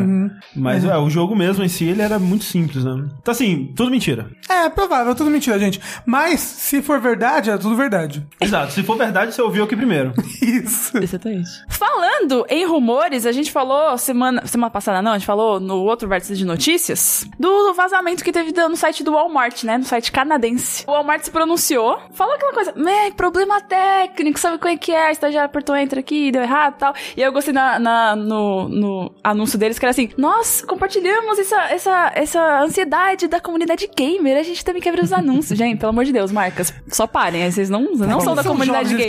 [0.54, 3.06] Mas é, o jogo mesmo em si, ele era muito simples, né?
[3.20, 4.26] Então, assim, tudo mentira.
[4.48, 5.80] É, provável, tudo mentira, gente.
[6.04, 8.26] Mas, se for verdade, é tudo verdade.
[8.40, 10.12] Exato, se for verdade, você ouviu aqui primeiro.
[10.42, 10.96] Isso.
[10.98, 11.50] Exatamente.
[11.68, 16.08] Falando em rumores, a gente falou semana, semana passada, não, a gente falou no outro
[16.08, 19.78] vértice de notícias do vazamento que teve no site do Walmart, né?
[19.78, 20.84] No site canadense.
[20.86, 22.74] O Walmart se pronunciou, falou aquela coisa,
[23.16, 25.06] problema técnico, sabe como é que é?
[25.06, 26.94] A estagiária apertou enter aqui, deu errado e tal.
[27.16, 31.62] E eu gostei na, na- no, no anúncio deles que era assim: nós compartilhamos essa,
[31.70, 35.56] essa, essa ansiedade da comunidade gamer, a gente também ver os anúncios.
[35.58, 38.88] gente, pelo amor de Deus, marcas, só parem, aí vocês não, não são da comunidade
[38.90, 39.08] jovens, gamer.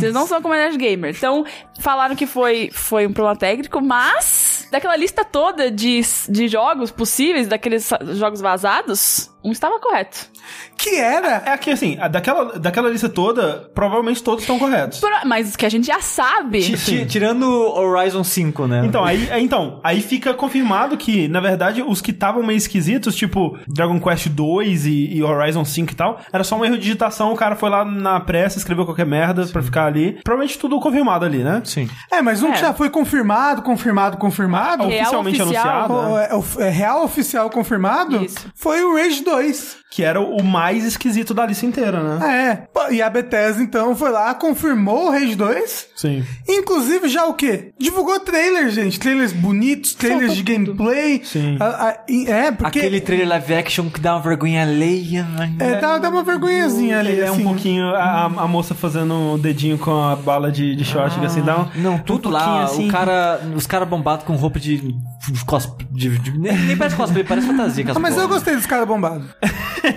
[0.00, 1.14] Vocês não são comunidade gamer.
[1.16, 1.44] Então,
[1.80, 7.48] falaram que foi, foi um problema técnico, mas daquela lista toda de, de jogos possíveis,
[7.48, 10.28] daqueles jogos vazados, um estava correto.
[10.76, 11.42] Que era?
[11.46, 15.00] É que, assim, daquela, daquela lista toda, provavelmente todos estão corretos.
[15.00, 16.62] Pro- Mas que a gente já sabe.
[16.62, 18.82] Ti- ti- Tirando o Horizon 5, né?
[18.84, 23.14] Então aí, é, então, aí fica confirmado que, na verdade, os que estavam meio esquisitos,
[23.14, 26.82] tipo Dragon Quest 2 e, e Horizon 5 e tal, era só um erro de
[26.82, 30.20] digitação, o cara foi lá na pressa, escreveu qualquer merda pra ficar ali.
[30.24, 31.60] Provavelmente tudo confirmado ali, né?
[31.64, 31.88] Sim.
[32.10, 32.52] É, mas um É.
[32.52, 34.84] que já foi confirmado, confirmado, confirmado.
[34.86, 35.66] Real Oficialmente oficial.
[35.84, 35.94] anunciado.
[35.94, 36.28] o- né?
[36.30, 38.46] é, o- é real oficial confirmado Isso.
[38.54, 39.78] foi o Rage 2.
[39.90, 42.66] Que era o mais esquisito da lista inteira, né?
[42.90, 45.86] É, e a Bethesda então foi lá, confirmou o Rage 2.
[45.96, 46.22] Sim.
[46.46, 47.70] Inclusive já o quê?
[47.78, 49.00] Divulgou trailers, gente.
[49.00, 51.22] Trailers bonitos, trailers de gameplay.
[51.24, 51.56] Sim.
[51.58, 52.78] Ah, ah, e- é, porque.
[52.78, 55.26] Aquele trailer live action que dá uma vergonha alheia.
[55.58, 57.18] É, dá, dá uma vergonhazinha ali.
[57.20, 57.40] É assim.
[57.40, 61.42] um pouquinho a, a moça fazendo o dedinho com a bala de, de shotgun, assim,
[61.42, 62.88] dá um, Não, tudo um lá, assim.
[62.88, 66.94] o cara, os caras bombados com roupa de, de cosplay, de, de- nem, nem parece
[66.94, 67.84] cosplay, parece fantasia.
[67.94, 69.17] Ah, mas eu gostei dos caras bombados.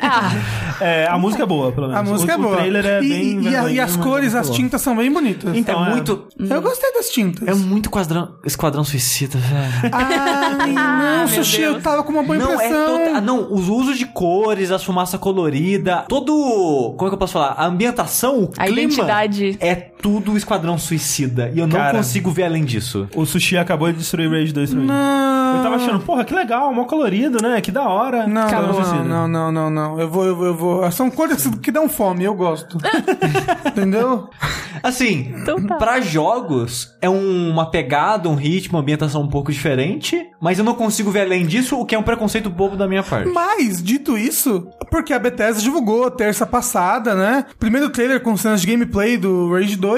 [0.01, 0.32] Ah,
[0.80, 2.01] É, a música é boa, pelo menos.
[2.01, 2.53] A música o, é boa.
[2.53, 3.41] O trailer é e, bem.
[3.43, 5.55] e, a- e as mas cores, é as tintas são bem bonitas.
[5.55, 5.91] Então, é é.
[5.91, 7.47] muito, Eu gostei das tintas.
[7.47, 9.93] é muito quadrão, Esquadrão Suicida, velho.
[9.93, 12.86] Ai, não, Sushi, eu tava com uma boa Não, é impressão.
[12.97, 17.19] toda, ah, não, os usos de cores, as fumaça colorida, todo, como é que eu
[17.19, 17.53] posso falar?
[17.57, 19.57] A ambientação, o A clima identidade.
[19.59, 21.97] é tudo Esquadrão Suicida e eu não Cara.
[21.97, 23.08] consigo ver além disso.
[23.16, 24.86] O Sushi acabou de destruir Rage 2 pra mim.
[24.88, 25.58] Não.
[25.58, 27.60] Eu tava achando, porra, que legal, mó colorido, né?
[27.62, 28.26] Que da hora.
[28.26, 29.04] Não, Esquadrão não, Suicida.
[29.04, 29.99] não, não, não, não.
[29.99, 30.91] Eu vou, eu vou, eu vou.
[30.91, 32.78] São cores que dão fome, eu gosto.
[33.66, 34.30] Entendeu?
[34.84, 35.76] Assim, Então tá.
[35.76, 40.66] pra jogos, é um- uma pegada, um ritmo, uma ambientação um pouco diferente, mas eu
[40.66, 43.30] não consigo ver além disso, o que é um preconceito bobo da minha parte.
[43.32, 47.45] Mas, dito isso, porque a Bethesda divulgou terça passada, né?
[47.60, 49.91] Primeiro trailer com cenas de gameplay do Rage 2.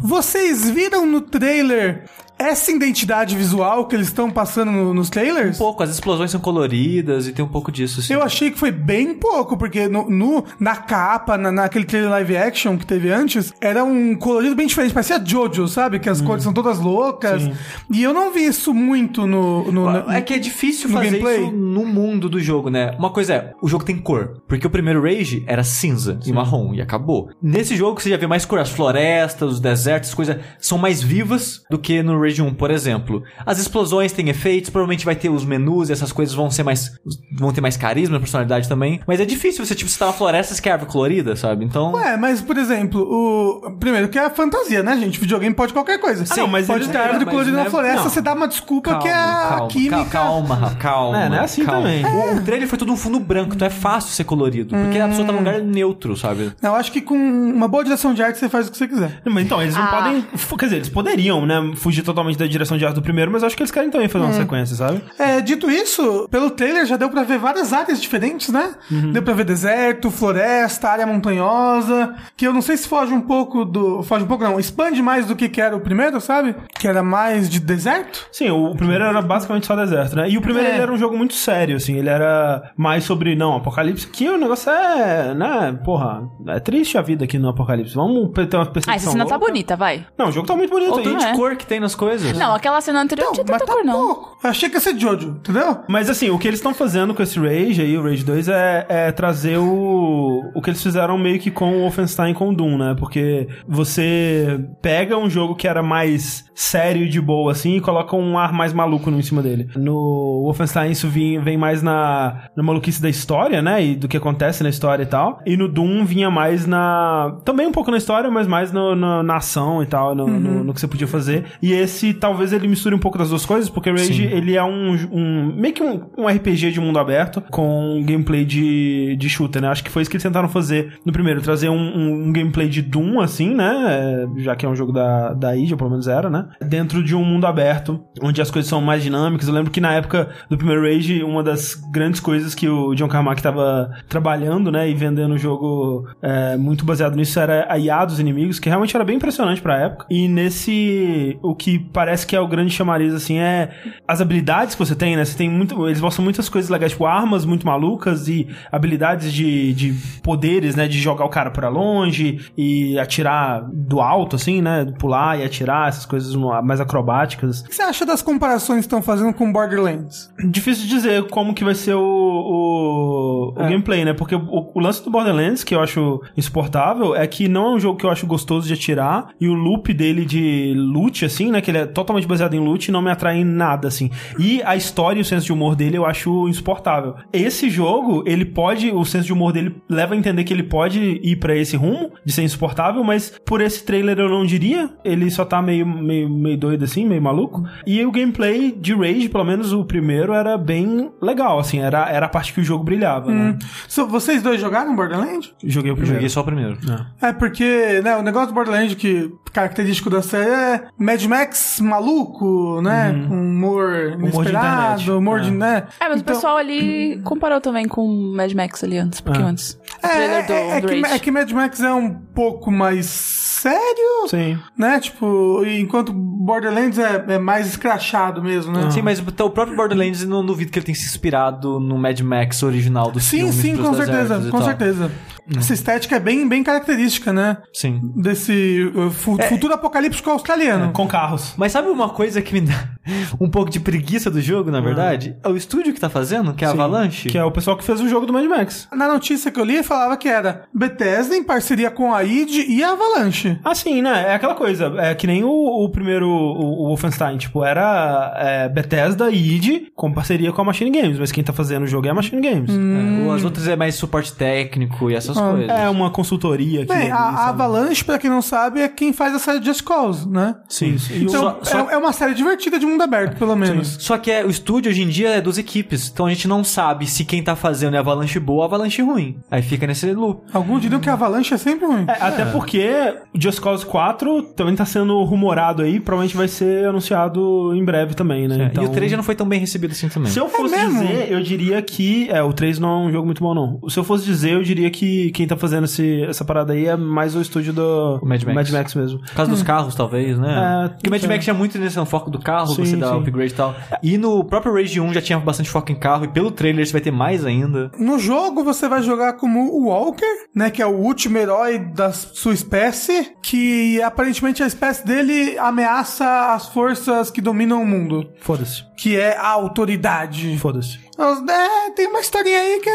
[0.00, 2.08] Vocês viram no trailer
[2.40, 5.56] essa identidade visual que eles estão passando no- nos trailers?
[5.56, 8.14] Um pouco, as explosões são coloridas e tem um pouco disso, assim.
[8.14, 12.36] Eu achei que foi bem pouco, porque no, no- na capa, na, naquele trailer live
[12.36, 14.92] action que teve antes, era um colorido bem diferente.
[14.94, 15.98] Parecia Jojo, sabe?
[15.98, 17.42] Que as cores são todas loucas.
[17.90, 19.70] E eu não vi isso muito no.
[19.70, 21.42] no- É que é difícil no fazer gameplay?
[21.44, 22.94] isso no mundo do jogo, né?
[22.98, 24.40] Uma coisa é, o jogo tem cor.
[24.48, 27.30] Porque o primeiro Rage era cinza e marrom e acabou.
[27.42, 28.58] Nesse jogo você já vê mais cor.
[28.58, 32.70] As florestas, os desertos, as coisas são mais vivas do que no Rage 1, por
[32.70, 33.22] exemplo.
[33.46, 36.90] As explosões têm efeitos, provavelmente vai ter os menus e essas coisas vão ser mais.
[37.38, 39.00] vão ter mais carisma, personalidade também.
[39.06, 41.64] Mas é difícil você, tipo, você tá na floresta, quer árvore colorida, sabe?
[41.64, 41.92] Então.
[41.92, 43.70] Ué, mas, por exemplo, o.
[43.78, 45.18] Primeiro, que é a fantasia, né, gente?
[45.18, 46.24] Videogame pode qualquer coisa.
[46.28, 48.10] Ah, não, mas pode ele- ter árvore colorida não na é- floresta, não.
[48.10, 50.04] você dá uma desculpa que é a calma, química.
[50.04, 51.22] Calma, calma, calma.
[51.22, 51.80] É, não é assim calma.
[51.88, 52.04] também.
[52.04, 54.74] O, o trailer foi todo um fundo branco, então é fácil ser colorido.
[54.76, 56.52] Porque a pessoa tá num lugar neutro, sabe?
[56.62, 59.20] Eu acho que com uma boa direção de arte você faz o que você quiser.
[59.24, 59.86] Mas então, eles não Ah.
[59.86, 60.24] podem.
[60.58, 61.72] Quer dizer, eles poderiam, né?
[61.76, 64.08] Fugir totalmente totalmente da direção de arte do primeiro, mas acho que eles querem também
[64.08, 65.02] fazer uma sequência, sabe?
[65.18, 68.74] É, dito isso, pelo trailer já deu pra ver várias áreas diferentes, né?
[69.12, 73.64] Deu pra ver deserto, floresta, área montanhosa, que eu não sei se foge um pouco
[73.64, 74.02] do...
[74.02, 76.54] Foge um pouco não, expande mais do que que era o primeiro, sabe?
[76.78, 78.26] Que era mais de deserto.
[78.32, 80.28] Sim, o primeiro era basicamente só deserto, né?
[80.28, 80.72] E o primeiro É.
[80.74, 84.36] ele era um jogo muito sério, assim, ele era mais sobre, não, apocalipse, que o
[84.36, 87.94] negócio é, né, porra, é triste a vida aqui no apocalipse.
[87.94, 90.06] Vamos ter uma percepção Ah, essa cena tá bonita, vai.
[90.18, 90.92] Não, o jogo tá muito bonito.
[90.92, 91.30] Olha o e- tanto é.
[91.32, 92.09] de cor que tem nas coisas.
[92.38, 94.06] Não, aquela cena anterior não tinha tanta tá cor, não.
[94.14, 94.38] pouco.
[94.42, 95.78] Achei que ia ser Jojo, entendeu?
[95.88, 98.86] Mas assim, o que eles estão fazendo com esse Rage aí, o Rage 2, é,
[98.88, 100.50] é trazer o.
[100.54, 102.96] O que eles fizeram meio que com o Wolfenstein com o Doom, né?
[102.98, 108.14] Porque você pega um jogo que era mais sério e de boa, assim, e coloca
[108.16, 109.68] um ar mais maluco no em cima dele.
[109.76, 113.84] No Wolfenstein isso vem, vem mais na, na maluquice da história, né?
[113.84, 115.40] E do que acontece na história e tal.
[115.46, 117.36] E no Doom vinha mais na.
[117.44, 120.64] Também um pouco na história, mas mais no, no- na ação e tal, no, no,
[120.64, 121.44] no que você podia fazer.
[121.62, 124.62] E esse, talvez ele misture um pouco das duas coisas, porque o Rage, ele é
[124.64, 129.62] um, um meio que um, um RPG de mundo aberto com gameplay de, de shooter,
[129.62, 129.68] né?
[129.68, 132.68] Acho que foi isso que eles tentaram fazer no primeiro, trazer um, um- um gameplay
[132.68, 134.26] de Doom, assim, né?
[134.36, 136.48] É, Já que é um jogo da, da id, ou pelo menos era, né?
[136.62, 139.46] Dentro de um mundo aberto, onde as coisas são mais dinâmicas.
[139.48, 143.08] Eu lembro que na época do primeiro Rage, uma das grandes coisas que o John
[143.08, 144.88] Carmack tava trabalhando, né?
[144.90, 148.94] E vendendo o jogo é, muito baseado nisso era a IA dos inimigos, que realmente
[148.94, 150.06] era bem impressionante pra época.
[150.10, 153.70] E nesse, o que parece que é o grande chamariz, assim, é
[154.06, 155.24] as habilidades que você tem, né?
[155.24, 159.72] Você tem muito, eles mostram muitas coisas legais, tipo armas muito malucas e habilidades de,
[159.74, 160.86] de poderes, né?
[160.88, 164.86] De jogar o cara pra longe e atirar do alto, assim, né?
[164.98, 167.60] Pular e atirar, essas coisas mais acrobáticas.
[167.62, 170.30] O que você acha das comparações que estão fazendo com Borderlands?
[170.50, 173.68] Difícil dizer como que vai ser o, o, o É.
[173.70, 174.12] gameplay, né?
[174.12, 177.80] Porque o, o lance do Borderlands, que eu acho insuportável, é que não é um
[177.80, 181.60] jogo que eu acho gostoso de atirar, e o loop dele de loot, assim, né?
[181.60, 184.10] Que ele é totalmente baseado em loot, não me atrai em nada, assim.
[184.38, 187.14] E a história e o senso de humor dele eu acho insuportável.
[187.32, 191.20] Esse jogo, ele pode, o senso de humor dele leva a entender que ele pode
[191.22, 194.90] ir pra esse rumo, de ser insuportável, mas por esse trailer eu não diria.
[195.04, 197.64] Ele só tá meio, meio, meio doido, assim, meio maluco.
[197.86, 202.26] E o gameplay de Rage, pelo menos o primeiro, era bem legal, assim, era, era
[202.26, 203.58] a parte que o jogo brilhava, né?
[203.88, 205.52] So, vocês dois jogaram Borderlands?
[205.64, 206.14] Joguei o Eu primeiro.
[206.16, 206.78] joguei só o primeiro.
[207.20, 212.80] É porque, né, o negócio do Borderlands que característico da série é Mad Max maluco,
[212.82, 213.12] né?
[213.28, 214.34] Com humor de internet.
[214.34, 215.50] inesperado, humor de, É.
[215.52, 215.86] né?
[216.00, 219.46] É, mas Então- o pessoal ali comparou também com Mad Max ali antes, um pouquinho
[219.46, 219.50] Ah.
[219.50, 219.78] antes.
[220.02, 221.14] É, trailer do, é, é do que, Rage.
[221.14, 224.58] é que Mad Max é um pouco mais sério, Sim.
[224.76, 224.98] né?
[225.00, 228.90] Tipo, enquanto Borderlands é, é mais escrachado mesmo, né?
[228.90, 231.98] Sim, mas então, o próprio Borderlands, eu não duvido que ele tenha se inspirado no
[231.98, 234.62] Mad Max original dos Sim, sim, com certeza, com tal.
[234.64, 235.10] certeza.
[235.56, 237.56] Essa estética é bem, bem característica, né?
[237.72, 238.00] Sim.
[238.14, 240.92] Desse uh, fu- futuro apocalíptico australiano.
[240.92, 241.54] Com carros.
[241.56, 242.88] Mas sabe uma coisa que me dá
[243.40, 245.36] um pouco de preguiça do jogo, na verdade?
[245.42, 247.28] É o estúdio que tá fazendo, que é a Avalanche.
[247.28, 248.86] Que é o pessoal que fez o jogo do Mad Max.
[248.92, 252.84] Na notícia que eu li, falava que era Bethesda em parceria com a id e
[252.84, 253.49] a Avalanche.
[253.64, 254.26] Assim, né?
[254.28, 254.92] É aquela coisa.
[254.98, 255.50] É que nem o,
[255.84, 257.36] o primeiro, o, o Wolfenstein.
[257.38, 261.18] Tipo, era é, Bethesda e id com parceria com a Machine Games.
[261.18, 262.70] Mas quem tá fazendo o jogo é a Machine Games.
[262.70, 265.68] É, ou as outras é mais suporte técnico e essas coisas.
[265.68, 266.84] É uma consultoria.
[266.86, 270.28] Bem, a, a Avalanche, pra quem não sabe, é quem faz a série Just Cause,
[270.28, 270.56] né?
[270.68, 270.96] Sim.
[270.96, 273.96] O- Então, Só- só- É, é uma série divertida de mundo aberto, pelo menos.
[274.00, 276.10] Só que é, o estúdio hoje em dia é duas equipes.
[276.12, 279.38] Então a gente não sabe se quem tá fazendo é Avalanche boa ou Avalanche ruim.
[279.50, 280.42] Aí fica nesse loop.
[280.52, 282.04] Alguns diriam que a Avalanche é sempre ruim.
[282.08, 287.74] É, até porque Just Cause 4 também tá sendo rumorado aí, provavelmente vai ser anunciado
[287.74, 288.68] em breve também, né?
[288.70, 290.30] Então, E o 3 já não foi tão bem recebido assim também.
[290.30, 291.00] Se eu fosse mesmo?
[291.00, 292.28] dizer, eu diria que.
[292.30, 293.80] É, o 3 não é um jogo muito bom, não.
[293.88, 296.96] Se eu fosse dizer, eu diria que quem tá fazendo esse, essa parada aí é
[296.96, 298.94] mais o estúdio do O Mad Max.
[298.94, 299.18] mesmo.
[299.20, 300.84] Por causa dos carros, talvez, né?
[300.84, 301.28] É, Porque o Mad é.
[301.28, 303.18] Max tinha muito nesse foco do carro, Sim, você dá sim.
[303.18, 303.74] upgrade e tal.
[304.02, 306.92] E no próprio Rage 1 já tinha bastante foco em carro, e pelo trailer você
[306.92, 307.90] vai ter mais ainda.
[307.98, 310.24] No jogo você vai jogar como o Walker,
[310.54, 316.52] né, que é o último herói da sua espécie, que aparentemente a espécie dele ameaça
[316.54, 318.84] as forças que dominam o mundo, Foda-se.
[318.96, 320.56] que é a autoridade.
[320.58, 320.98] Foda-se.
[321.24, 322.90] É, tem uma historinha aí que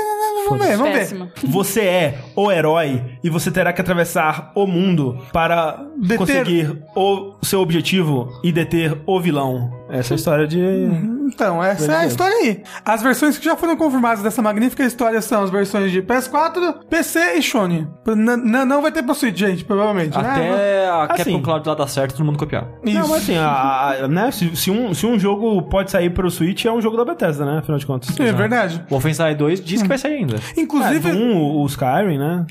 [0.47, 0.99] vamos ver, vamos ver.
[0.99, 1.31] Péssima.
[1.43, 7.35] Você é o herói e você terá que atravessar o mundo para Deter- conseguir o
[7.43, 9.71] seu objetivo e deter o vilão.
[9.89, 10.59] Essa é a história de.
[11.27, 12.63] Então, essa é a história aí.
[12.83, 17.35] As versões que já foram confirmadas dessa magnífica história são as versões de PS4, PC
[17.35, 17.87] e Sony.
[18.07, 20.17] N- não vai ter pra Switch, gente, provavelmente.
[20.17, 20.27] né?
[20.29, 21.23] Até a Assim.
[21.33, 22.67] Capcom Cloud lá dar certo, todo mundo copiar.
[22.83, 22.97] Isso.
[22.99, 26.29] Não, mas assim, a- a- né, se, se um, se um jogo pode sair pro
[26.31, 27.59] Switch, é um jogo da Bethesda, né?
[27.59, 28.14] Afinal de contas.
[28.23, 28.83] É verdade.
[28.87, 30.37] O Wolfenstein 2 diz que vai sair ainda.
[30.57, 32.45] Inclusive, É, Doom, o, o Skyrim, né?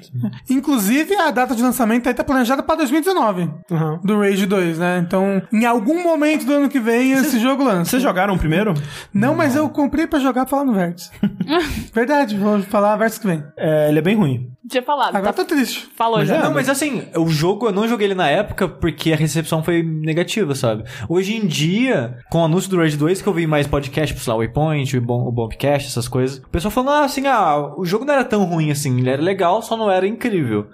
[0.49, 3.51] inclusive, a data de lançamento aí tá planejada pra 2019.
[3.71, 3.99] Uhum.
[4.03, 5.03] Do Rage 2, né?
[5.07, 7.91] Então, em algum momento do ano que vem, esse jogo lança.
[7.91, 8.75] Vocês jogaram o primeiro?
[9.13, 11.11] Não, mas eu comprei pra jogar pra lá no Vértice.
[11.93, 13.43] Verdade, vou falar Vértice que vem.
[13.57, 14.51] É, ele é bem ruim.
[14.69, 15.15] Tinha falado.
[15.15, 15.89] Agora tá- tô triste.
[15.95, 16.37] Falou Mas já.
[16.37, 19.63] é, Não, mas assim, o jogo eu não joguei ele na época porque a recepção
[19.63, 20.85] foi negativa, sabe?
[21.09, 24.31] Hoje em dia, com o anúncio do Rage 2, que eu vi mais podcast, sei
[24.31, 27.75] lá, o Waypoint, o, Bom, o Bombcast, essas coisas, o pessoal falando ah, assim, ah,
[27.77, 30.67] o jogo não era tão ruim assim, ele era legal, só não era incrível.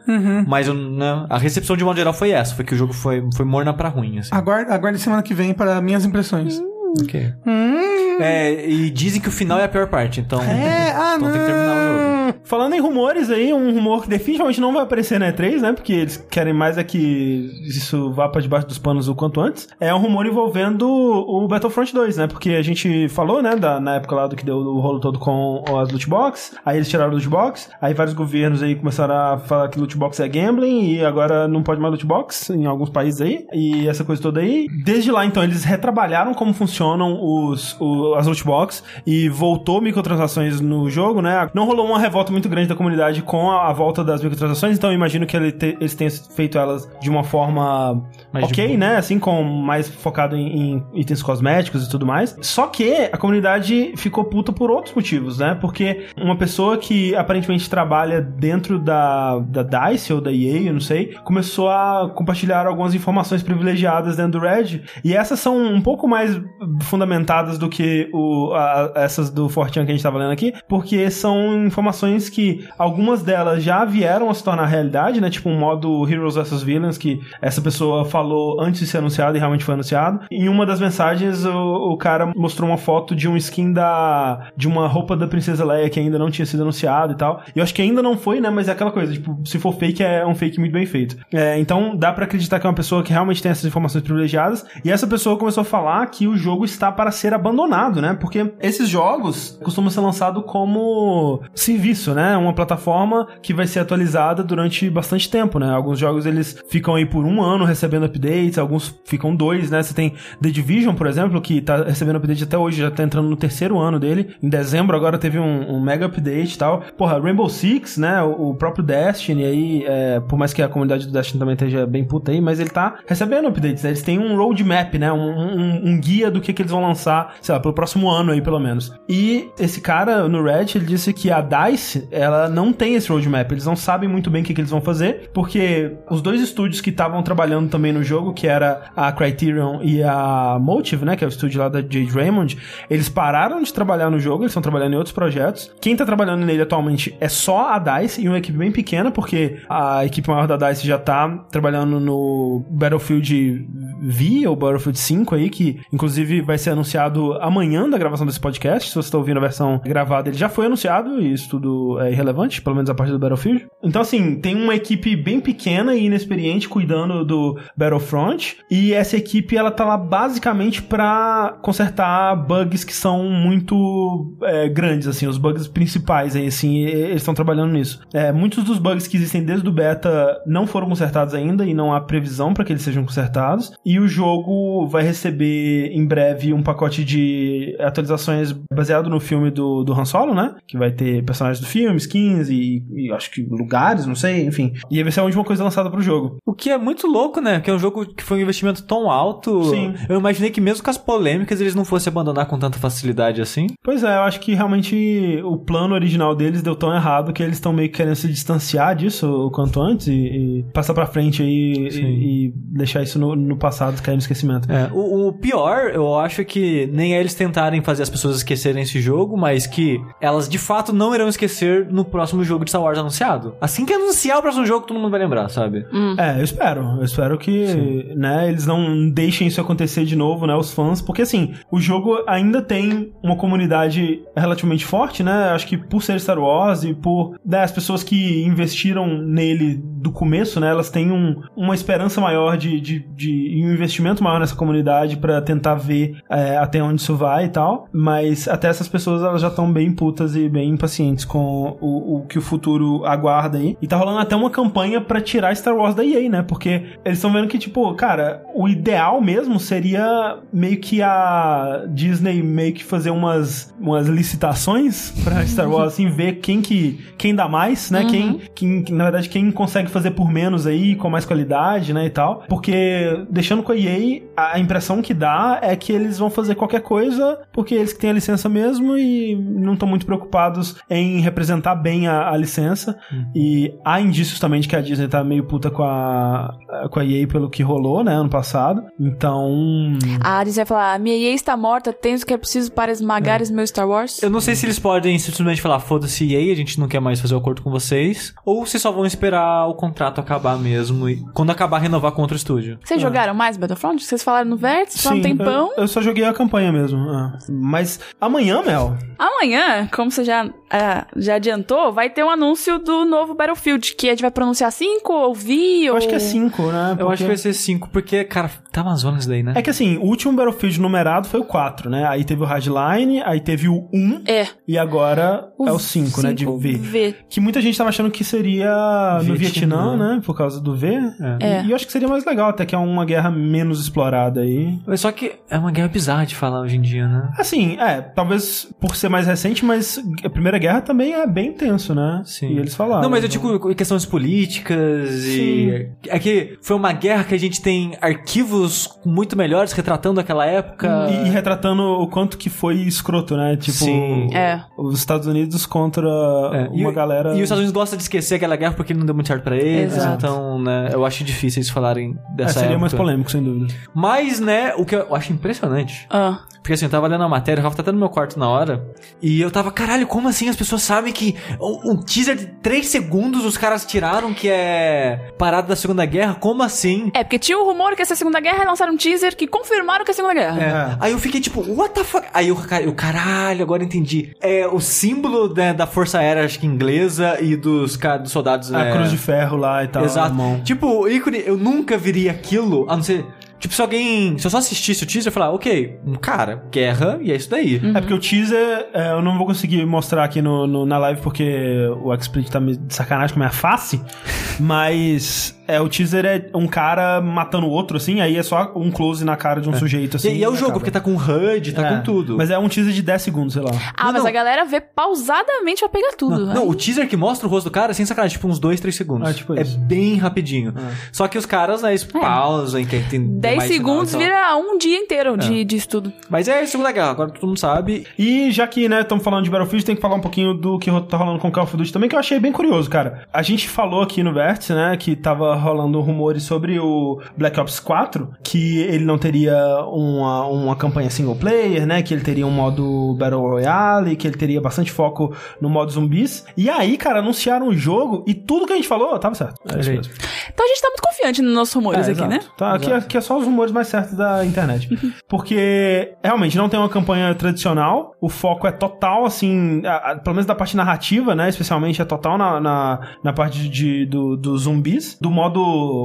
[0.47, 3.23] Mas eu, né, a recepção de modo geral foi essa, foi que o jogo foi,
[3.37, 4.31] foi morna pra ruim, assim.
[4.33, 6.61] Aguarde, aguarde semana que vem para minhas impressões.
[7.03, 7.33] Ok.
[7.47, 10.41] Hum, É, e dizem que o final é a pior parte, então.
[10.43, 11.33] é, ah, então não.
[11.33, 12.20] tem que terminar o jogo.
[12.45, 15.73] Falando em rumores aí, um rumor que definitivamente não vai aparecer na E3, né?
[15.73, 19.69] Porque eles querem mais é que isso vá pra debaixo dos panos o quanto antes.
[19.79, 22.27] É um rumor envolvendo o Battlefront 2, né?
[22.27, 25.19] Porque a gente falou, né, da, na época lá do que deu o rolo todo
[25.19, 26.57] com as loot box.
[26.65, 27.71] Aí eles tiraram o loot box.
[27.81, 31.63] Aí vários governos aí começaram a falar que loot box é gambling e agora não
[31.63, 33.47] pode mais loot box em alguns países aí.
[33.53, 34.67] E essa coisa toda aí.
[34.85, 40.61] Desde lá, então, eles retrabalharam como funcionam os, o- as loot box e voltou microtransações
[40.61, 41.49] no jogo, né?
[41.55, 44.91] Não rolou uma revolta muito grande da comunidade com a, a volta das microtransações, então
[44.91, 48.03] eu imagino que ele te- eles tenham feito elas de uma forma
[48.33, 48.97] Mais ok, né?
[48.97, 52.37] Assim, com mais focado em, em itens cosméticos e tudo mais.
[52.43, 55.57] Só que a comunidade ficou puta por outros motivos, né?
[55.61, 60.81] Porque uma pessoa que aparentemente trabalha dentro da, da DICE ou da EA, eu não
[60.81, 64.83] sei, começou a compartilhar algumas informações privilegiadas dentro do Red.
[65.05, 66.41] E essas são um pouco mais
[66.83, 71.11] fundamentadas do que o, a- essas do Fortean que a gente tava lendo aqui, porque
[71.11, 75.31] são informações que algumas delas já vieram a se tornar realidade, né?
[75.31, 79.39] Tipo um modo Heroes vs Villains que essa pessoa falou antes de ser anunciado e
[79.39, 80.21] realmente foi anunciado.
[80.31, 84.69] Em uma das mensagens, o, o cara mostrou uma foto de um skin da de
[84.69, 87.43] uma roupa da Princesa Leia que ainda não tinha sido anunciado e tal.
[87.55, 88.51] E eu acho que ainda não foi, né?
[88.51, 91.17] Mas é aquela coisa, tipo, se for fake, é um fake muito bem feito.
[91.33, 94.65] É, então dá pra acreditar que é uma pessoa que realmente tem essas informações privilegiadas.
[94.85, 98.17] E essa pessoa começou a falar que o jogo está para ser abandonado, né?
[98.19, 101.43] Porque esses jogos costumam ser lançados como
[101.91, 102.37] serviço, né?
[102.37, 105.71] Uma plataforma que vai ser atualizada durante bastante tempo, né?
[105.71, 109.83] Alguns jogos eles ficam aí por um ano recebendo updates, alguns ficam dois, né?
[109.83, 113.29] Você tem The Division, por exemplo, que tá recebendo update até hoje, já tá entrando
[113.29, 114.35] no terceiro ano dele.
[114.43, 116.83] Em dezembro agora teve um, um mega update e tal.
[116.97, 118.23] Porra, Rainbow Six, né?
[118.23, 121.87] O, o próprio Destiny aí, é, por mais que a comunidade do Destiny também esteja
[121.87, 123.91] bem puta aí, mas ele tá recebendo updates, né?
[123.91, 125.13] Eles têm um roadmap, né?
[125.13, 128.33] Um, um, um guia do que, que eles vão lançar, sei lá, pelo próximo ano
[128.33, 128.93] aí, pelo menos.
[129.09, 131.80] E esse cara no Reddit, ele disse que a DICE,
[132.11, 134.81] ela não tem esse roadmap, eles não sabem muito bem o que, que eles vão
[134.81, 139.81] fazer, porque os dois estúdios que estavam trabalhando também no jogo, que era a Criterion
[139.83, 142.57] e a Motive, né, que é o estúdio lá da Jade Raymond,
[142.89, 145.71] eles pararam de trabalhar no jogo, eles estão trabalhando em outros projetos.
[145.81, 149.59] Quem tá trabalhando nele atualmente é só a DICE e uma equipe bem pequena, porque
[149.69, 153.69] a equipe maior da DICE já tá trabalhando no Battlefield
[154.03, 158.91] V, ou Battlefield 5 aí, que inclusive vai ser anunciado amanhã da gravação desse podcast.
[158.91, 161.70] Se você tá ouvindo a versão gravada, ele já foi anunciado, e isso tudo
[162.01, 163.67] é irrelevante, pelo menos a parte do Battlefield.
[163.83, 169.57] Então, assim, tem uma equipe bem pequena e inexperiente cuidando do Battlefront, e essa equipe,
[169.57, 175.69] ela tá lá basicamente pra consertar bugs que são muito é, grandes, assim, os bugs
[175.69, 178.01] principais aí, assim, eles estão trabalhando nisso.
[178.13, 181.95] É, muitos dos bugs que existem desde o beta não foram consertados ainda e não
[181.95, 183.73] há previsão para que eles sejam consertados.
[183.85, 189.85] E o jogo vai receber em breve um pacote de atualizações baseado no filme do,
[189.85, 190.55] do Han Solo, né?
[190.67, 194.73] Que vai ter personagens do filme, skins e, e acho que lugares, não sei, enfim.
[194.91, 196.39] E vai ser a última coisa lançada pro jogo.
[196.45, 197.61] O que é muito louco, né?
[197.61, 199.65] Que é um jogo que foi um investimento tão alto.
[199.65, 199.95] Sim.
[200.09, 203.67] Eu imaginei que mesmo com as polêmicas eles não fossem abandonar com tanta facilidade assim.
[203.83, 207.57] Pois é, eu acho que realmente o plano original deles deu tão errado que eles
[207.57, 211.43] estão meio que querendo se distanciar disso o quanto antes e, e passar pra frente
[211.43, 214.71] aí e, e deixar isso no, no passado, cair no esquecimento.
[214.71, 218.83] É, o, o pior, eu acho que nem é eles tentarem fazer as pessoas esquecerem
[218.83, 221.50] esse jogo, mas que elas de fato não irão esquecer
[221.91, 223.55] no próximo jogo de Star Wars anunciado.
[223.61, 225.87] Assim que anunciar o próximo jogo, todo mundo vai lembrar, sabe?
[226.19, 226.83] É, eu espero.
[226.99, 231.23] Eu espero que, né, eles não deixem isso acontecer de novo, né, os fãs, porque
[231.23, 235.51] assim, o jogo ainda tem uma comunidade relativamente forte, né?
[235.51, 240.11] Acho que por ser Star Wars e por né, as pessoas que investiram nele do
[240.13, 244.39] começo, né, elas têm um- uma esperança maior de, de, de e um investimento maior
[244.41, 247.87] nessa comunidade pra tentar ver é, até onde isso vai e tal.
[247.93, 252.27] Mas até essas pessoas elas já estão bem putas e bem impacientes com o, o
[252.27, 253.77] que o futuro aguarda aí.
[253.81, 256.43] E tá rolando até uma campanha pra tirar Star Wars da EA, né?
[256.43, 262.43] Porque eles estão vendo que, tipo, cara, o ideal mesmo seria meio que a Disney
[262.43, 267.49] meio que fazer umas, umas licitações pra Star Wars, assim, ver quem que quem dá
[267.49, 268.05] mais, né?
[268.05, 272.11] Quem, quem, na verdade, quem consegue fazer por menos aí, com mais qualidade, né, e
[272.11, 272.45] tal.
[272.49, 276.81] Porque, deixando com a EA, a impressão que dá é que eles vão fazer qualquer
[276.81, 281.75] coisa porque eles que têm a licença mesmo e não estão muito preocupados em representar
[281.75, 282.97] bem a, a licença.
[283.35, 286.55] E há indícios também de que a Disney tá meio puta com a,
[286.91, 288.83] com a EA pelo que rolou, né, ano passado.
[288.99, 292.93] Então, A Disney vai falar, minha EA está morta, tens o que é preciso para
[292.93, 294.23] esmagar meu Star Wars.
[294.23, 297.21] Eu não sei se eles podem simplesmente falar, foda-se EA, a gente não quer mais
[297.21, 298.35] fazer o acordo com vocês.
[298.45, 302.37] Ou se só vão esperar o contrato acabar mesmo e quando acabar renovar com outro
[302.37, 302.79] estúdio.
[302.85, 304.03] Vocês jogaram mais Battlefront?
[304.03, 305.73] Vocês falaram no Vértice, há um tempão.
[305.77, 306.99] Eu, eu só joguei a campanha mesmo.
[306.99, 307.39] ah.
[307.49, 313.05] Mas amanhã, Mel, Amanhã, como você já, ah, já adiantou, vai ter um anúncio do
[313.05, 315.99] novo Battlefield, que a gente vai pronunciar 5 ou Vi eu ou...
[315.99, 316.91] acho que é 5, né?
[316.93, 319.53] Eu Porque- acho que vai ser 5, porque, cara, tá Amazonas daí, né?
[319.57, 322.07] É que assim, o último Battlefield numerado foi o 4, né?
[322.07, 324.47] Aí teve o Hardline, aí teve o 1 É.
[324.67, 326.33] e agora é o 5, né?
[326.33, 326.73] De V.
[326.77, 327.15] V.
[327.29, 329.37] Que muita gente tava achando que seria no Vietnã.
[329.37, 330.23] Vietnã, né?
[330.25, 330.99] Por causa do V.
[331.41, 331.63] É.
[331.65, 334.79] E eu acho que seria mais legal, até que é uma guerra menos explorada aí.
[334.87, 337.31] Mas Só que é uma guerra bizarra de falar hoje em dia, né?
[337.39, 341.95] Assim, é, talvez por ser mais recente, mas a Primeira Guerra também é bem tenso,
[341.95, 342.23] né?
[342.25, 342.51] Sim.
[342.55, 343.03] E eles falaram.
[343.03, 345.89] Não, mas eu digo em questões políticas e.
[346.09, 351.09] É que foi uma guerra que a gente tem arquivos muito melhores retratando aquela época.
[351.11, 353.57] E, e retratando o quanto que foi escroto, né?
[353.57, 354.35] Tipo, Sim.
[354.35, 354.63] É.
[354.79, 356.09] os Estados Unidos contra
[356.53, 357.31] É, uma e, galera.
[357.31, 359.57] E os Estados Unidos gostam de esquecer aquela guerra porque não deu muito certo pra
[359.57, 359.97] eles.
[359.97, 360.17] Exato.
[360.17, 362.81] Então, né, eu acho difícil eles falarem É, dessa seria época.
[362.81, 363.73] mais polêmico, sem dúvida.
[363.95, 366.07] Mas, né, o que eu acho impressionante.
[366.11, 366.41] Ah.
[366.63, 368.49] Porque assim, eu tava lendo a matéria, o Rafa tá até no meu quarto na
[368.49, 368.85] hora.
[369.23, 372.87] E eu tava, caralho, como assim as pessoas sabem que um, um teaser de 3
[372.87, 376.35] segundos os caras tiraram que é parada da Segunda Guerra?
[376.35, 377.11] Como assim?
[377.15, 380.05] É, porque tinha o rumor que essa Segunda Guerra e lançaram um teaser que confirmaram
[380.05, 380.63] que é a Segunda Guerra.
[380.63, 380.97] É.
[381.01, 382.27] Aí eu fiquei tipo, what the fuck?
[382.33, 384.35] Aí eu, eu caralho, agora entendi.
[384.41, 388.73] É o símbolo né, da Força Aérea, acho que inglesa, e dos, dos soldados.
[388.73, 390.05] A é, cruz de ferro lá e tal.
[390.05, 390.35] Exato.
[390.65, 393.25] Tipo, ícone, eu nunca viria aquilo, a não ser.
[393.61, 394.37] Tipo, se alguém.
[394.39, 397.49] Se eu só assistisse o teaser, eu falar, ok, um cara, guerra, e é isso
[397.51, 397.77] daí.
[397.95, 401.21] É porque o teaser é, eu não vou conseguir mostrar aqui no, no- na live
[401.21, 404.01] porque o XSplit tá me de sacanagem com a minha face.
[404.59, 408.91] Mas é, o teaser é um cara matando o outro, assim, aí é só um
[408.91, 410.31] close na cara de um sujeito, assim.
[410.31, 410.79] e, e é o jogo, acaba.
[410.81, 412.37] porque tá com HUD, tá É, com tudo.
[412.37, 413.71] Mas é um teaser de 10 segundos, sei lá.
[413.97, 414.29] Ah, Não, mas não.
[414.29, 416.47] a galera vê pausadamente pra pegar tudo.
[416.47, 416.55] né?
[416.55, 418.81] Não, o teaser que mostra o rosto do cara, é sem sacanagem, tipo uns 2,
[418.81, 419.29] 3 segundos.
[419.29, 419.79] Ah, tipo é isso.
[419.79, 420.75] bem rapidinho.
[421.13, 424.79] Só que os caras, né, eles pausam, que tem 10 mais sinal segundos vira um
[424.79, 426.13] dia inteiro de, de estudo.
[426.29, 428.07] Mas é a Segunda Guerra, agora todo mundo sabe.
[428.19, 430.91] E já que, né, estamos falando de Battlefield, tem que falar um pouquinho do que
[431.03, 433.27] tá rolando com Call of Duty também, que eu achei bem curioso, cara.
[433.33, 437.79] A gente falou aqui no Vértice, né, que tava rolando rumores sobre o Black Ops
[437.81, 439.55] 4, que ele não teria
[439.87, 444.37] uma, uma campanha single player, né, que ele teria um modo Battle Royale, que ele
[444.37, 446.45] teria bastante foco no modo zumbis.
[446.57, 449.55] E aí, cara, anunciaram o jogo e tudo que a gente falou tava certo.
[449.75, 450.13] É isso mesmo.
[450.53, 452.31] Então a gente tá muito confiante nos nossos rumores É, aqui, exato.
[452.31, 452.41] né?
[452.57, 454.89] Tá, aqui, é- aqui é só os rumores mais certos da internet.
[455.29, 458.15] Porque realmente não tem uma campanha tradicional.
[458.21, 461.49] O foco é total, assim, a- a- pelo menos da parte narrativa, né?
[461.49, 465.17] Especialmente é total na, na, na parte de, do, dos zumbis.
[465.21, 465.50] Do modo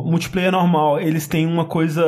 [0.05, 2.03] multiplayer normal, eles têm uma coisa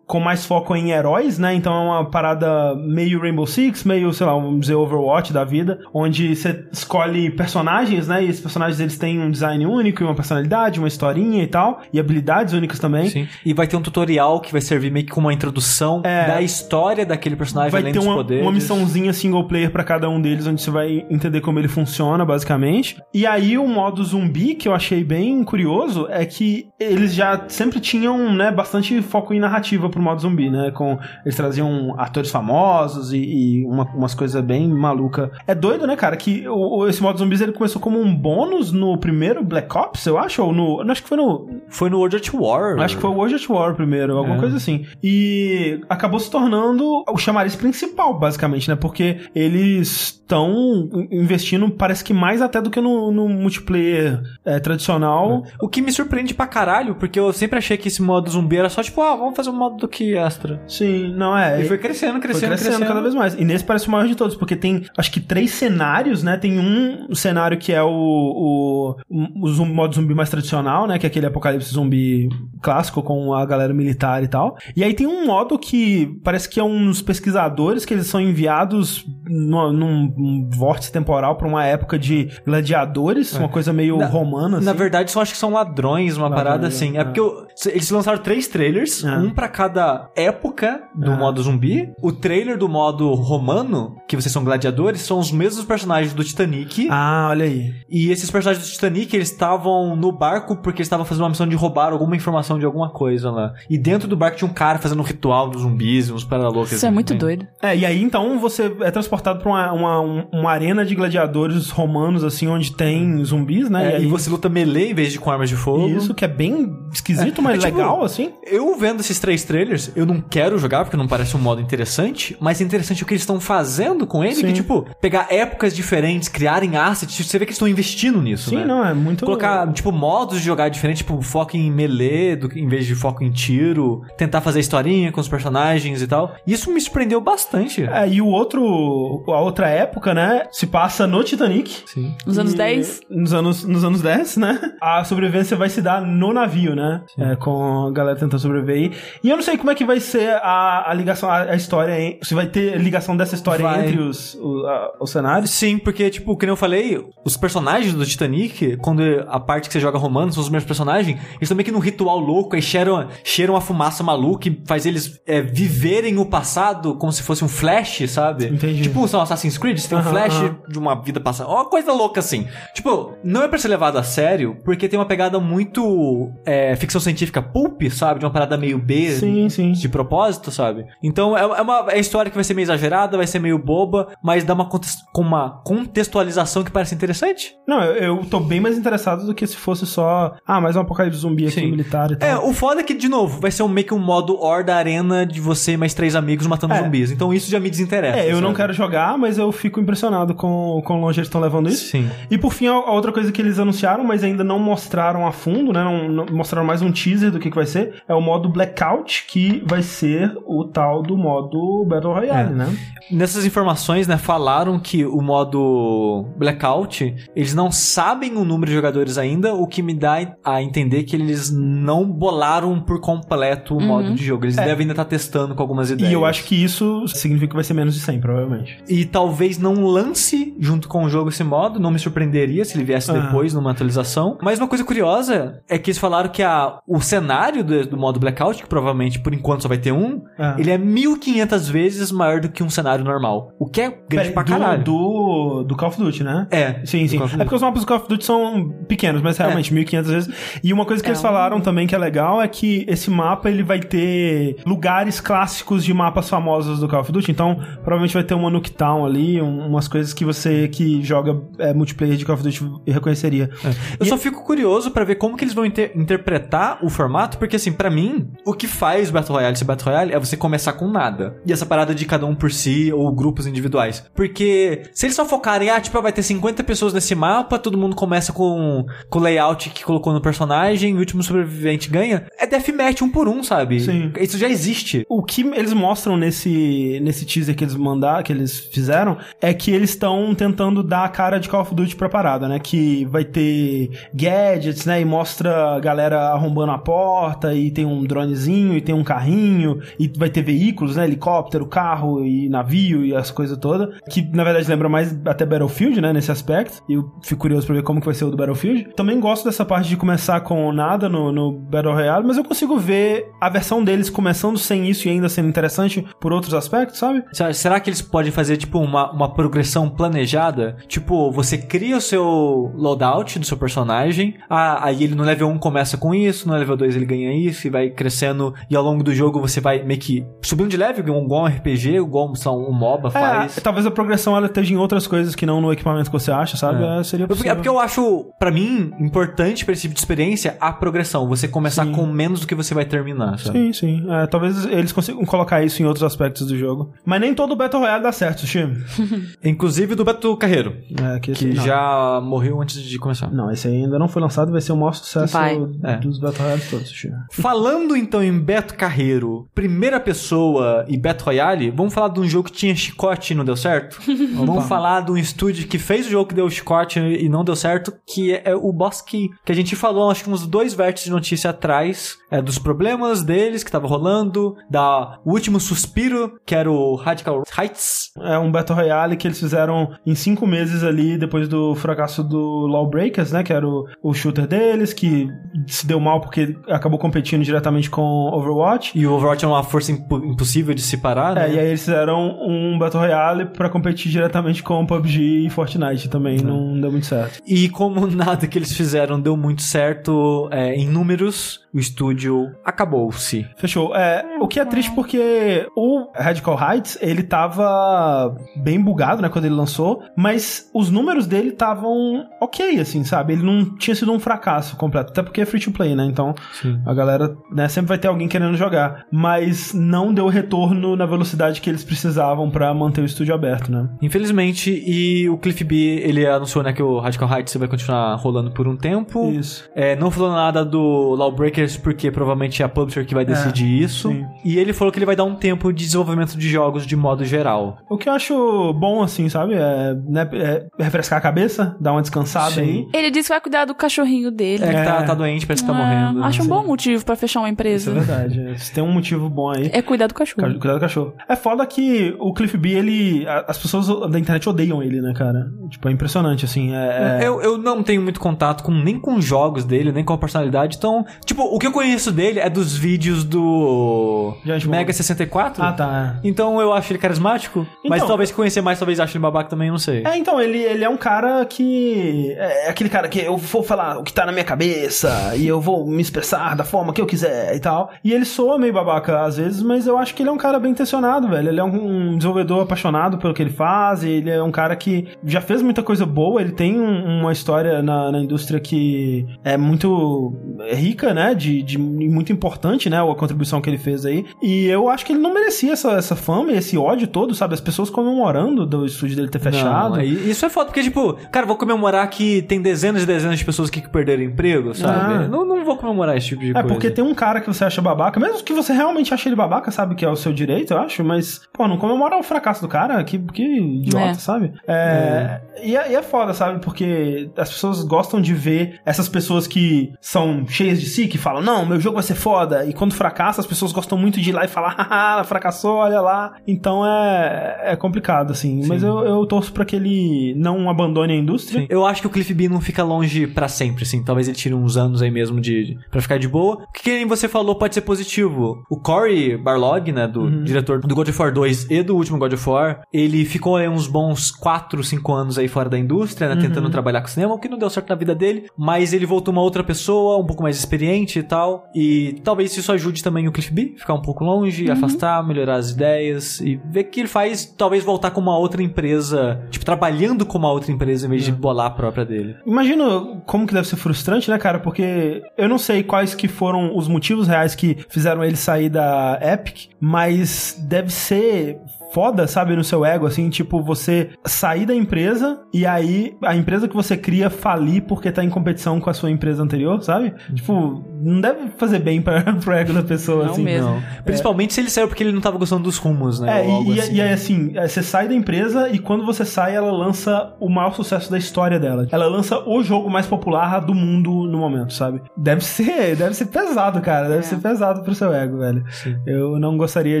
[0.06, 1.54] com mais foco em heróis, né?
[1.54, 5.78] Então é uma parada meio Rainbow Six, meio, sei lá, vamos dizer, Overwatch da vida,
[5.92, 8.24] onde você escolhe personagens, né?
[8.24, 11.80] E esses personagens eles têm um design único, e uma personalidade, uma historinha e tal,
[11.92, 13.08] e habilidades únicas também.
[13.08, 13.28] Sim.
[13.44, 16.26] E vai ter um tutorial que vai servir meio que como uma introdução É.
[16.26, 18.42] da história daquele personagem, vai além ter dos uma, poderes.
[18.42, 22.24] uma missãozinha single player pra cada um deles, onde você vai entender como ele funciona,
[22.24, 22.96] basicamente.
[23.12, 27.80] E aí o modo zumbi, que eu achei bem curioso, é que eles já sempre
[27.80, 30.70] tinham, né, bastante foco em narrativa pro modo zumbi, né?
[30.70, 35.30] Com, eles traziam atores famosos e, e uma- umas coisas bem maluca.
[35.46, 38.96] É doido, né, cara, que o, esse modo zumbis ele começou como um bônus no
[38.98, 40.84] primeiro Black Ops, eu acho, ou no...
[40.84, 42.78] não, Acho que foi no, Foi no World at War.
[42.80, 44.40] Acho que foi o World at War primeiro, alguma É.
[44.40, 44.86] coisa assim.
[45.02, 48.76] E acabou se tornando o chamariz principal, basicamente, né?
[48.76, 49.88] Porque eles
[50.28, 55.42] estão investindo, parece que mais até do que no, no multiplayer é, tradicional.
[55.60, 58.56] O que me surpreende pra caralho caralho, porque eu sempre achei que esse modo zumbi
[58.58, 60.60] era só tipo, ah, vamos fazer um modo do que extra.
[60.68, 61.62] Sim, não é.
[61.62, 62.86] E foi crescendo, Foi crescendo, crescendo, crescendo.
[62.88, 63.34] cada vez mais.
[63.34, 66.36] E nesse parece o maior de todos, porque tem acho que três cenários, né?
[66.36, 68.96] Tem um cenário que é o, o,
[69.42, 70.98] o zum- modo zumbi mais tradicional, né?
[70.98, 72.28] Que é aquele apocalipse zumbi
[72.62, 74.56] clássico com a galera militar e tal.
[74.76, 79.06] E aí tem um modo que parece que é uns pesquisadores que eles são enviados
[79.26, 84.66] no- num, vórtice temporal pra uma época de gladiadores, uma coisa meio Na- romana, assim.
[84.66, 86.96] Na verdade, só acho que são ladrões, uma Ladrões, parada assim.
[86.96, 87.04] É é.
[87.04, 89.16] porque eu- eles lançaram três trailers, É.
[89.16, 91.16] um pra cada época do Ah.
[91.16, 91.90] modo zumbi.
[92.02, 96.88] O trailer do modo romano, que vocês são gladiadores, são os mesmos personagens do Titanic.
[96.90, 97.72] Ah, olha aí.
[97.88, 101.46] E esses personagens do Titanic, eles estavam no barco porque eles estavam fazendo uma missão
[101.46, 103.52] de roubar alguma informação de alguma coisa lá.
[103.68, 106.72] E dentro do barco tinha um cara fazendo um ritual dos zumbis, uns paraloucos.
[106.72, 107.46] Isso é muito doido.
[107.62, 111.70] É, e aí então você é transportado pra uma, uma, um- uma arena de gladiadores
[111.70, 113.92] romanos, assim, onde tem zumbis, né?
[113.92, 115.88] É, aí e você luta melee em vez de com armas de fogo.
[115.88, 116.47] Isso, que é bem
[116.92, 118.32] esquisito, mas É tipo- legal, assim.
[118.44, 122.36] Eu vendo esses três trailers, eu não quero jogar porque não parece um modo interessante,
[122.40, 124.46] mas é interessante o que eles estão fazendo com ele, Sim.
[124.46, 128.56] que tipo, pegar épocas diferentes, criarem assets, você vê que eles estão investindo nisso, Sim,
[128.56, 128.64] né?
[128.64, 129.24] não, é muito...
[129.24, 132.94] Colocar, tipo, modos de jogar diferente, tipo, foco em melee do, que- em vez de
[132.94, 136.34] foco em tiro, tentar fazer historinha com os personagens e tal.
[136.46, 137.84] Isso me surpreendeu bastante.
[137.84, 141.82] É, e o outro, a outra época, né, se passa no Titanic.
[141.86, 142.14] Sim.
[142.26, 143.00] Nos anos E- 10.
[143.10, 144.58] Nos anos, nos anos 10, né?
[144.80, 147.02] A sobrevivência vai se dar no navio, né?
[147.18, 148.92] É, com a galera tentando sobreviver aí.
[149.22, 151.98] E eu não sei como é que vai ser a, a ligação, a, a história,
[152.00, 153.86] em- se vai ter ligação dessa história Vai.
[153.88, 155.50] entre os, o- a- os cenários.
[155.50, 159.80] Sim, porque, tipo, como eu falei, os personagens do Titanic, quando a parte que você
[159.80, 163.56] joga romano são os mesmos personagens, eles também que num ritual louco, aí cheiram, cheiram
[163.56, 168.02] a fumaça maluca e faz eles é, viverem o passado como se fosse um flash,
[168.10, 168.46] sabe?
[168.46, 168.82] Entendi.
[168.82, 170.56] Tipo, são Assassin's Creed, você tem um flash aham.
[170.68, 171.50] de uma vida passada.
[171.50, 172.46] Uma coisa louca assim.
[172.74, 177.00] Tipo, não é pra ser levado a sério, porque tem uma pegada muito é, ficção
[177.00, 178.20] científica pulp, sabe?
[178.20, 179.72] De uma parada meio B, Sim, sim.
[179.72, 180.86] de propósito, sabe?
[181.02, 184.08] Então é, é uma é história que vai ser meio exagerada, vai ser meio boba,
[184.22, 184.78] mas dá uma, com
[185.22, 187.54] uma contextualização que parece interessante.
[187.66, 190.80] Não, eu, eu tô bem mais interessado do que se fosse só, ah, mais um
[190.80, 191.70] apocalipse zumbi aqui Sim.
[191.70, 192.28] militar e tal.
[192.28, 194.74] É, o foda é que, de novo, vai ser um, meio que um modo Horda
[194.74, 196.82] Arena de você e mais três amigos matando É.
[196.82, 197.10] zumbis.
[197.10, 198.18] Então isso já me desinteressa.
[198.18, 198.56] É, eu não sabe?
[198.56, 201.86] quero jogar, mas eu fico impressionado com quão longe eles estão levando isso.
[201.90, 202.08] Sim.
[202.30, 205.32] E por fim, a a outra coisa que eles anunciaram, mas ainda não mostraram a
[205.32, 205.82] fundo, né?
[205.84, 209.24] Não, não- mostraram mais um teaser do que, que vai ser, é o modo Blackout,
[209.28, 212.54] que vai ser o tal do modo Battle Royale, É.
[212.54, 212.76] né?
[213.10, 219.16] Nessas informações, né, falaram que o modo Blackout, eles não sabem o número de jogadores
[219.18, 224.14] ainda, o que me dá a entender que eles não bolaram por completo o modo
[224.14, 224.44] de jogo.
[224.44, 226.08] Eles devem ainda estar testando com algumas ideias.
[226.08, 226.12] É.
[226.12, 228.78] E eu acho que isso significa que vai ser menos de 100, provavelmente.
[228.88, 232.84] E talvez não lance junto com o jogo esse modo, não me surpreenderia se ele
[232.84, 233.14] viesse Ah.
[233.14, 234.36] depois numa atualização.
[234.42, 238.20] Mas uma coisa curiosa é que eles falaram que a, o cenário do, do modo
[238.20, 240.54] Blackout, que provavelmente por enquanto só vai ter um, Ah.
[240.58, 243.52] ele é 1500 vezes maior do que um cenário normal.
[243.58, 244.84] O que é grande Peraí, pra do, caralho.
[244.84, 246.46] Do, do Call of Duty, né?
[246.50, 246.80] É.
[246.84, 247.16] Sim, sim.
[247.16, 250.34] É porque os mapas do Call of Duty são pequenos, mas realmente 1500 vezes.
[250.62, 253.10] E uma coisa que É eles um- falaram também que é legal é que esse
[253.10, 257.30] mapa ele vai ter lugares clássicos de mapas famosos do Call of Duty.
[257.30, 261.74] Então, provavelmente vai ter uma Nuketown ali, um- umas coisas que você que joga é,
[261.74, 263.50] multiplayer de Call of Duty reconheceria.
[263.98, 267.56] Eu só fico curioso pra ver como que eles vão inter- interpretar o formato, porque
[267.56, 270.88] assim, pra mim, o que faz Battle Royale ser Battle Royale é você começar com
[270.88, 271.40] nada.
[271.46, 274.04] E essa parada de cada um por si ou grupos individuais.
[274.14, 277.96] Porque se eles só focarem, ah, tipo, vai ter 50 pessoas nesse mapa, todo mundo
[277.96, 283.02] começa com, com o layout que colocou no personagem, o último sobrevivente ganha, é deathmatch
[283.02, 283.80] um por um, sabe?
[283.80, 284.12] Sim.
[284.18, 285.04] Isso já existe.
[285.08, 289.70] O que eles mostram nesse, nesse teaser que eles mandaram, que eles fizeram, é que
[289.70, 292.58] eles estão tentando dar a cara de Call of Duty pra parada, né?
[292.58, 295.00] Que vai ter gadgets, né?
[295.00, 300.08] E mostra galera arrombando a porta, e tem um dronezinho, e tem um carrinho, e
[300.16, 301.04] vai ter veículos, né?
[301.04, 303.88] Helicóptero, carro e navio e as coisas todas.
[304.10, 306.12] Que na verdade lembra mais até Battlefield, né?
[306.12, 306.82] Nesse aspecto.
[306.88, 308.88] E eu fico curioso pra ver como que vai ser o do Battlefield.
[308.96, 312.76] Também gosto dessa parte de começar com nada no, no Battle Royale, mas eu consigo
[312.78, 317.22] ver a versão deles começando sem isso e ainda sendo interessante por outros aspectos, sabe?
[317.32, 320.76] Será- Será que eles podem fazer, tipo, uma, uma progressão planejada?
[320.86, 325.58] Tipo, você cria o seu loadout do seu personagem, ah, aí ele no level 1
[325.68, 329.02] começa com isso, no level 2 ele ganha isso e vai crescendo e ao longo
[329.02, 332.72] do jogo você vai meio que subindo de level, igual um RPG, igual lá, um
[332.72, 333.58] MOBA faz.
[333.58, 336.30] É, talvez a progressão ela esteja em outras coisas que não no equipamento que você
[336.32, 336.82] acha, sabe?
[336.82, 337.52] É, seria Porque- possível.
[337.52, 341.28] É porque eu acho, pra mim, importante pra esse tipo de experiência a progressão.
[341.28, 341.92] Você começar Sim.
[341.92, 343.58] com menos do que você vai terminar, sabe?
[343.58, 344.06] Sim, sim.
[344.10, 346.92] É, talvez eles consigam colocar isso em outros aspectos do jogo.
[347.04, 348.66] Mas nem todo Battle Royale dá certo, Sushi.
[349.44, 350.76] Inclusive do Beto Carreiro,
[351.14, 353.30] É, que, que já morreu antes de começar.
[353.30, 355.57] Não, esse aí ainda não foi lançado, vai ser o maior sucesso Vai.
[355.82, 355.96] É.
[355.96, 356.92] dos Battle Royales todos.
[357.30, 362.48] Falando então em Beto Carreiro, primeira pessoa e Beto Royale, vamos falar de um jogo
[362.48, 364.00] que tinha chicote e não deu certo?
[364.34, 367.56] vamos falar de um estúdio que fez o jogo que deu chicote e não deu
[367.56, 371.06] certo, que é o Boss Key, que a gente falou acho que uns dois vértices
[371.06, 376.54] de notícia atrás, é, dos problemas deles que tava rolando, da o último suspiro, que
[376.54, 378.10] era o Radical Heights.
[378.20, 382.66] É um Battle Royale que eles fizeram em cinco meses ali, depois do fracasso do
[382.66, 383.42] Lawbreakers, né?
[383.42, 385.28] Que era o, o shooter deles, que
[385.66, 388.02] se deu mal porque acabou competindo diretamente com
[388.32, 388.98] Overwatch.
[388.98, 391.48] E o Overwatch é uma força impo- impossível de se parar, né?
[391.48, 396.08] É, e aí eles fizeram um Battle Royale pra competir diretamente com PUBG e Fortnite
[396.08, 397.40] também, não deu muito certo.
[397.46, 402.17] E como nada que eles fizeram deu muito certo é, em números, o estúdio
[402.64, 403.46] acabou-se.
[403.56, 403.94] Fechou.
[403.94, 409.44] É, o que é triste porque o Radical Heights, ele tava bem bugado, né, quando
[409.44, 413.34] ele lançou, mas os números dele estavam ok, assim, sabe?
[413.34, 416.04] Ele não tinha sido um fracasso completo, até porque é free to play, né?
[416.04, 416.80] Então, Sim.
[416.86, 421.60] a galera, né, sempre vai ter alguém querendo jogar, mas não deu retorno na velocidade
[421.60, 423.88] que eles precisavam pra manter o estúdio aberto, né?
[424.00, 428.50] Infelizmente, e o Cliff B, ele anunciou, né, que o Radical Heights vai continuar rolando
[428.50, 429.30] por um tempo.
[429.30, 429.68] Isso.
[429.74, 434.08] É, não falou nada do Lawbreakers, porque provavelmente é a publisher que vai decidir isso.
[434.10, 434.24] sim.
[434.44, 437.24] E ele falou que ele vai dar um tempo de desenvolvimento de jogos de modo
[437.24, 437.78] geral.
[437.88, 439.54] O que eu acho bom, assim, sabe?
[439.54, 442.60] É, né, é refrescar a cabeça, dar uma descansada Sim.
[442.60, 442.88] aí.
[442.94, 444.64] Ele disse que vai cuidar do cachorrinho dele.
[444.64, 445.02] É, que tá, É.
[445.02, 445.78] tá doente, parece que tá Ah,
[446.12, 446.24] morrendo.
[446.24, 447.90] Acho um bom motivo pra fechar uma Isso empresa.
[447.90, 448.60] é verdade.
[448.60, 449.70] Se tem um motivo bom aí.
[449.72, 450.46] É cuidar do cachorro.
[450.46, 451.14] Ca- Cuidado do cachorro.
[451.28, 453.26] É foda que o Cliff B, ele.
[453.46, 455.50] As pessoas da internet odeiam ele, né, cara?
[455.70, 456.74] Tipo, é impressionante, assim.
[456.74, 460.12] É, é- Eu, eu não tenho muito contato com nem com jogos dele, nem com
[460.12, 460.76] a personalidade.
[460.76, 464.96] Então, tipo, o que eu conheço dele é dos vídeos do Gente, Mega bom.
[464.96, 465.62] 64.
[465.62, 466.16] Ah, tá.
[466.22, 467.66] Então eu acho ele carismático.
[467.84, 470.02] mas Então- talvez conhecer mais, talvez ache ele babaca também, não sei.
[470.06, 472.34] É, então, ele, ele é um cara que.
[472.36, 475.46] É é aquele cara que eu vou falar o que tá na minha cabeça e
[475.46, 477.90] eu vou me expressar da forma que eu quiser e tal.
[478.04, 480.58] E ele soa meio babaca às vezes, mas eu acho que ele é um cara
[480.58, 481.48] bem intencionado, velho.
[481.48, 485.40] Ele é um, desenvolvedor apaixonado pelo que ele faz, ele é um cara que já
[485.40, 490.34] fez muita coisa boa, ele tem um- uma história na, na indústria que é muito
[490.72, 491.34] rica, né?
[491.34, 492.98] De, de muito importante, né?
[493.00, 494.24] A contribuição que ele fez aí.
[494.42, 497.54] E eu acho que ele não merecia essa, essa fama e esse ódio todo, sabe?
[497.54, 499.96] As pessoas comemorando do estúdio dele ter fechado.
[499.96, 503.38] Não, e- isso é foda, porque, tipo, cara, vou comemorar que tem dezenas e dezenas
[503.38, 505.24] de pessoas que perderam emprego, sabe?
[505.24, 505.28] Ah.
[505.28, 506.68] Não, não vou comemorar esse tipo de É, coisa.
[506.68, 509.70] porque tem um cara que você acha babaca, mesmo que você realmente ache ele babaca,
[509.70, 512.68] sabe que é o seu direito, eu acho, mas, pô, não comemora o fracasso do
[512.68, 514.14] cara, que, que idiota, É.
[514.14, 514.52] sabe?
[514.66, 516.60] É, E, é, e é foda, sabe?
[516.60, 521.42] Porque as pessoas gostam de ver essas pessoas que são cheias de si, que falam,
[521.42, 524.32] não, meu jogo vai ser foda, e quando fracassa, as pessoas gostam muito de ir
[524.32, 526.34] lá e falar, haha, fracassou, olha lá.
[526.46, 531.16] Então é, é complicado, assim, mas eu, eu torço pra que ele não abandone a
[531.16, 531.60] indústria.
[531.62, 531.66] Sim.
[531.70, 534.02] Eu acho que o Cliff B não fica longe pra sempre, assim.
[534.02, 536.56] Talvez ele tire uns anos aí mesmo de para ficar de boa.
[536.68, 538.62] O que nem você falou pode ser positivo.
[538.70, 540.44] O Cory Barlog, né, do Uhum.
[540.44, 543.68] diretor do God of War 2 e do último God of War, ele ficou aí
[543.68, 546.40] uns bons 4, 5 anos aí fora da indústria, né, Uhum.
[546.40, 549.32] tentando trabalhar com cinema, o que não deu certo na vida dele, mas ele voltou
[549.32, 551.67] uma outra pessoa, um pouco mais experiente e tal.
[551.74, 555.70] E talvez isso ajude também o Cliff B, ficar um pouco longe, afastar, melhorar as
[555.70, 560.24] ideias e ver o que ele faz, talvez voltar com uma outra empresa, tipo, trabalhando
[560.24, 562.36] com uma outra empresa em vez de bolar a própria dele.
[562.46, 564.58] Imagino como que deve ser frustrante, né, cara?
[564.58, 569.18] Porque eu não sei quais que foram os motivos reais que fizeram ele sair da
[569.22, 571.60] Epic, mas deve ser
[571.92, 576.68] foda, sabe, no seu ego, assim, tipo, você sair da empresa e aí a empresa
[576.68, 580.12] que você cria falir porque tá em competição com a sua empresa anterior, sabe?
[580.34, 583.42] Tipo, não deve fazer bem pra, pro ego da pessoa, Não assim.
[583.44, 583.70] mesmo.
[583.70, 583.82] Não.
[584.04, 586.42] Principalmente se ele saiu porque ele não tava gostando dos rumos, né?
[586.42, 586.94] É, e, e- assim.
[586.94, 590.48] e aí assim, é, você sai da empresa e quando você sai, ela lança o
[590.48, 591.86] maior sucesso da história dela.
[591.90, 595.00] Ela lança o jogo mais popular do mundo no momento, sabe?
[595.16, 597.08] Deve ser, deve ser pesado, cara.
[597.08, 597.22] Deve É.
[597.22, 598.64] ser pesado pro seu ego, velho.
[599.06, 600.00] Eu não gostaria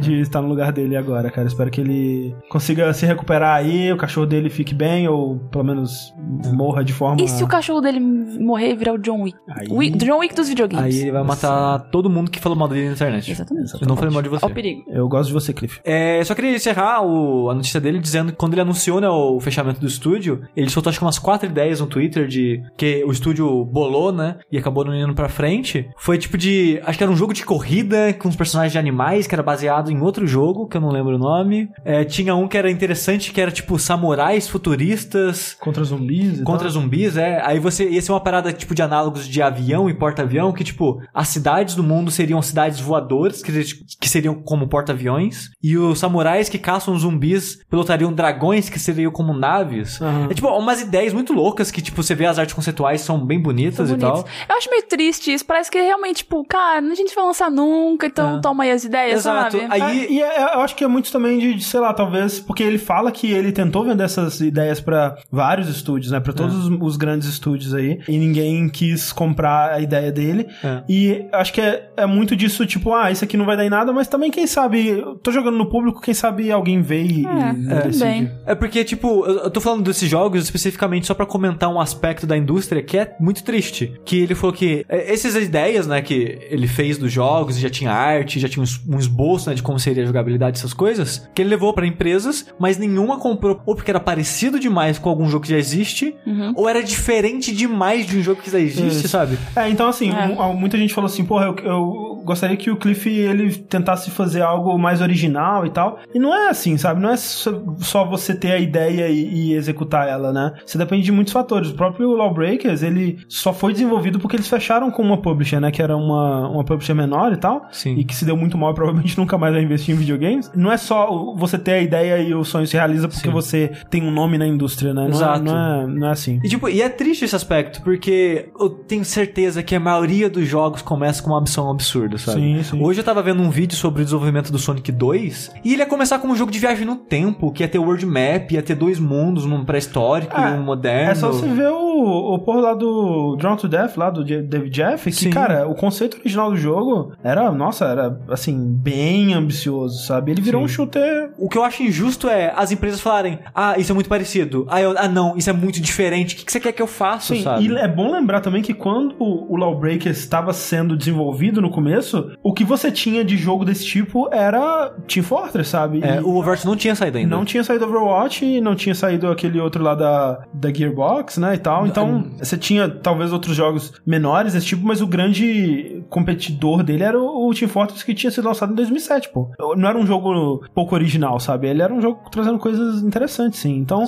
[0.00, 1.46] de estar no lugar dele agora, cara.
[1.46, 5.62] Espero que que ele consiga se recuperar aí, o cachorro dele fique bem, ou pelo
[5.64, 6.14] menos
[6.54, 7.20] morra de forma.
[7.22, 9.36] E se o cachorro dele morrer e virar o John Wick?
[9.48, 10.94] Aí- Wi- John Wick dos videogames.
[10.96, 13.30] Aí ele vai matar todo mundo que falou mal dele na internet.
[13.30, 13.74] Exatamente.
[13.80, 14.44] Eu não falei mal de você.
[14.46, 14.82] Olha o perigo.
[14.88, 15.80] Eu gosto de você, Cliff.
[15.84, 19.38] É, só queria encerrar o- a notícia dele dizendo que quando ele anunciou né, o
[19.40, 23.10] fechamento do estúdio, ele soltou acho que umas quatro ideias no Twitter de que o
[23.12, 24.36] estúdio bolou, né?
[24.50, 25.88] E acabou não indo pra frente.
[25.98, 26.80] Foi tipo de.
[26.84, 29.90] Acho que era um jogo de corrida com os personagens de animais, que era baseado
[29.90, 31.65] em outro jogo, que eu não lembro o nome.
[31.84, 35.56] É, tinha um que era interessante, que era tipo samurais futuristas.
[35.60, 36.70] Contra zumbis e Contra tal.
[36.72, 37.40] zumbis, é.
[37.44, 37.88] Aí você.
[37.88, 41.74] Ia ser uma parada tipo de análogos de avião e porta-avião, que tipo, as cidades
[41.74, 43.52] do mundo seriam cidades voadoras, que,
[44.00, 45.50] que seriam como porta-aviões.
[45.62, 50.00] E os samurais que caçam zumbis pilotariam dragões, que seriam como naves.
[50.00, 50.28] Aham.
[50.30, 53.40] É tipo, umas ideias muito loucas que, tipo, você vê as artes conceituais são bem
[53.40, 54.24] bonitas São e tal.
[54.48, 55.44] Eu acho meio triste isso.
[55.44, 58.40] Parece que realmente, tipo, cara, a gente vai lançar nunca, então É.
[58.40, 59.58] toma aí as ideias, Exato.
[59.58, 59.66] sabe?
[59.70, 62.38] Aí- É, e é- eu acho que é muito também de, de, sei lá, talvez,
[62.40, 66.20] porque ele fala que ele tentou vender essas ideias pra vários estúdios, né?
[66.20, 66.58] Pra todos É.
[66.58, 70.46] os, os grandes estúdios aí, e ninguém quis comprar a ideia dele.
[70.62, 70.82] É.
[70.88, 73.70] E acho que é, é muito disso, tipo, ah, isso aqui não vai dar em
[73.70, 77.24] nada, mas também, quem sabe, eu tô jogando no público, quem sabe alguém vê e,
[77.26, 78.30] É, e bem.
[78.44, 82.26] É porque, tipo, eu eu tô falando desses jogos especificamente só pra comentar um aspecto
[82.26, 83.92] da indústria que é muito triste.
[84.04, 87.92] Que ele falou que é, essas ideias, né, que ele fez dos jogos, já tinha
[87.92, 91.40] arte, já tinha um um esboço, né, de como seria a jogabilidade, essas coisas, que
[91.46, 95.44] ele levou pra empresas, mas nenhuma comprou ou porque era parecido demais com algum jogo
[95.44, 96.14] que já existe,
[96.54, 99.08] ou era diferente demais de um jogo que já existe, Isso.
[99.08, 99.38] sabe?
[99.54, 100.28] É, então assim, É.
[100.28, 104.42] mu- muita gente falou assim, porra, eu, eu gostaria que o Cliff ele tentasse fazer
[104.42, 105.98] algo mais original e tal.
[106.14, 107.00] E não é assim, sabe?
[107.00, 110.52] Não é só só você ter a ideia e, e executar ela, né?
[110.64, 111.70] Você depende de muitos fatores.
[111.70, 115.70] O próprio Lawbreakers, ele só foi desenvolvido porque eles fecharam com uma publisher, né?
[115.70, 117.66] Que era uma, uma publisher menor e tal.
[117.70, 117.94] Sim.
[117.96, 120.50] E que se deu muito mal e provavelmente nunca mais vai investir em videogames.
[120.54, 123.32] Não é só o- você ter a ideia e o sonho se realiza porque Sim.
[123.32, 125.02] você tem um nome na indústria, né?
[125.02, 125.44] Não é- Exato.
[125.44, 126.40] não, é, não é assim.
[126.42, 130.46] E, tipo, e é triste esse aspecto, porque eu tenho certeza que a maioria dos
[130.46, 132.40] jogos começa com uma ambição absurda, sabe?
[132.40, 132.82] Sim, sim.
[132.82, 135.86] Hoje eu tava vendo um vídeo sobre o desenvolvimento do Sonic 2, e ele ia
[135.86, 138.74] começar como um jogo de viagem no tempo, que ia ter world map, ia ter
[138.74, 141.10] dois mundos, um pré-histórico É, e um moderno.
[141.10, 144.70] É só você ver o, o porra lá do Drawn to Death, lá do David
[144.70, 145.30] Jeff, que, Sim.
[145.30, 150.32] cara, o conceito original do jogo era, nossa, era, assim, bem ambicioso, sabe?
[150.32, 150.64] Ele virou Sim.
[150.64, 151.30] um shooter...
[151.38, 154.66] O que eu acho injusto é as empresas falarem, ah, isso é muito parecido.
[154.68, 156.34] Ah, eu- ah não, isso é muito diferente.
[156.34, 157.66] O que, que você quer que eu faça, Sim, sabe?
[157.66, 162.52] e é bom lembrar também que quando o Lawbreakers estava sendo desenvolvido no começo, o
[162.52, 166.02] que você tinha de jogo desse tipo era Team Fortress, sabe?
[166.02, 167.34] É, E o Overwatch não tinha saído ainda.
[167.36, 171.54] não tinha saído Overwatch e não tinha saído aquele outro lá da, da Gearbox, né,
[171.54, 171.85] e tal.
[171.86, 177.18] Então, você tinha talvez outros jogos menores desse tipo, mas o grande competidor dele era
[177.18, 179.50] o, o Team Fortress que tinha sido lançado em 2007, pô.
[179.76, 181.68] Não era um jogo pouco original, sabe?
[181.68, 183.76] Ele era um jogo trazendo coisas interessantes, sim.
[183.76, 184.04] Então,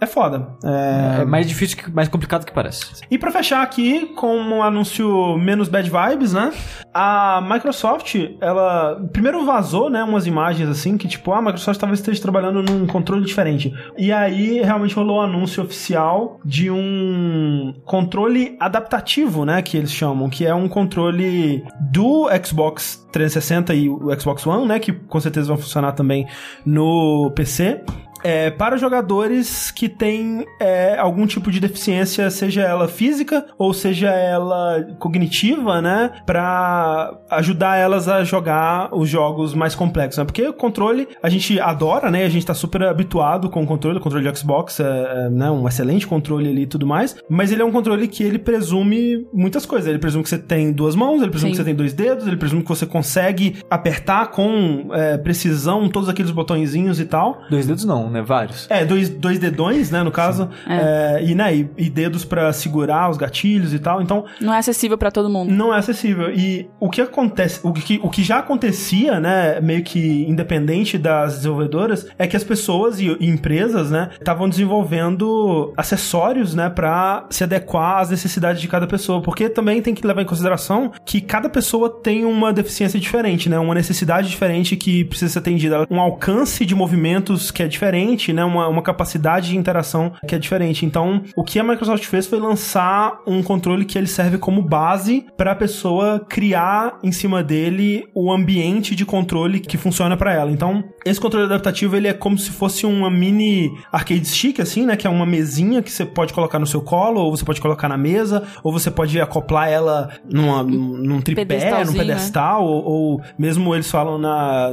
[0.00, 0.48] é foda.
[0.64, 1.22] É...
[1.22, 3.02] É mais difícil, mais complicado que parece.
[3.10, 6.52] E pra fechar aqui, com um anúncio menos bad vibes, né?
[6.92, 12.00] A Microsoft, ela primeiro vazou, né, umas imagens assim que tipo, ah, a Microsoft talvez
[12.00, 13.72] esteja trabalhando num controle diferente.
[13.96, 20.28] E aí realmente rolou o anúncio oficial de um controle adaptativo, né, que eles chamam,
[20.28, 25.48] que é um controle do Xbox 360 e o Xbox One, né, que com certeza
[25.48, 26.26] vão funcionar também
[26.64, 27.82] no PC.
[28.22, 34.08] É, para jogadores que têm é, algum tipo de deficiência, seja ela física ou seja
[34.08, 36.10] ela cognitiva, né?
[36.24, 40.24] Pra ajudar elas a jogar os jogos mais complexos, né?
[40.24, 42.24] Porque o controle a gente adora, né?
[42.24, 44.84] A gente tá super habituado com o controle, o controle de Xbox é,
[45.26, 45.50] é, né?
[45.50, 49.26] um excelente controle ali e tudo mais, mas ele é um controle que ele presume
[49.32, 49.88] muitas coisas.
[49.88, 51.52] Ele presume que você tem duas mãos, ele presume Sim.
[51.52, 56.08] que você tem dois dedos, ele presume que você consegue apertar com é, precisão todos
[56.08, 57.38] aqueles botõezinhos e tal.
[57.50, 58.22] Dois dedos não, né?
[58.22, 58.66] Vários.
[58.70, 60.48] É, dois, dois dedões, né, no caso.
[60.66, 64.02] É, e, né, e, e dedos pra segurar os gatilhos e tal.
[64.02, 65.52] Então, Não é acessível pra todo mundo.
[65.52, 66.30] não é acessível.
[66.32, 71.36] E o que acontece, o que, o que já acontecia, né, meio que independente das
[71.36, 77.44] desenvolvedoras, é que as pessoas e, e empresas, né, estavam desenvolvendo acessórios, né, pra se
[77.44, 79.20] adequar às necessidades de cada pessoa.
[79.22, 83.58] Porque também tem que levar em consideração que cada pessoa tem uma deficiência diferente, né,
[83.58, 88.32] uma necessidade diferente que precisa ser atendida, um alcance de movimentos que é diferente diferente,
[88.32, 88.44] né?
[88.44, 90.84] Uma, uma capacidade de interação que é diferente.
[90.84, 95.26] Então, o que a Microsoft fez foi lançar um controle que ele serve como base
[95.36, 100.50] para a pessoa criar em cima dele o ambiente de controle que funciona para ela.
[100.50, 104.96] Então, esse controle adaptativo ele é como se fosse uma mini arcade stick assim, né,
[104.96, 107.88] que é uma mesinha que você pode colocar no seu colo ou você pode colocar
[107.88, 113.22] na mesa ou você pode acoplar ela numa, num tripé, num Pedestalzinho, pedestal ou, ou
[113.38, 114.72] mesmo eles falam na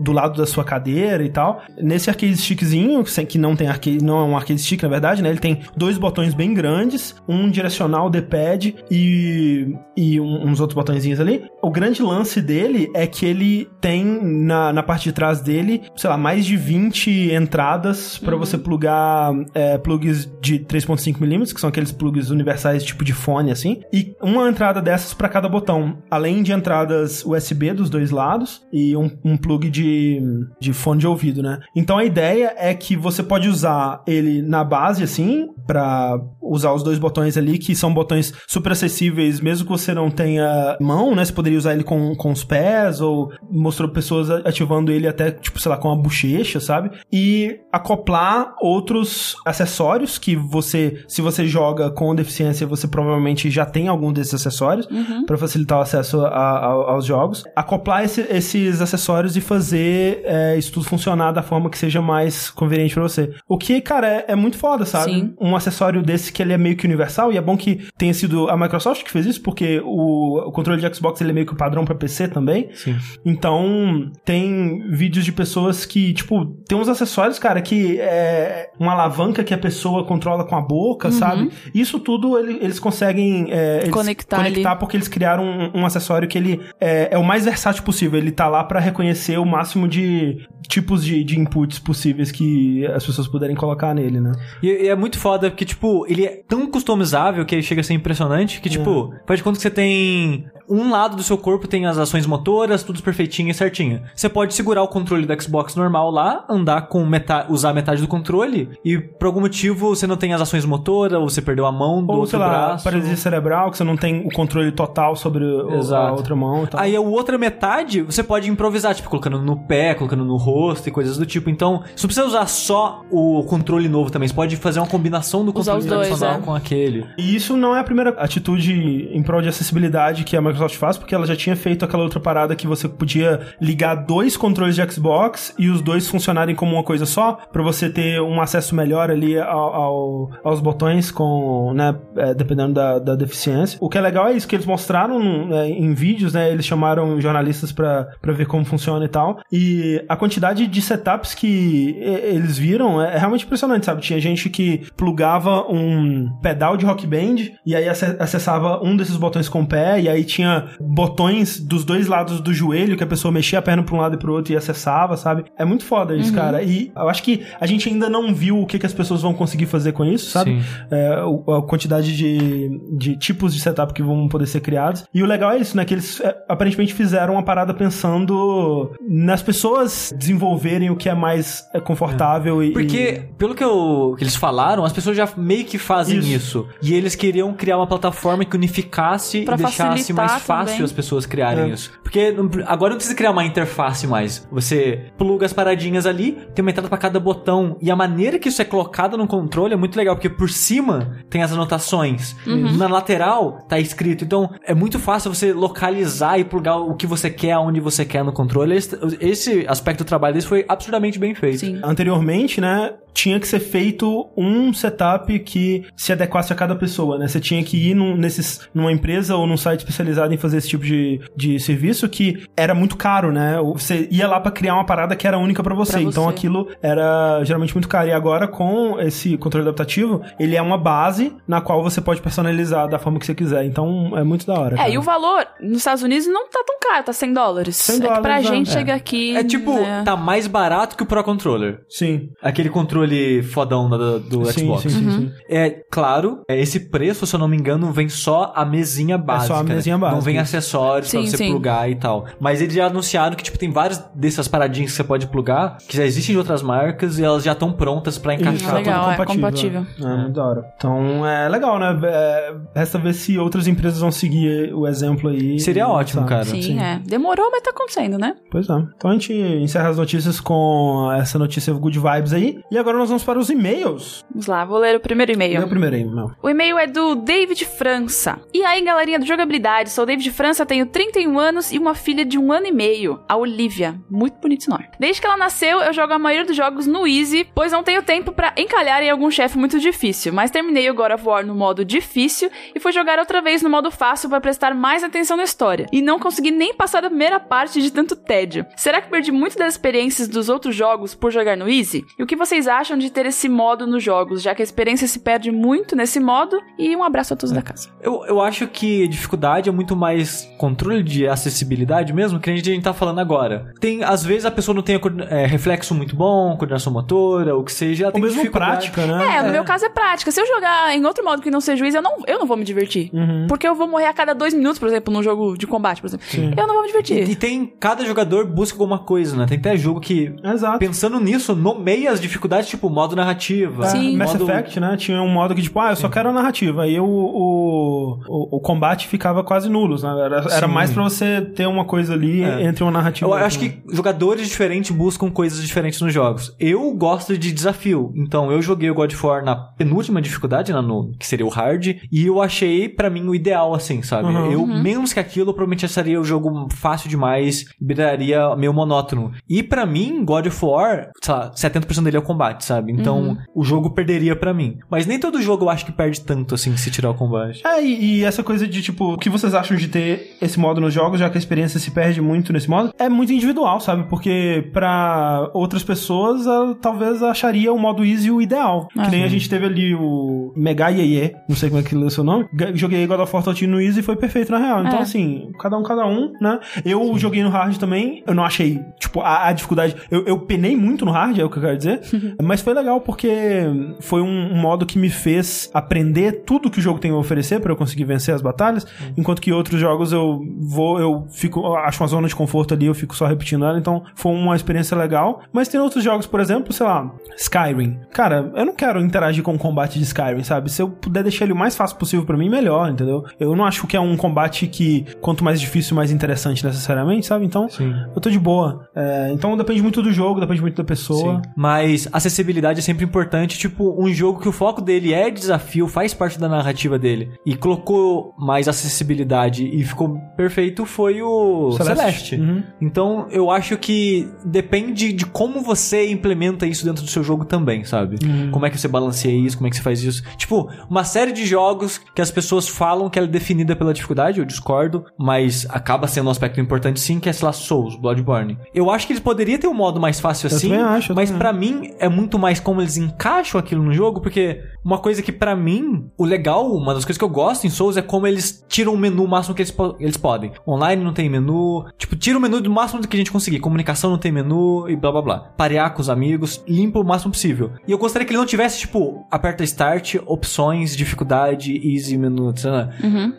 [0.00, 1.62] do lado da sua cadeira e tal.
[1.80, 5.22] Nesse arcade stickzinho, sem- que não tem arcade, não é um arcade stick na verdade,
[5.22, 5.28] né?
[5.30, 11.20] Ele tem dois botões bem grandes, um direcional D-pad e, e um- uns outros botõezinhos
[11.20, 11.44] ali.
[11.62, 16.10] O grande lance dele é que ele tem na, na parte de trás dele, sei
[16.10, 21.92] lá, mais de 20 entradas para você plugar é, plugs de 3.5mm, que são aqueles
[21.92, 26.52] plugs universais tipo de fone assim, e uma entrada dessas para cada botão, além de
[26.52, 30.20] entradas USB dos dois lados e um, um plug de,
[30.60, 31.60] de fone de ouvido, né?
[31.74, 36.82] Então a ideia é que você pode usar ele na base assim, para usar os
[36.82, 41.24] dois botões ali, que são botões super acessíveis, mesmo que você não tenha mão, né?
[41.24, 45.58] Você poderia usar ele com, com os pés, ou mostrou pessoas ativando ele até, tipo,
[45.58, 46.90] sei lá, com a bochecha, sabe?
[47.12, 53.88] E acoplar outros acessórios que você, se você joga com deficiência, você provavelmente já tem
[53.88, 54.86] algum desses acessórios
[55.26, 57.44] para facilitar o acesso a- a- aos jogos.
[57.56, 62.13] Acoplar esse- esses acessórios e fazer é, isso tudo funcionar da forma que seja mais
[62.54, 63.32] conveniente para você.
[63.48, 65.12] O que, cara, é, é muito foda, sabe?
[65.12, 65.34] Sim.
[65.40, 68.48] Um acessório desse que ele é meio que universal e é bom que tenha sido
[68.48, 71.52] a Microsoft que fez isso, porque o, o controle de Xbox ele é meio que
[71.52, 72.68] o padrão para PC também.
[72.74, 72.96] Sim.
[73.24, 79.42] Então, tem vídeos de pessoas que, tipo, tem uns acessórios, cara, que é uma alavanca
[79.42, 81.50] que a pessoa controla com a boca, sabe?
[81.74, 86.28] Isso tudo ele- eles conseguem é, eles Conectar conectar porque eles criaram um, um acessório
[86.28, 88.18] que ele é, é o mais versátil possível.
[88.18, 93.04] Ele tá lá pra reconhecer o máximo de tipos de, de inputs possíveis que as
[93.04, 94.32] pessoas puderem colocar nele, né?
[94.62, 97.84] E, e é muito foda, porque, tipo, ele é tão customizável que ele chega a
[97.84, 100.46] ser impressionante que, tipo, faz de conta que você tem.
[100.68, 104.02] Um lado do seu corpo tem as ações motoras, tudo perfeitinho e certinho.
[104.14, 108.08] Você pode segurar o controle do Xbox normal lá, andar com metade, usar metade do
[108.08, 111.72] controle, e por algum motivo você não tem as ações motoras, ou você perdeu a
[111.72, 112.84] mão do Ou, outro sei lá, braço.
[112.84, 116.14] paralisia cerebral, que você não tem o controle total sobre o- a Exato.
[116.14, 116.80] outra mão e tal.
[116.80, 120.92] Aí a outra metade você pode improvisar, tipo, colocando no pé, colocando no rosto e
[120.92, 121.50] coisas do tipo.
[121.50, 124.28] Então, você não precisa usar só o controle novo também.
[124.28, 126.42] Você pode fazer uma combinação do controle dois, tradicional é.
[126.42, 127.06] com aquele.
[127.18, 130.96] E isso não é a primeira atitude em prol de acessibilidade que a Microsoft faz,
[130.96, 134.92] porque ela já tinha feito aquela outra parada que você podia ligar dois controles de
[134.92, 139.10] Xbox e os dois funcionarem como uma coisa só, pra você ter um acesso melhor
[139.10, 143.78] ali ao, ao- aos botões com, né, é, dependendo da, da deficiência.
[143.80, 145.18] O que é legal é isso, que eles mostraram
[145.48, 150.16] né, em vídeos, né, eles chamaram jornalistas pra ver como funciona e tal, e a
[150.16, 154.00] quantidade de setups que eles viram é, é realmente impressionante, sabe?
[154.02, 157.36] Tinha gente que plugava um pedal de rock band
[157.66, 160.43] e aí ace- acessava um desses botões com o pé e aí tinha
[160.80, 164.14] botões dos dois lados do joelho que a pessoa mexia a perna pra um lado
[164.14, 165.44] e pro outro e acessava, sabe?
[165.58, 166.62] É muito foda isso, cara.
[166.62, 169.34] E eu acho que a gente ainda não viu o que, que as pessoas vão
[169.34, 170.62] conseguir fazer com isso, sabe?
[170.90, 171.22] É,
[171.58, 175.04] a quantidade de, de tipos de setup que vão poder ser criados.
[175.12, 175.84] E o legal é isso, né?
[175.84, 181.64] Que eles é, aparentemente fizeram uma parada pensando nas pessoas desenvolverem o que é mais
[181.74, 182.72] é, confortável e.
[182.72, 186.28] Porque, pelo que, eu, que eles falaram, as pessoas já meio que fazem Isso.
[186.28, 186.68] isso.
[186.82, 190.84] E eles queriam criar uma plataforma que unificasse Pra e deixasse facilitar mais fácil também.
[190.84, 191.74] as pessoas criarem É.
[191.74, 191.92] isso.
[192.02, 192.34] Porque
[192.66, 194.46] agora não precisa criar uma interface mais.
[194.50, 197.76] Você pluga as paradinhas ali, tem uma entrada pra cada botão.
[197.80, 201.16] E a maneira que isso é colocado no controle é muito legal, porque por cima
[201.30, 202.34] tem as anotações.
[202.46, 204.24] Na lateral tá escrito.
[204.24, 208.24] Então é muito fácil você localizar e plugar o que você quer, aonde você quer
[208.24, 208.74] no controle.
[208.76, 211.58] Esse, esse aspecto do trabalho deles foi absurdamente bem feito.
[211.60, 211.80] Sim.
[211.82, 217.28] Anteriormente, né, tinha que ser feito um setup que se adequasse a cada pessoa, né?
[217.28, 220.68] Você tinha que ir num, nesses, numa empresa ou num site especializado em fazer esse
[220.68, 223.58] tipo de, de serviço que era muito caro, né?
[223.74, 226.00] Você ia lá pra criar uma parada que era única pra você.
[226.00, 226.30] Então você.
[226.30, 228.08] aquilo era geralmente muito caro.
[228.08, 232.88] E agora, com esse controle adaptativo, ele é uma base na qual você pode personalizar
[232.88, 233.64] da forma que você quiser.
[233.64, 234.74] Então é muito da hora.
[234.74, 234.90] É, cara.
[234.90, 237.76] e o valor nos Estados Unidos não tá tão caro, tá 100 dólares.
[237.76, 238.72] 100 é que pra dólares, gente é.
[238.72, 239.36] chega aqui.
[239.36, 240.02] É tipo, né?
[240.04, 241.80] tá mais barato que o Pro Controller.
[241.88, 242.30] Sim.
[242.42, 244.82] Aquele controle controle fodão do, do Sim, Xbox.
[244.82, 245.32] sim, sim, sim.
[245.48, 249.54] É claro, é, esse preço, se eu não me engano, vem só a mesinha básica.
[249.54, 249.74] É a né?
[249.74, 250.42] mesinha Não básica, vem isso.
[250.42, 251.50] acessórios pra Sim, você sim.
[251.50, 252.26] plugar e tal.
[252.40, 255.96] Mas eles já anunciaram que, tipo, tem várias dessas paradinhas que você pode plugar, que
[255.96, 258.54] já existem de outras marcas e elas já estão prontas pra encaixar.
[258.54, 259.86] Isso, legal, tudo é compatível.
[260.00, 260.64] É, muito da hora.
[260.76, 261.98] Então, é legal, né?
[262.04, 265.58] É, resta ver se outras empresas vão seguir o exemplo aí.
[265.60, 266.28] Seria ótimo, sabe?
[266.28, 266.44] cara.
[266.44, 267.00] Sim, é.
[267.04, 268.34] Demorou, mas tá acontecendo, né?
[268.50, 268.74] Pois é.
[268.96, 272.60] Então a gente encerra as notícias com essa notícia good vibes aí.
[272.70, 274.24] E agora nós vamos para os e-mails.
[274.30, 275.58] Vamos lá, vou ler o primeiro e-mail.
[275.58, 276.30] Meu primeiro meu.
[276.42, 278.40] O e-mail é do David França.
[278.52, 282.24] E aí, galerinha do Jogabilidade, sou o David França, tenho 31 anos e uma filha
[282.24, 283.94] de um ano e meio, a Olivia.
[284.10, 284.88] Muito bonito esse nome.
[284.98, 288.02] Desde que ela nasceu, eu jogo a maioria dos jogos no Easy, pois não tenho
[288.02, 290.32] tempo pra encalhar em algum chefe muito difícil.
[290.32, 293.70] Mas terminei o God of War no modo difícil e fui jogar outra vez no
[293.70, 295.86] modo fácil pra prestar mais atenção na história.
[295.92, 298.66] E não consegui nem passar da primeira parte de tanto tédio.
[298.76, 302.04] Será que perdi muito das experiências dos outros jogos por jogar no Easy?
[302.18, 305.08] E o que vocês acham de ter esse modo nos jogos, já que a experiência
[305.08, 306.60] se perde muito nesse modo?
[306.78, 307.88] E um abraço a todos da casa.
[308.02, 312.80] Eu, eu acho que dificuldade é muito mais controle de acessibilidade mesmo, que a gente
[312.82, 313.72] tá falando agora.
[313.80, 315.00] Tem, às vezes a pessoa não tem
[315.30, 319.36] é, reflexo muito bom, coordenação motora, o que seja, ela Ou tem mesmo prática, né?
[319.36, 320.30] É, no meu caso é prática.
[320.30, 322.56] Se eu jogar em outro modo que não seja juiz, eu não, eu não vou
[322.56, 323.10] me divertir.
[323.12, 323.46] Uhum.
[323.48, 326.08] Porque eu vou morrer a cada dois minutos, por exemplo, num jogo de combate, por
[326.08, 326.26] exemplo.
[326.56, 327.28] Eu não vou me divertir.
[327.28, 329.46] E, e tem, cada jogador busca alguma coisa, né?
[329.46, 330.78] Tem até jogo que, Exato.
[330.78, 333.86] pensando nisso, nomeia as dificuldades, tipo modo narrativa.
[333.86, 334.16] Sim.
[334.16, 334.44] Mass modo...
[334.50, 334.96] Effect, né?
[334.96, 336.82] Tinha um modo que, tipo, ah, eu só quero a narrativa.
[336.82, 340.10] Aí o, o, o, o combate ficava quase nulos, né?
[340.24, 342.64] Era, era mais pra você ter uma coisa ali É.
[342.64, 343.30] entre uma narrativa.
[343.30, 346.54] Eu acho que jogadores diferentes buscam coisas diferentes nos jogos.
[346.58, 348.12] Eu gosto de desafio.
[348.16, 351.48] Então, eu joguei o God of War na penúltima dificuldade, né, no, que seria o
[351.48, 354.28] hard, e eu achei, pra mim, o ideal, assim, sabe?
[354.28, 354.52] Uhum.
[354.52, 359.32] Eu, menos que aquilo, eu provavelmente acharia o jogo fácil demais, viraria meio monótono.
[359.48, 362.92] E pra mim, God of War, sei lá, 70% dele é o combate, sabe?
[362.92, 364.78] Então, o jogo perderia pra mim.
[364.90, 367.62] Mas nem todo jogo eu acho que perde tanto, assim, se tirar o combate.
[367.66, 370.80] É, e, e essa coisa de, tipo, o que vocês acham de ter esse modo
[370.80, 374.04] nos jogos, já que a experiência se perde muito nesse modo, é muito individual, sabe?
[374.08, 378.88] Porque pra outras pessoas, ela talvez acharia o modo easy o ideal.
[378.96, 379.26] Ah, que nem sim.
[379.26, 382.24] a gente teve ali o Mega Yeye, não sei como é que lê o seu
[382.24, 384.80] nome, joguei God of War Totino no easy e foi perfeito na real.
[384.84, 385.02] Então, É.
[385.02, 386.58] assim, cada um, cada um, né?
[386.84, 390.76] Eu joguei no hard também, eu não achei, tipo, a, a dificuldade, eu, eu penei
[390.76, 392.00] muito no hard, é o que eu quero dizer,
[392.44, 393.62] mas foi legal porque
[394.00, 397.60] foi um, um modo que me fez aprender tudo que o jogo tem a oferecer
[397.60, 401.76] pra eu conseguir vencer as batalhas, enquanto que outros jogos eu vou, eu fico, eu
[401.76, 404.96] acho uma zona de conforto ali, eu fico só repetindo ela, então foi uma experiência
[404.96, 405.42] legal.
[405.52, 407.98] Mas tem outros jogos, por exemplo, sei lá, Skyrim.
[408.12, 410.70] Cara, eu não quero interagir com o combate de Skyrim, sabe?
[410.70, 413.24] Se eu puder deixar ele o mais fácil possível pra mim, melhor, entendeu?
[413.38, 417.44] Eu não acho que é um combate que, quanto mais difícil, mais interessante necessariamente, sabe?
[417.44, 417.94] Então, Sim.
[418.14, 418.88] eu tô de boa.
[418.94, 421.36] É, então depende muito do jogo, depende muito da pessoa.
[421.36, 421.50] Sim.
[421.56, 423.56] Mas acessibilidade é sempre importante.
[423.58, 427.32] Tipo, um jogo que o foco dele é desafio, faz parte da narrativa dele.
[427.46, 432.36] E colocou mais acessibilidade e ficou perfeito foi o Celeste.
[432.36, 432.62] Uhum.
[432.80, 437.84] Então, eu acho que depende de como você implementa isso dentro do seu jogo também,
[437.84, 438.16] sabe?
[438.50, 440.22] Como é que você balanceia isso, como é que você faz isso.
[440.36, 444.40] Tipo, uma série de jogos que as pessoas falam que ela é definida pela dificuldade,
[444.40, 448.58] eu discordo, mas acaba sendo um aspecto importante sim, que é, sei lá, Souls, Bloodborne.
[448.74, 451.52] Eu acho que eles poderiam ter um modo mais fácil Eu assim, acho, mas pra
[451.52, 455.54] mim é muito mais como eles encaixam aquilo no jogo, porque uma coisa que pra
[455.56, 458.92] mim, o legal, uma das coisas que eu gosto em Souls é como eles tiram
[458.94, 460.52] o menu o máximo que eles, po- eles podem.
[460.66, 463.60] Online não tem menu, tipo, tira o menu do máximo que a gente conseguir.
[463.60, 465.38] Comunicação não tem menu e blá blá blá.
[465.56, 467.72] Parear com os amigos, limpa o máximo possível.
[467.86, 472.70] E eu gostaria que ele não tivesse, tipo, aperta start, opções, dificuldade, easy, menu, sei
[472.70, 472.90] lá.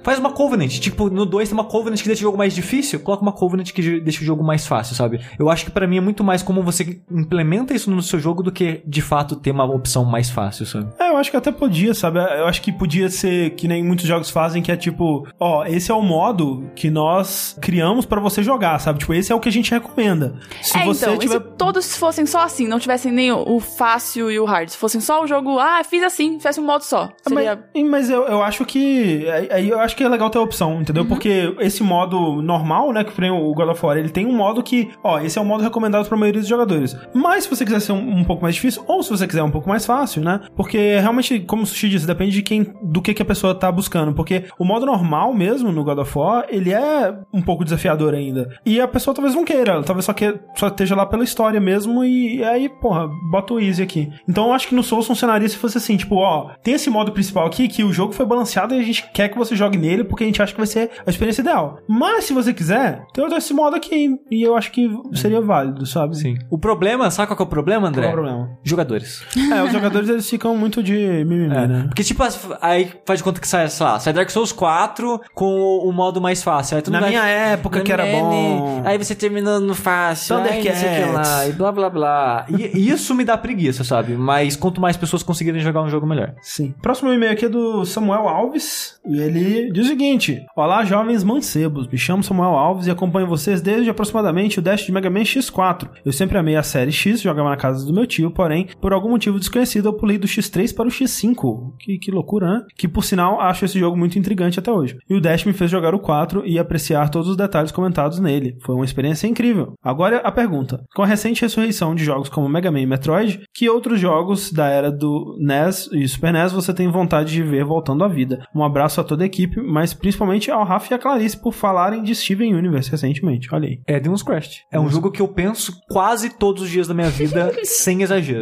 [0.03, 2.99] Faz uma Covenant, tipo, no 2 tem uma Covenant que deixa o jogo mais difícil,
[2.99, 5.19] coloca uma Covenant que deixa o jogo mais fácil, sabe?
[5.39, 8.43] Eu acho que pra mim é muito mais como você implementa isso no seu jogo
[8.43, 10.87] do que, de fato, ter uma opção mais fácil, sabe?
[10.99, 12.19] É, eu acho que até podia, sabe?
[12.19, 15.91] Eu acho que podia ser que nem muitos jogos fazem, que é tipo, ó, esse
[15.91, 18.99] é o modo que nós criamos pra você jogar, sabe?
[18.99, 20.35] Tipo, esse é o que a gente recomenda.
[20.61, 21.35] Se é, você então, tiver.
[21.35, 24.77] e se todos fossem só assim, não tivessem nem o, fácil e o hard, se
[24.77, 27.09] fossem só o jogo, ah, fiz assim, fizesse um modo só.
[27.27, 27.59] Seria...
[27.73, 29.25] Mas, mas eu, eu acho que.
[29.51, 31.03] Aí eu acho que é legal ter a opção, entendeu?
[31.03, 31.09] Uhum.
[31.09, 33.03] Porque esse modo normal, né?
[33.03, 35.45] Que foi o God of War, ele tem um modo que, ó, esse é o
[35.45, 36.95] modo recomendado pra maioria dos jogadores.
[37.13, 39.51] Mas se você quiser ser um, um pouco mais difícil, ou se você quiser um
[39.51, 40.41] pouco mais fácil, né?
[40.55, 43.71] Porque realmente, como o Sushi disse, depende de quem, do que, que a pessoa tá
[43.71, 44.13] buscando.
[44.13, 48.49] Porque o modo normal mesmo no God of War, ele é um pouco desafiador ainda.
[48.65, 52.03] E a pessoa talvez não queira, talvez só, que, só esteja lá pela história mesmo.
[52.03, 54.11] E aí, porra, bota o easy aqui.
[54.27, 57.11] Então eu acho que no Souls funcionaria se fosse assim, tipo, ó, tem esse modo
[57.11, 60.03] principal aqui que o jogo foi balanceado e a gente quer que você jogue nele
[60.03, 61.79] porque a gente acha que vai ser a experiência ideal.
[61.87, 65.85] Mas se você quiser, tem outro esse modo aqui e eu acho que seria válido,
[65.85, 66.17] sabe?
[66.17, 66.35] Sim.
[66.49, 68.03] O problema, sabe qual que é o problema, André?
[68.03, 68.54] Qual é o problema?
[68.65, 69.21] Jogadores.
[69.51, 70.93] É, os jogadores eles ficam muito de
[71.25, 71.83] mimimi, né?
[71.87, 72.23] Porque, tipo,
[72.61, 75.93] aí faz de conta que sai, sei lá, sai Dark Souls 4 com o, o
[75.93, 76.77] modo mais fácil.
[76.77, 78.81] Aí Na vai- minha época que era É, bom.
[78.85, 81.13] Aí você terminando no fácil, aí Thundercats.
[81.13, 82.45] lá, e blá blá blá.
[82.49, 84.13] E, e isso me dá preguiça, sabe?
[84.17, 86.33] Mas quanto mais pessoas conseguirem jogar um jogo melhor.
[86.41, 86.73] Sim.
[86.81, 88.95] Próximo e-mail aqui é do Samuel Alves.
[89.05, 91.87] E ele diz o seguinte: Olá, jovens mancebos.
[91.87, 95.87] Me chamo Samuel Alves e acompanho vocês desde aproximadamente o Dash de Mega Man X4.
[96.05, 99.09] Eu sempre amei a série X, jogava na casa do meu tio, porém, por algum
[99.09, 101.73] motivo desconhecido, eu pulei do X3 para o X5.
[101.79, 102.61] Que, que loucura, né?
[102.77, 104.97] Que por sinal acho esse jogo muito intrigante até hoje.
[105.09, 108.57] E o Dash me fez jogar o 4 e apreciar todos os detalhes comentados nele.
[108.63, 109.73] Foi uma experiência incrível.
[109.83, 113.69] Agora a pergunta: com a recente ressurreição de jogos como Mega Man e Metroid, que
[113.69, 118.03] outros jogos da era do NES e Super NES você tem vontade de ver voltando
[118.03, 118.45] à vida?
[118.55, 122.03] Um abraço a toda a equipe, mas principalmente ao Rafa e a Clarice por falarem
[122.03, 123.53] de Steven Universe recentemente.
[123.53, 123.79] Olha aí.
[123.87, 124.61] É Demon's Crest.
[124.71, 128.34] É um jogo que eu penso quase todos os dias da minha vida, sem exagero.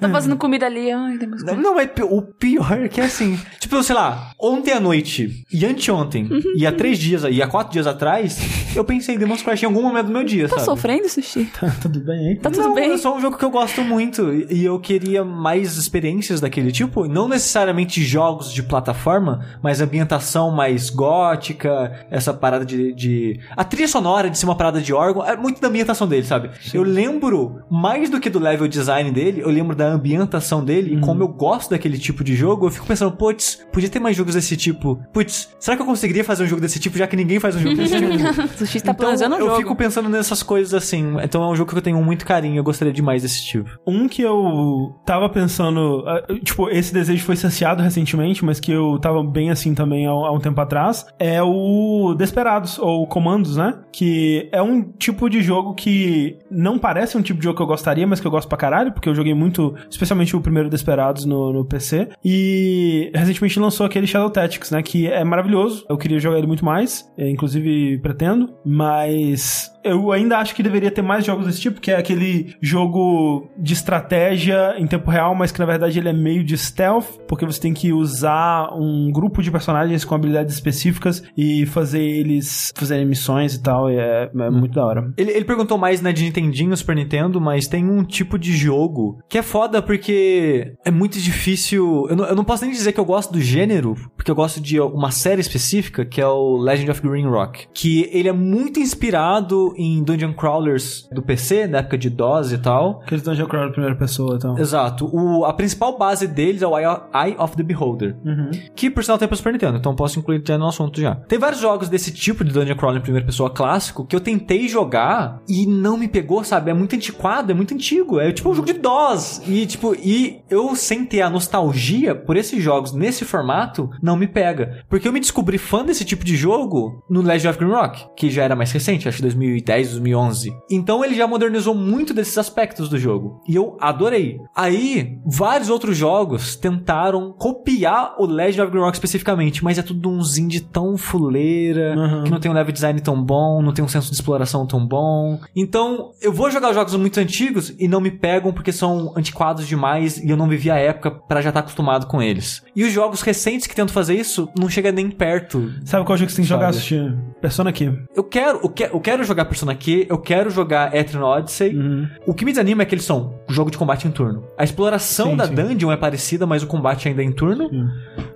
[0.00, 0.90] Tô fazendo comida ali.
[0.90, 3.38] Ai, temos Não, não, é pi- o pior é que é assim.
[3.60, 7.72] Tipo, sei lá, ontem à noite, e anteontem, e há três dias, e há quatro
[7.72, 8.38] dias atrás,
[8.74, 10.64] eu pensei em Demon's Crest em algum momento do meu dia, Tá sabe?
[10.64, 11.48] sofrendo, Sushi?
[11.82, 12.36] Tudo bem aí?
[12.36, 12.92] Tá tudo não, bem?
[12.92, 17.06] é só um jogo que eu gosto muito e eu queria mais experiências daquele tipo,
[17.06, 23.88] não necessariamente jogos de plataforma, mas ambientação mais gótica, essa parada de, de- a trilha
[23.88, 26.50] sonora de ser uma parada de órgão, é muito da ambientação dele, sabe?
[26.72, 31.00] Eu lembro mais do que do level design dele, eu lembro da ambientação dele e
[31.00, 34.34] como eu gosto daquele tipo de jogo, eu fico pensando, putz, podia ter mais jogos
[34.34, 35.00] desse tipo.
[35.12, 37.60] Putz, será que eu conseguiria fazer um jogo desse tipo já que ninguém faz um
[37.60, 38.56] jogo desse tipo?
[38.58, 39.58] Sushi tá então, planejando o eu jogo.
[39.58, 41.16] fico pensando nessas coisas assim.
[41.22, 43.68] Então é um jogo que eu tenho muito carinho, eu gostaria demais desse tipo.
[43.86, 48.98] Um que eu tava pensando, ah, tipo, esse desejo foi saciado recentemente, mas que eu
[48.98, 53.74] tava bem assim também há, há um tempo atrás, é o Desperados, ou Comandos, né?
[53.92, 57.66] Que é um tipo de jogo que não parece um tipo de jogo que eu
[57.66, 61.24] gostaria, mas que eu gosto pra caralho, porque eu joguei muito, especialmente o primeiro Desperados
[61.24, 64.82] no, no PC, e recentemente lançou aquele Shadow Tactics, né?
[64.82, 70.38] Que é maravilhoso, eu queria jogar ele muito mais, é, inclusive pretendo, mas eu ainda
[70.38, 74.86] acho que deveria ter mais jogos desse tipo, que é aquele jogo de estratégia em
[74.86, 77.92] tempo real, mas que na verdade ele é meio de stealth, porque você tem que
[77.92, 83.90] usar um grupo de personagens com habilidades específicas e fazer eles fazerem missões e tal,
[83.90, 85.12] e é, é muito da hora.
[85.16, 89.18] Ele, ele perguntou mais, né, de Nintendinho, Super Nintendo, mas tem um tipo de jogo
[89.28, 92.06] que é foda porque é muito difícil.
[92.08, 94.60] Eu não, eu não posso nem dizer que eu gosto do gênero, porque eu gosto
[94.60, 97.66] de uma série específica, que é o Legend of Green Rock.
[97.74, 102.58] Que ele é muito inspirado em Dungeon Crawlers do PC, na época de DOS e
[102.58, 103.00] tal.
[103.04, 104.58] Aqueles Dungeon Crawl primeira pessoa e tal.
[104.58, 105.08] Exato.
[105.12, 108.16] O, a principal base deles é o Eye of the Beholder.
[108.24, 108.50] Uhum.
[108.74, 111.14] Que por sinal tem pra Super Nintendo, então posso incluir já no assunto já.
[111.14, 114.68] Tem vários jogos desse tipo de Dungeon Crawler em primeira pessoa clássico que eu tentei
[114.68, 116.70] jogar e não me pegou, sabe?
[116.70, 118.20] É muito antiquado, é muito antigo.
[118.20, 119.42] É tipo um jogo de DOS.
[119.46, 124.26] E tipo, e eu sem ter a nostalgia por esses jogos nesse formato, não me
[124.26, 124.84] pega.
[124.88, 128.30] Porque eu me descobri fã desse tipo de jogo no Legend of Green Rock, que
[128.30, 129.22] já era mais recente, acho que
[129.66, 130.56] 2010, 2011.
[130.70, 133.40] Então ele já modernizou muito desses aspectos do jogo.
[133.48, 134.38] E eu adorei.
[134.54, 140.08] Aí, vários outros jogos tentaram copiar o Legend of Green Rock especificamente, mas é tudo
[140.08, 142.24] uns indie tão fuleira, Uhum.
[142.24, 144.86] que não tem um level design tão bom, não tem um senso de exploração tão
[144.86, 145.38] bom.
[145.54, 150.18] Então, eu vou jogar jogos muito antigos e não me pegam porque são antiquados demais
[150.18, 152.62] e eu não vivi a época pra já estar acostumado com eles.
[152.74, 155.72] E os jogos recentes que tentam fazer isso não chega nem perto.
[155.84, 157.16] Sabe qual jogo que você tem que jogar, assistir?
[157.40, 157.72] Persona.
[158.14, 161.76] Eu quero, eu quero, eu quero jogar Persona Q, eu quero jogar Etrian Odyssey.
[161.76, 162.08] Uhum.
[162.26, 164.44] O que me desanima é que eles são jogo de combate em turno.
[164.58, 165.54] A exploração Sim, da sim.
[165.54, 167.70] dungeon é parecida, mas o combate ainda é em turno.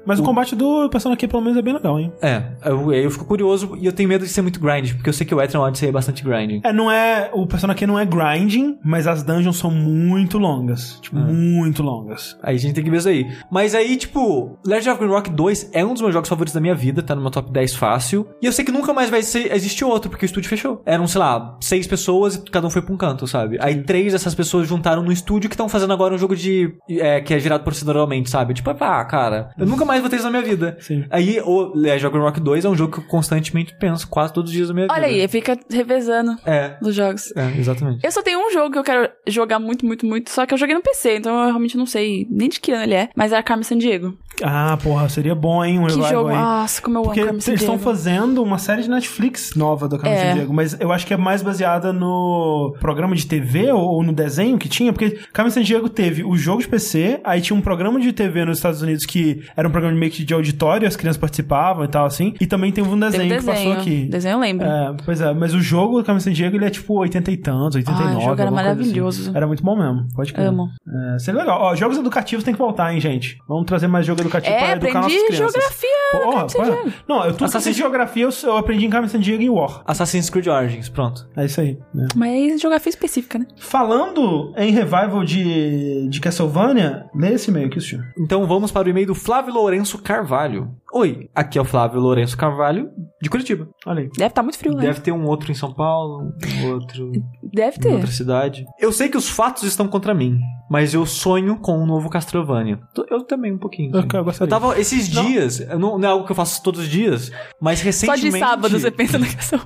[0.06, 2.12] Mas o combate do Persona Q pelo menos é bem legal, hein?
[2.22, 5.12] É, eu, eu fico curioso e eu tenho medo de ser muito grind, porque eu
[5.12, 6.60] sei que o Etrian Odyssey é bastante grinding.
[6.64, 7.30] É, não é.
[7.32, 10.98] O Persona Q não é grinding, mas as dungeons são muito longas.
[11.00, 12.36] Tipo, muito longas.
[12.42, 13.26] Aí a gente tem que ver isso aí.
[13.50, 16.60] Mas aí, tipo, Legend of Green Rock 2 é um dos meus jogos favoritos da
[16.60, 18.26] minha vida, tá meu top 10 fácil.
[18.42, 20.82] E eu sei que nunca mais vai ser, existir outro, porque o estúdio fechou.
[21.00, 23.56] Eram, sei lá, seis pessoas e cada um foi pra um canto, sabe?
[23.60, 26.72] Aí três dessas pessoas juntaram no estúdio que estão fazendo agora um jogo de.
[26.90, 28.52] É, que é gerado proceduralmente, sabe?
[28.54, 30.76] Tipo, ah, cara, eu nunca mais vou ter isso na minha vida.
[30.80, 31.04] Sim.
[31.10, 34.32] Aí o Legend of Green Rock 2 é um jogo que eu constantemente penso quase
[34.32, 35.22] todos os dias da minha Olha vida.
[35.22, 36.76] aí, fica revezando É.
[36.82, 37.32] os jogos.
[37.34, 38.04] É, exatamente.
[38.04, 40.30] Eu só tenho um jogo que eu quero jogar muito, muito, muito.
[40.30, 42.82] Só que eu joguei no PC, então eu realmente não sei nem de que ano
[42.84, 43.08] ele é.
[43.16, 44.16] Mas é a Carmen Sandiego.
[44.42, 46.28] Ah, porra, seria bom, hein, um Que jogo.
[46.28, 46.36] aí.
[46.36, 50.18] Nossa, como eu amo Porque eles estão fazendo uma série de Netflix nova do Carmen
[50.18, 50.28] É.
[50.30, 54.58] Sandiego, mas eu acho que é mais baseada no programa de TV ou, no desenho
[54.58, 58.12] que tinha, porque Carmen Sandiego teve o jogo de PC, aí tinha um programa de
[58.12, 61.84] TV nos Estados Unidos que era um programa meio que de auditório, as crianças participavam
[61.84, 63.80] e tal assim, e também teve um Teve desenho, que passou desenho.
[63.80, 64.08] aqui.
[64.10, 64.66] Desenho eu lembro.
[64.66, 67.76] É, pois é, mas o jogo do Carmen Sandiego ele é tipo 80 e tantos,
[67.76, 68.02] 89.
[68.14, 69.22] Ah, o jogo era coisa maravilhoso.
[69.22, 69.36] Assim.
[69.36, 70.46] Era muito bom mesmo, pode crer.
[70.46, 70.68] Amo.
[71.14, 71.58] É, seria legal.
[71.60, 73.38] Ó, jogos educativos tem que voltar, hein, gente.
[73.48, 75.52] Vamos trazer mais jogo educativo É, para educar aprendi nossas crianças.
[75.52, 76.66] geografia Porra, Carmen porra.
[76.66, 76.92] Sandiego.
[77.08, 79.82] Não, eu tudo Assassin's- geografia eu, eu aprendi em Carmen Sandiego e War.
[79.86, 81.28] Assassin's Creed Origins, pronto.
[81.36, 81.78] É isso aí.
[81.94, 82.06] né?
[82.14, 83.46] Mas aí geografia específica, né?
[83.58, 88.04] Falando em revival de, de Castlevania, lê esse e-mail aqui, senhor.
[88.18, 90.70] Então vamos para o e-mail do Flávio Lourenço Carvalho.
[90.92, 92.90] Oi, aqui é o Flávio Lourenço Carvalho,
[93.20, 93.68] de Curitiba.
[93.86, 94.08] Olha aí.
[94.16, 94.82] Deve estar muito frio, né?
[94.82, 96.32] Deve ter um outro em São Paulo,
[96.62, 97.92] um outro Deve em ter.
[97.92, 98.64] outra cidade.
[98.78, 100.38] Eu sei que os fatos estão contra mim,
[100.70, 102.78] mas eu sonho com um novo Castlevania.
[103.10, 103.92] Eu também, um pouquinho.
[103.94, 104.04] Eu,
[104.40, 107.30] eu tava esses dias, não, não é algo que eu faço todos os dias,
[107.60, 108.32] mas Só recentemente.
[108.32, 109.60] de sábado você pensa na questão.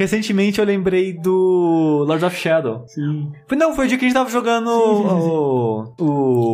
[0.00, 2.84] Recentemente eu lembrei do Lord of Shadow.
[2.86, 3.30] Sim.
[3.46, 5.92] Foi- Não, foi o dia que a gente tava jogando o,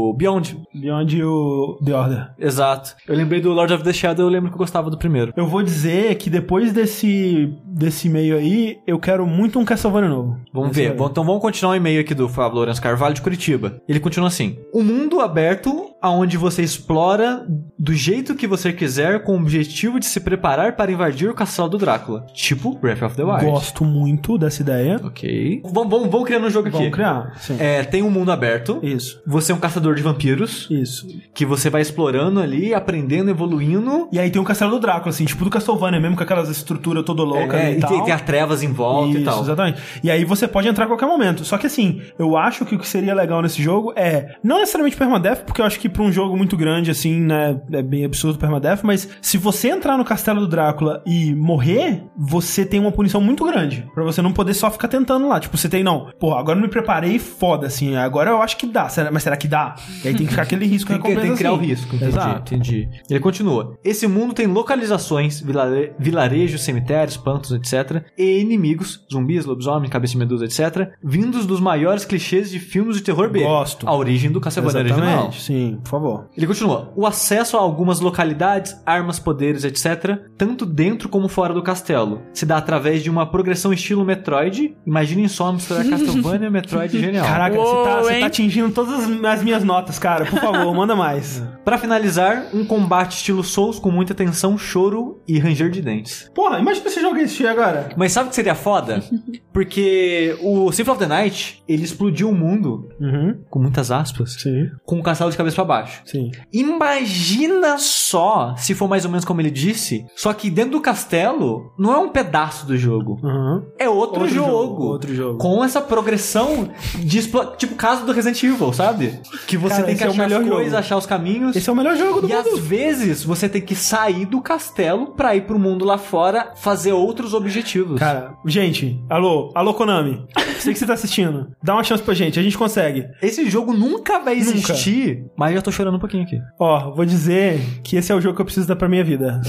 [0.08, 0.60] o Beyond.
[0.74, 2.30] Beyond o The Order.
[2.38, 2.96] Exato.
[3.06, 5.32] Eu lembrei do Lord of the Shadow, eu lembro que eu gostava do primeiro.
[5.36, 10.36] Eu vou dizer que depois desse, desse e-mail aí, eu quero muito um Castlevania novo.
[10.52, 10.90] Vamos Esse ver.
[10.90, 10.96] aí.
[10.96, 13.80] Bom, então vamos continuar o e-mail aqui do Fábio Lourenço Carvalho de Curitiba.
[13.88, 17.46] Ele continua assim: Um mundo aberto aonde você explora
[17.78, 21.68] do jeito que você quiser com o objetivo de se preparar para invadir o castelo
[21.68, 22.26] do Drácula.
[22.34, 23.44] Tipo Breath of the Wild.
[23.44, 25.00] Gosto muito dessa ideia.
[25.02, 25.62] Ok.
[25.64, 26.76] Vamos, vamos, vamos criando um jogo aqui.
[26.78, 27.32] Vamos criar.
[27.38, 27.56] Sim.
[27.58, 28.80] É, tem um mundo aberto.
[28.82, 29.20] Isso.
[29.26, 30.66] Você é um caçador de vampiros.
[30.70, 31.06] Isso.
[31.34, 34.08] Que você vai explorando ali, aprendendo, evoluindo.
[34.12, 37.04] E aí tem o Castelo do Drácula, assim, tipo do Castlevania mesmo, com aquelas estruturas
[37.04, 37.90] toda louca É, e e tal.
[37.90, 39.40] tem, tem as trevas em volta Isso, e tal.
[39.42, 39.80] exatamente.
[40.02, 41.44] E aí você pode entrar a qualquer momento.
[41.44, 44.96] Só que assim, eu acho que o que seria legal nesse jogo é, não necessariamente
[44.96, 48.38] permadeath, porque eu acho que pra um jogo muito grande, assim, né, é bem absurdo
[48.38, 53.20] permadeath, mas se você entrar no castelo do Drácula e morrer, você tem uma punição
[53.20, 53.86] muito grande.
[53.94, 55.40] Pra você não poder só ficar tentando lá.
[55.40, 58.66] Tipo, você tem, não, porra, agora eu me preparei foda, assim, agora eu acho que
[58.66, 58.88] dá.
[59.12, 59.74] Mas será que dá?
[60.04, 61.64] E aí tem que ficar aquele risco Tem que, tem que criar o assim.
[61.66, 62.54] risco, entendi, Exato.
[62.54, 62.88] entendi.
[63.10, 63.76] Ele continua.
[63.84, 68.02] Esse mundo tem localizações, vilare- vilarejos, cemitérios, pantos, etc.
[68.18, 70.90] E inimigos, zumbis, lobisomem, cabeça de medusa, etc.
[71.02, 73.40] Vindos dos maiores clichês de filmes de terror B.
[73.42, 73.88] Gosto.
[73.88, 75.08] A origem do Castlevania original.
[75.08, 75.42] Exatamente,
[75.82, 76.26] por favor.
[76.36, 76.92] Ele continua.
[76.96, 82.44] O acesso a algumas localidades, armas, poderes, etc., tanto dentro como fora do castelo, se
[82.46, 84.76] dá através de uma progressão estilo Metroid.
[84.86, 87.26] Imaginem só misturar Castlevania e Metroid genial.
[87.26, 90.24] Caraca, Uou, você, tá, você tá atingindo todas as- as minhas notas, cara.
[90.26, 91.42] Por favor, manda mais.
[91.64, 96.30] Pra finalizar, um combate estilo Souls com muita tensão, choro e ranger de dentes.
[96.34, 97.88] Porra, imagina esse jogo existir agora.
[97.96, 99.02] Mas sabe o que seria foda?
[99.52, 103.38] Porque o Symphony of the Night, ele explodiu o mundo, Uhum.
[103.50, 106.02] com muitas aspas, Sim, com o castelo de cabeça pra baixo.
[106.04, 106.30] sim.
[106.52, 111.72] Imagina só, se for mais ou menos como ele disse, só que dentro do castelo
[111.78, 113.62] não é um pedaço do jogo, Uhum.
[113.78, 115.38] é outro, Outro jogo, jogo, outro jogo.
[115.38, 116.68] Com essa progressão
[116.98, 117.20] de
[117.58, 119.20] tipo caso do Resident Evil, sabe?
[119.46, 120.78] Que você Cara, tem que é o achar as melhor coisas, jogo.
[120.78, 121.56] achar os caminhos.
[121.56, 122.48] Esse é o melhor jogo do E mundo.
[122.54, 126.92] às vezes você tem que sair do castelo pra ir pro mundo lá fora fazer
[126.92, 127.98] outros objetivos.
[127.98, 130.24] Cara, gente, alô, alô Konami.
[130.60, 131.48] Sei que você tá assistindo.
[131.62, 133.04] Dá uma chance pra gente, a gente consegue.
[133.22, 136.40] Esse jogo nunca vai existir, mas eu já tô chorando um pouquinho aqui.
[136.58, 139.40] Ó, vou dizer que esse é o jogo que eu preciso dar pra minha vida.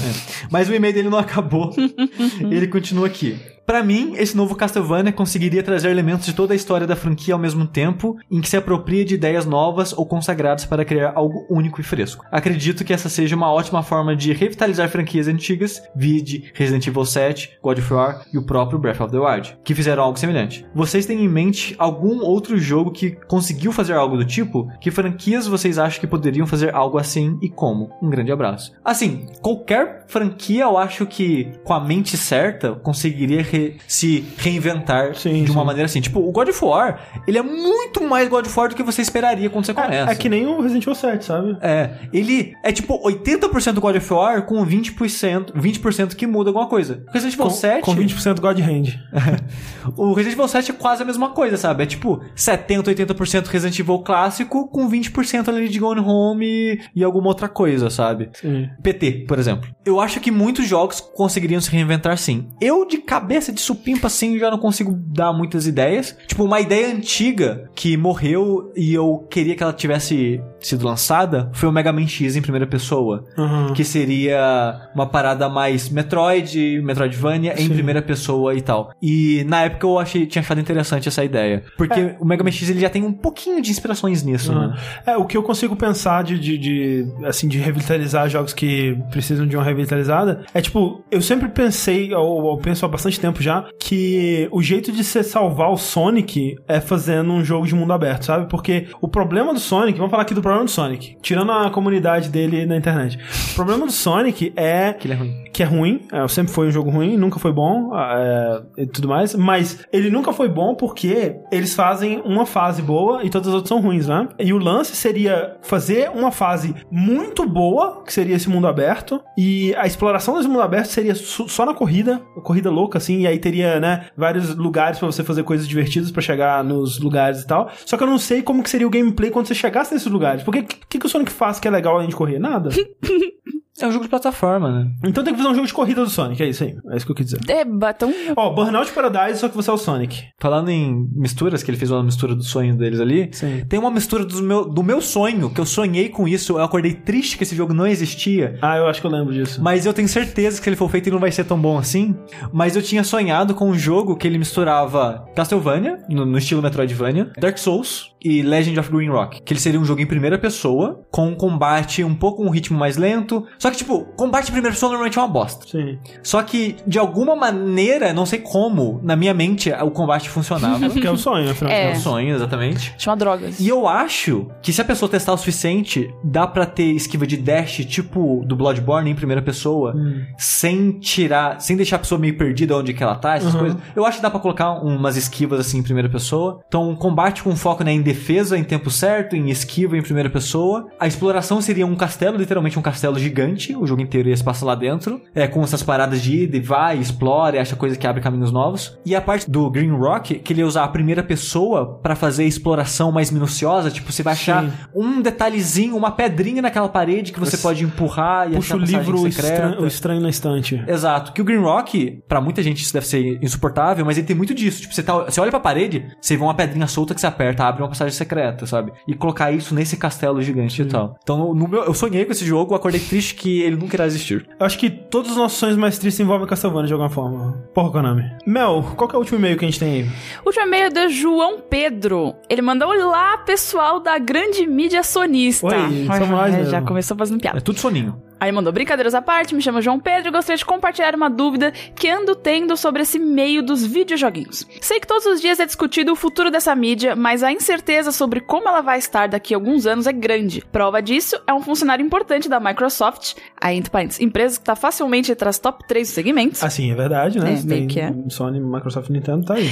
[0.50, 1.72] Mas o e-mail dele não acabou.
[2.50, 3.38] Ele continua aqui.
[3.68, 7.38] Pra mim, esse novo Castlevania conseguiria trazer elementos de toda a história da franquia ao
[7.38, 11.78] mesmo tempo, em que se apropria de ideias novas ou consagradas para criar algo único
[11.78, 12.24] e fresco.
[12.32, 17.58] Acredito que essa seja uma ótima forma de revitalizar franquias antigas, vide Resident Evil 7,
[17.62, 20.64] God of War e o próprio Breath of the Wild, que fizeram algo semelhante.
[20.74, 24.66] Vocês têm em mente algum outro jogo que conseguiu fazer algo do tipo?
[24.80, 27.90] Que franquias vocês acham que poderiam fazer algo assim e como?
[28.00, 28.72] Um grande abraço.
[28.82, 35.44] Assim, qualquer franquia eu acho que com a mente certa conseguiria re- se reinventar Sim,
[35.44, 35.66] de uma sim.
[35.66, 36.00] maneira assim.
[36.00, 39.02] Tipo, o God of War, ele é muito mais God of War do que você
[39.02, 40.10] esperaria quando você começa.
[40.10, 41.56] É, é que nem o Resident Evil 7, sabe?
[41.60, 46.66] É, ele é tipo 80% do God of War com 20%, 20% que muda alguma
[46.66, 47.02] coisa.
[47.08, 48.98] O Resident Evil Com, 7, com 20% God Hand.
[49.96, 51.82] o Resident Evil 7 é quase a mesma coisa, sabe?
[51.82, 57.04] É tipo 70, 80% Resident Evil clássico com 20% ali de Gone Home e, e
[57.04, 58.30] alguma outra coisa, sabe?
[58.34, 58.68] Sim.
[58.82, 59.68] PT, por exemplo.
[59.84, 62.48] Eu acho que muitos jogos conseguiriam se reinventar sim.
[62.60, 66.16] Eu, de cabeça de supimpa, assim, já não consigo dar muitas ideias.
[66.26, 71.68] Tipo, uma ideia antiga que morreu e eu queria que ela tivesse sido lançada foi
[71.68, 73.24] o Mega Man X em primeira pessoa.
[73.36, 73.72] Aham.
[73.72, 77.74] Que seria uma parada mais Metroid, Metroidvania em Sim.
[77.74, 78.92] primeira pessoa e tal.
[79.00, 81.62] E na época eu achei, tinha achado interessante essa ideia.
[81.76, 84.68] Porque o Mega Man X ele já tem um pouquinho de inspirações nisso, Aham.
[84.68, 84.76] né?
[85.06, 89.46] É, o que eu consigo pensar de, de, de, assim, de revitalizar jogos que precisam
[89.46, 93.64] de uma revitalizada é tipo, eu sempre pensei, ou, ou penso há bastante tempo já,
[93.78, 98.24] que o jeito de você salvar o Sonic é fazendo um jogo de mundo aberto,
[98.26, 98.48] sabe?
[98.48, 102.30] Porque o problema do Sonic, vamos falar aqui do problema do Sonic, tirando a comunidade
[102.30, 103.18] dele na internet.
[103.50, 105.47] O problema do Sonic é Que ele é ruim.
[105.58, 109.08] Que é ruim, é, sempre foi um jogo ruim, nunca foi bom é, e tudo
[109.08, 113.54] mais, mas ele nunca foi bom porque eles fazem uma fase boa e todas as
[113.54, 114.28] outras são ruins, né?
[114.38, 119.74] E o lance seria fazer uma fase muito boa, que seria esse mundo aberto, e
[119.74, 123.80] a exploração desse mundo aberto seria só na corrida, corrida louca assim, e aí teria,
[123.80, 127.68] né, vários lugares pra você fazer coisas divertidas pra chegar nos lugares e tal.
[127.84, 130.44] Só que eu não sei como que seria o gameplay quando você chegasse nesses lugares,
[130.44, 132.38] porque o que, que o Sonic faz que é legal além de correr?
[132.38, 132.70] Nada.
[133.80, 134.90] É um jogo de plataforma, né?
[135.04, 136.76] Então tem que fazer um jogo de corrida do Sonic, é isso aí.
[136.90, 137.40] É isso que eu quis dizer.
[137.48, 138.12] Eba, tão...
[138.36, 140.24] Ó, Burnout Paradise, só que você é o Sonic.
[140.38, 143.28] Falando em misturas, que ele fez uma mistura do sonho deles ali.
[143.32, 143.64] Sim.
[143.68, 146.52] Tem uma mistura do meu, do meu sonho, que eu sonhei com isso.
[146.52, 148.58] Eu acordei triste que esse jogo não existia.
[148.60, 149.62] Ah, eu acho que eu lembro disso.
[149.62, 151.78] Mas eu tenho certeza que se ele for feito ele não vai ser tão bom
[151.78, 152.14] assim.
[152.52, 157.32] Mas eu tinha sonhado com um jogo que ele misturava Castlevania, no, no estilo Metroidvania,
[157.38, 159.42] Dark Souls e Legend of Green Rock.
[159.42, 162.78] Que ele seria um jogo em primeira pessoa, com um combate um pouco um ritmo
[162.78, 163.46] mais lento.
[163.58, 165.66] Só que, tipo, combate em primeira pessoa normalmente é uma bosta.
[165.66, 165.98] Sim.
[166.22, 170.88] Só que, de alguma maneira, não sei como, na minha mente o combate funcionava.
[170.98, 171.90] Que é o sonho, afinal É.
[171.90, 172.94] É um sonho, exatamente.
[172.98, 173.60] Chama drogas.
[173.60, 177.36] E eu acho que se a pessoa testar o suficiente, dá pra ter esquiva de
[177.36, 179.94] dash, tipo do Bloodborne em primeira pessoa,
[180.36, 183.60] sem tirar, sem deixar a pessoa meio perdida onde que ela tá, essas Uhum.
[183.60, 183.78] coisas.
[183.94, 186.60] Eu acho que dá pra colocar umas esquivas assim em primeira pessoa.
[186.68, 190.28] Então, um combate com foco né, em defesa em tempo certo, em esquiva em primeira
[190.30, 190.88] pessoa.
[190.98, 194.66] A exploração seria um castelo, literalmente um castelo gigante, o jogo inteiro ia se passar
[194.66, 198.06] lá dentro, é, com essas paradas de ida e vai, explora, e acha coisa que
[198.06, 198.98] abre caminhos novos.
[199.04, 202.44] E a parte do Green Rock, que ele ia usar a primeira pessoa pra fazer
[202.44, 204.72] a exploração mais minuciosa, tipo, você vai achar Sim.
[204.94, 208.86] um detalhezinho, uma pedrinha naquela parede que você Você pode empurrar e Puxa achar o
[208.86, 210.82] livro estranho, o estranho na estante.
[210.86, 211.32] Exato.
[211.32, 214.54] Que o Green Rock, pra muita gente isso deve ser insuportável, mas ele tem muito
[214.54, 214.82] disso.
[214.82, 217.64] Tipo, você, tá, você olha pra parede, você vê uma pedrinha solta que você aperta,
[217.64, 218.92] abre uma passagem secreta, sabe?
[219.06, 221.16] E colocar isso nesse castelo gigante e tal.
[221.22, 224.46] Então, no meu, eu sonhei com esse jogo, acordei triste que ele nunca irá existir.
[224.58, 227.52] Eu acho que todos os nossos sonhos mais tristes envolvem Castlevania de alguma forma.
[227.72, 228.24] Porra, Konami.
[228.46, 230.02] Mel, qual que é o último e-mail que a gente tem aí?
[230.44, 232.34] O último e-mail é do João Pedro.
[232.48, 235.66] Ele mandou olá, pessoal da grande mídia sonista.
[235.66, 237.60] Oi, nós é, já começou fazendo É piada.
[237.60, 238.20] tudo soninho.
[238.40, 241.72] Aí mandou brincadeiras à parte, me chama João Pedro e gostaria de compartilhar uma dúvida
[241.94, 244.66] que ando tendo sobre esse meio dos videojoguinhos.
[244.80, 248.40] Sei que todos os dias é discutido o futuro dessa mídia, mas a incerteza sobre
[248.40, 250.64] como ela vai estar daqui a alguns anos é grande.
[250.70, 255.32] Prova disso é um funcionário importante da Microsoft, aí entre parênteses, empresa que está facilmente
[255.32, 256.62] entre as top 3 segmentos.
[256.62, 257.54] Assim, é verdade, né?
[257.54, 258.12] É, meio tem que é.
[258.28, 259.68] Sony, Microsoft, Nintendo, tá aí.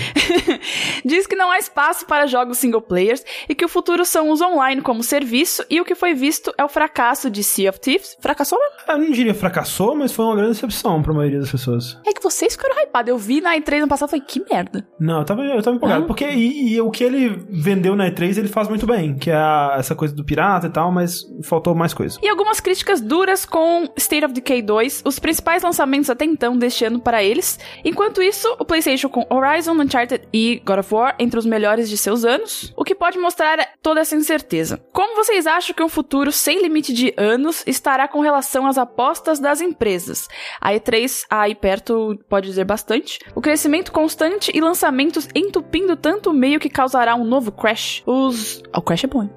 [1.04, 4.40] Diz que não há espaço para jogos single players e que o futuro são os
[4.40, 8.16] online como serviço e o que foi visto é o fracasso de Sea of Thieves.
[8.20, 8.76] Fracassou mesmo?
[8.88, 11.98] Eu não diria fracassou, mas foi uma grande decepção pra maioria das pessoas.
[12.06, 13.08] É que vocês ficaram hypados.
[13.10, 14.86] Eu vi na E3 no passado e falei, que merda.
[14.98, 16.04] Não, eu tava, eu tava empolgado.
[16.04, 16.06] Ah.
[16.06, 19.34] Porque e, e o que ele vendeu na E3 ele faz muito bem, que é
[19.36, 22.18] a- essa coisa do pirata e tal, mas faltou mais coisa.
[22.22, 26.84] E algumas críticas duras com State of Decay 2, os principais lançamentos até então deste
[26.84, 27.58] ano para eles.
[27.84, 31.96] Enquanto isso, o PlayStation com Horizon, Uncharted e God of War entre os melhores de
[31.96, 34.80] seus anos, o que pode mostrar toda essa incerteza.
[34.92, 39.38] Como vocês acham que um futuro sem limite de anos estará com relação às apostas
[39.38, 40.28] das empresas?
[40.60, 43.18] A E3 aí perto pode dizer bastante.
[43.34, 48.02] O crescimento constante e lançamentos entupindo tanto o meio que causará um novo crash.
[48.06, 48.62] Os.
[48.72, 49.30] Ah, o crash é bom, hein?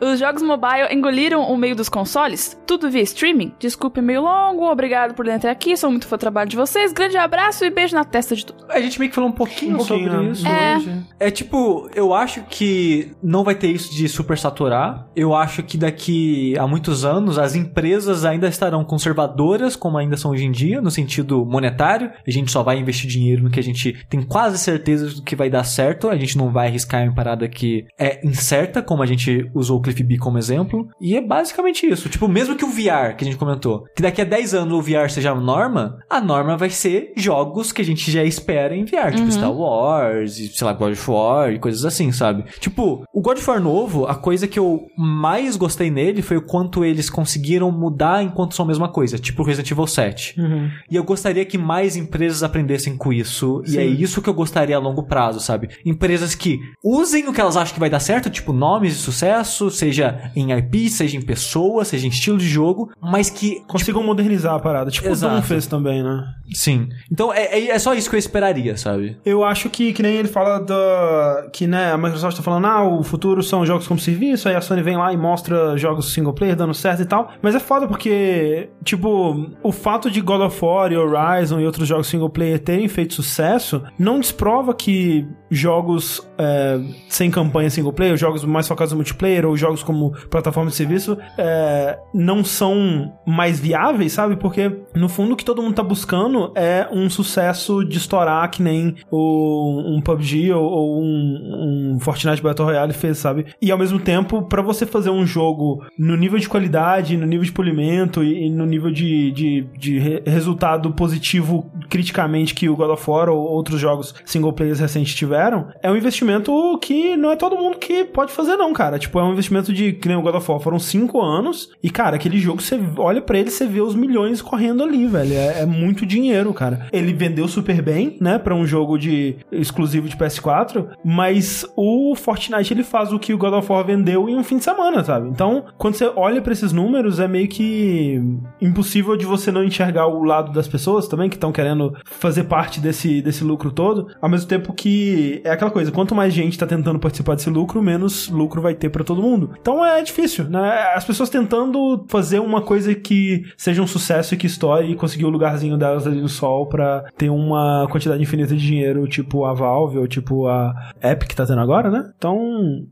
[0.00, 2.58] Os jogos mobile engoliram o meio dos consoles?
[2.66, 3.52] Tudo via streaming?
[3.58, 6.92] Desculpe meio longo, obrigado por entrar aqui, sou muito fã do trabalho de vocês.
[6.92, 8.64] Grande abraço e beijo na testa de tudo.
[8.68, 10.30] A gente meio que falou um pouquinho, Um pouquinho, sobre né?
[10.32, 10.46] isso.
[10.46, 10.76] É.
[10.76, 11.06] hoje.
[11.20, 15.06] É tipo, eu acho que não vai ter isso de super saturar.
[15.16, 20.30] Eu acho que daqui a muitos anos as empresas ainda estarão conservadoras, como ainda são
[20.30, 22.10] hoje em dia, no sentido monetário.
[22.26, 25.34] A gente só vai investir dinheiro no que a gente tem quase certeza do que
[25.36, 26.08] vai dar certo.
[26.08, 29.82] A gente não vai arriscar em parada que é incerta, como a gente usou o
[29.82, 30.88] Cliff B como exemplo.
[31.00, 32.08] E é basicamente isso.
[32.08, 34.82] Tipo, mesmo que o VR, que a gente comentou, que daqui a 10 anos o
[34.82, 38.84] VR seja a norma, a norma vai ser jogos que a gente já espera em
[38.84, 42.44] VR, tipo Star Wars, e, sei lá, God of War e coisas assim, sabe?
[42.58, 46.42] Tipo, o God of War novo, a coisa que eu mais gostei nele foi o
[46.42, 50.40] quanto eles conseguiram mudar enquanto são a mesma coisa, tipo Resident Evil 7.
[50.40, 50.70] Uhum.
[50.90, 53.62] E eu gostaria que mais empresas aprendessem com isso.
[53.66, 53.78] E Sim.
[53.78, 55.68] é isso que eu gostaria a longo prazo, sabe?
[55.84, 59.02] Empresas que usem o que elas acham que vai dar certo, tipo nome nomes de
[59.02, 64.02] sucesso, seja em IP, seja em pessoa, seja em estilo de jogo, mas que Consigam
[64.02, 64.90] modernizar a parada.
[64.90, 65.34] Tipo Exato.
[65.34, 66.24] o Doom fez também, né?
[66.52, 66.88] Sim.
[67.10, 69.18] Então é, é, é só isso que eu esperaria, sabe?
[69.24, 71.48] Eu acho que, que nem ele fala da.
[71.52, 74.60] Que, né, a Microsoft tá falando, ah, o futuro são jogos como serviço, aí a
[74.60, 77.30] Sony vem lá e mostra jogos single player dando certo e tal.
[77.42, 81.86] Mas é foda porque, tipo, o fato de God of War e Horizon e outros
[81.86, 88.16] jogos single player terem feito sucesso não desprova que jogos é, sem campanha single player,
[88.16, 93.58] jogos mais focados no multiplayer, ou jogos como plataforma de serviço, é, não são mais
[93.60, 94.36] viáveis, sabe?
[94.36, 98.62] Porque, no fundo, o que todo mundo tá buscando é um sucesso de estourar que
[98.62, 103.46] nem o, um PUBG ou, ou um, um Fortnite Battle Royale fez, sabe?
[103.60, 107.44] E ao mesmo tempo, pra você fazer um jogo no nível de qualidade, no nível
[107.44, 112.76] de polimento e, e no nível de, de, de re- resultado positivo criticamente que o
[112.76, 115.37] God of War ou outros jogos single players recentes tiveram,
[115.82, 118.98] é um investimento que não é todo mundo que pode fazer, não, cara.
[118.98, 121.90] Tipo, é um investimento de, que nem o God of War, foram cinco anos e,
[121.90, 125.34] cara, aquele jogo, você olha pra ele, você vê os milhões correndo ali, velho.
[125.34, 126.88] É, é muito dinheiro, cara.
[126.92, 132.72] Ele vendeu super bem, né, pra um jogo de exclusivo de PS4, mas o Fortnite,
[132.72, 135.28] ele faz o que o God of War vendeu em um fim de semana, sabe?
[135.28, 138.20] Então, quando você olha pra esses números, é meio que
[138.60, 142.80] impossível de você não enxergar o lado das pessoas também, que estão querendo fazer parte
[142.80, 146.66] desse, desse lucro todo, ao mesmo tempo que é aquela coisa, quanto mais gente tá
[146.66, 149.50] tentando participar desse lucro, menos lucro vai ter pra todo mundo.
[149.60, 150.92] Então é difícil, né?
[150.94, 155.24] As pessoas tentando fazer uma coisa que seja um sucesso e que estoure e conseguir
[155.24, 159.52] o lugarzinho delas ali no sol pra ter uma quantidade infinita de dinheiro, tipo a
[159.52, 162.10] Valve ou tipo a Epic que tá tendo agora, né?
[162.16, 162.38] Então,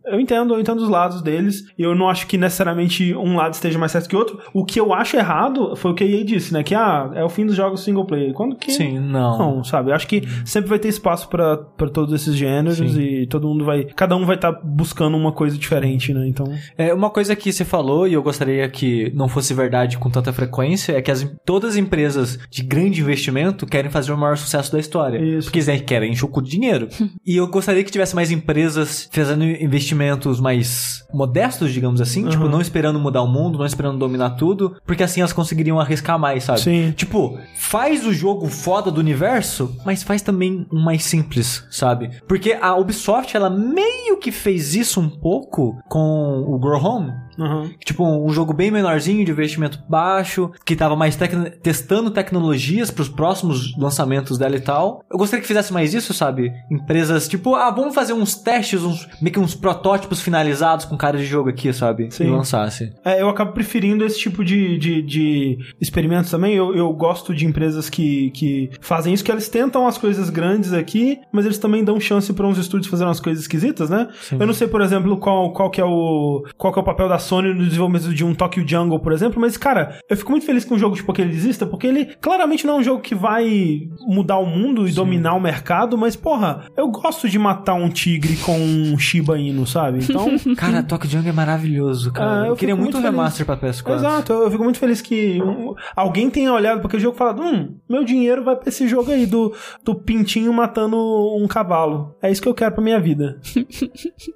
[0.05, 3.55] eu entendo, eu entendo os lados deles e eu não acho que necessariamente um lado
[3.55, 4.39] esteja mais certo que o outro.
[4.53, 6.63] O que eu acho errado foi o que a EA disse, né?
[6.63, 8.33] Que ah, é o fim dos jogos single player.
[8.33, 9.39] Quando que Sim, não.
[9.39, 9.91] não, sabe?
[9.91, 11.57] Eu acho que sempre vai ter espaço pra
[11.93, 13.01] todos esses gêneros Sim.
[13.01, 13.85] e todo mundo vai.
[13.85, 16.27] Cada um vai estar buscando uma coisa diferente, né?
[16.27, 16.47] Então.
[16.77, 20.33] É, uma coisa que você falou, e eu gostaria que não fosse verdade com tanta
[20.33, 24.73] frequência, é que as, todas as empresas de grande investimento querem fazer o maior sucesso
[24.73, 25.19] da história.
[25.19, 25.51] Isso.
[25.51, 26.89] Porque eles querem encher o cu de dinheiro.
[27.25, 32.29] e eu gostaria que tivesse mais empresas fazendo investimentos mais modestos, digamos assim.
[32.29, 36.19] Tipo, não esperando mudar o mundo, não esperando dominar tudo, porque assim elas conseguiriam arriscar
[36.19, 36.61] mais, sabe?
[36.61, 36.93] Sim.
[36.97, 42.11] Tipo, faz o jogo foda do universo, mas faz também um mais simples, sabe?
[42.27, 47.13] Porque a Ubisoft, ela meio que fez isso um pouco com o Grow Home.
[47.39, 47.71] Uhum.
[47.85, 53.09] Tipo, um jogo bem menorzinho, de investimento baixo, que tava mais tec- testando tecnologias pros
[53.09, 55.03] próximos lançamentos dela e tal.
[55.11, 56.53] Eu gostaria que fizesse mais isso, sabe?
[56.71, 61.19] Empresas, tipo, ah, vamos fazer uns testes, uns, meio que uns protótipos finalizados com cara
[61.19, 62.11] de jogo aqui, sabe?
[62.11, 62.25] Sim.
[62.25, 62.93] E lançasse.
[63.05, 66.55] É, eu acabo preferindo esse tipo de, de, de experimentos também.
[66.55, 70.73] Eu, eu gosto de empresas que, que fazem isso, que eles tentam as coisas grandes
[70.73, 74.09] aqui, mas eles também dão chance para uns estúdios fazerem umas coisas esquisitas, né?
[74.33, 77.09] Eu não sei, por exemplo, qual, qual que é o qual que é o papel
[77.09, 80.47] da Sony no desenvolvimento de um Tokyo Jungle, por exemplo, mas, cara, eu fico muito
[80.47, 83.15] feliz que um jogo tipo aquele exista, porque ele claramente não é um jogo que
[83.15, 87.91] vai mudar o mundo e dominar o mercado, mas, porra, eu gosto de matar um
[87.91, 89.99] tigre com um Shiba Inu, sabe?
[90.03, 90.27] Então...
[90.57, 92.45] Cara, Tokyo Jungle é maravilhoso, cara.
[92.45, 93.11] Ah, eu, queria fico muito feliz.
[93.11, 93.95] remaster pra PS4.
[93.95, 97.19] Exato, eu eu fico muito feliz que um, alguém tenha olhado para aquele jogo e
[97.19, 99.53] falado: hum, meu dinheiro vai pra esse jogo aí do,
[99.85, 100.97] do pintinho matando
[101.37, 102.15] um cavalo.
[102.23, 103.39] É isso que eu quero pra minha vida.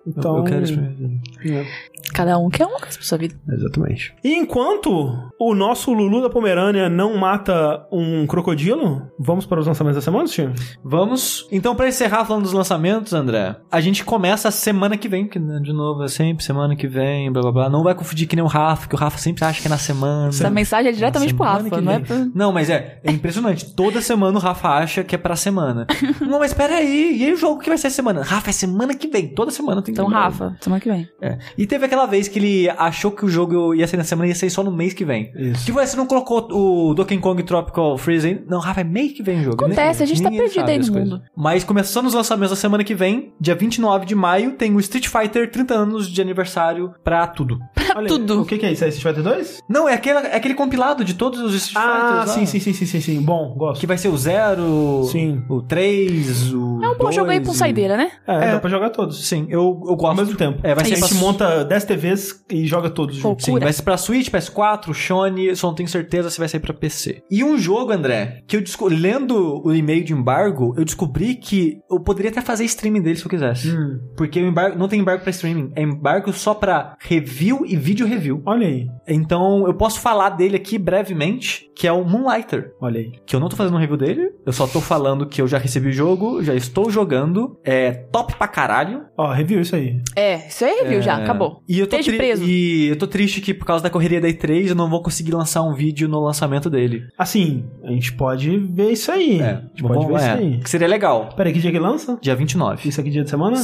[0.06, 0.38] Então.
[0.38, 1.20] Eu quero isso pra minha vida.
[1.46, 1.66] é,
[2.12, 3.34] Cada um quer uma coisa pra sua vida.
[3.48, 4.14] exatamente.
[4.22, 4.90] E enquanto
[5.38, 10.26] o nosso Lulu da Pomerânia não mata um crocodilo, vamos para os lançamentos da semana,
[10.26, 10.52] Steve?
[10.84, 11.46] Vamos.
[11.50, 15.38] Então, pra encerrar falando dos lançamentos, André, a gente começa a semana que vem, que
[15.38, 17.70] né, de novo é sempre semana que vem, blá blá blá.
[17.70, 19.78] Não vai confundir que nem o Rafa, que o Rafa sempre acha que é na
[19.78, 20.28] semana.
[20.28, 22.16] Essa mensagem é diretamente pro Rafa, que não é pra...
[22.34, 23.74] Não, mas é, é impressionante.
[23.74, 25.86] Toda semana o Rafa acha que é pra semana.
[26.20, 28.22] não, mas peraí, e aí o jogo que vai ser semana?
[28.22, 29.28] Rafa, é semana que vem.
[29.34, 30.24] Toda semana tem que Então, lembrar.
[30.24, 31.08] Rafa, semana que vem.
[31.20, 31.38] É.
[31.56, 34.30] E teve aquela vez que ele achou que o jogo ia ser na semana e
[34.30, 35.30] ia ser só no mês que vem.
[35.36, 35.64] Isso.
[35.66, 38.44] Tipo, você não colocou o Donkey Kong Tropical Freeze aí?
[38.48, 39.64] Não, Rafa, é mês que vem o jogo.
[39.64, 41.10] Acontece, a gente tá perdido aí no coisas.
[41.10, 41.22] mundo.
[41.36, 45.06] Mas começando os lançamentos da semana que vem, dia 29 de maio, tem o Street
[45.08, 47.58] Fighter 30 anos de aniversário pra tudo.
[47.96, 48.42] Olha, tudo.
[48.42, 48.84] O que, que é isso?
[48.84, 49.60] É Street Fighter 2?
[49.68, 52.16] Não, é aquele, é aquele compilado de todos os Street Ah, Fighters.
[52.18, 52.26] lá.
[52.26, 53.20] sim, sim, sim, sim, sim, sim.
[53.22, 53.80] Bom, gosto.
[53.80, 55.42] Que vai ser o 0, Sim.
[55.48, 56.80] o 3, o.
[56.82, 58.10] É um bom jogo aí pra dois, saideira, né?
[58.26, 58.52] É, É.
[58.52, 59.26] dá pra jogar todos.
[59.26, 60.06] Sim, eu, eu gosto.
[60.06, 60.58] Ao mesmo tempo.
[60.62, 63.44] É, vai a ser gente pra- monta 10 TVs e, joga todos os jogos.
[63.44, 66.72] Sim, vai ser pra Switch, PS4, Sony, só não tenho certeza se vai sair pra
[66.72, 67.22] PC.
[67.30, 72.00] E um jogo, André, que eu lendo o e-mail de embargo, eu descobri que eu
[72.00, 73.70] poderia até fazer streaming dele se eu quisesse.
[73.70, 77.76] Hum, Porque o embargo não tem embargo pra streaming, é embargo só pra review e
[77.76, 78.42] vídeo review.
[78.46, 82.72] olha aí, Então eu posso falar dele aqui brevemente, que é o Moonlighter.
[82.80, 83.12] olha aí.
[83.26, 85.58] Que eu não tô fazendo um review dele, eu só tô falando que eu já
[85.58, 89.02] recebi o jogo, já estou jogando, é top pra caralho.
[89.16, 90.00] Ó, review isso aí.
[90.16, 91.62] É, isso aí é review já, É, acabou.
[91.68, 92.44] E eu tô Esteja tri- preso.
[92.44, 95.32] E eu tô triste que por causa da correria da E3 eu não vou conseguir
[95.32, 97.04] lançar um vídeo no lançamento dele.
[97.18, 99.40] Assim, a gente pode ver isso aí.
[99.40, 100.58] É, a gente pode ver é, isso aí.
[100.60, 101.30] Que seria legal.
[101.36, 102.18] Peraí, que dia que lança?
[102.20, 102.88] Dia 29.
[102.88, 103.56] Isso aqui dia de semana?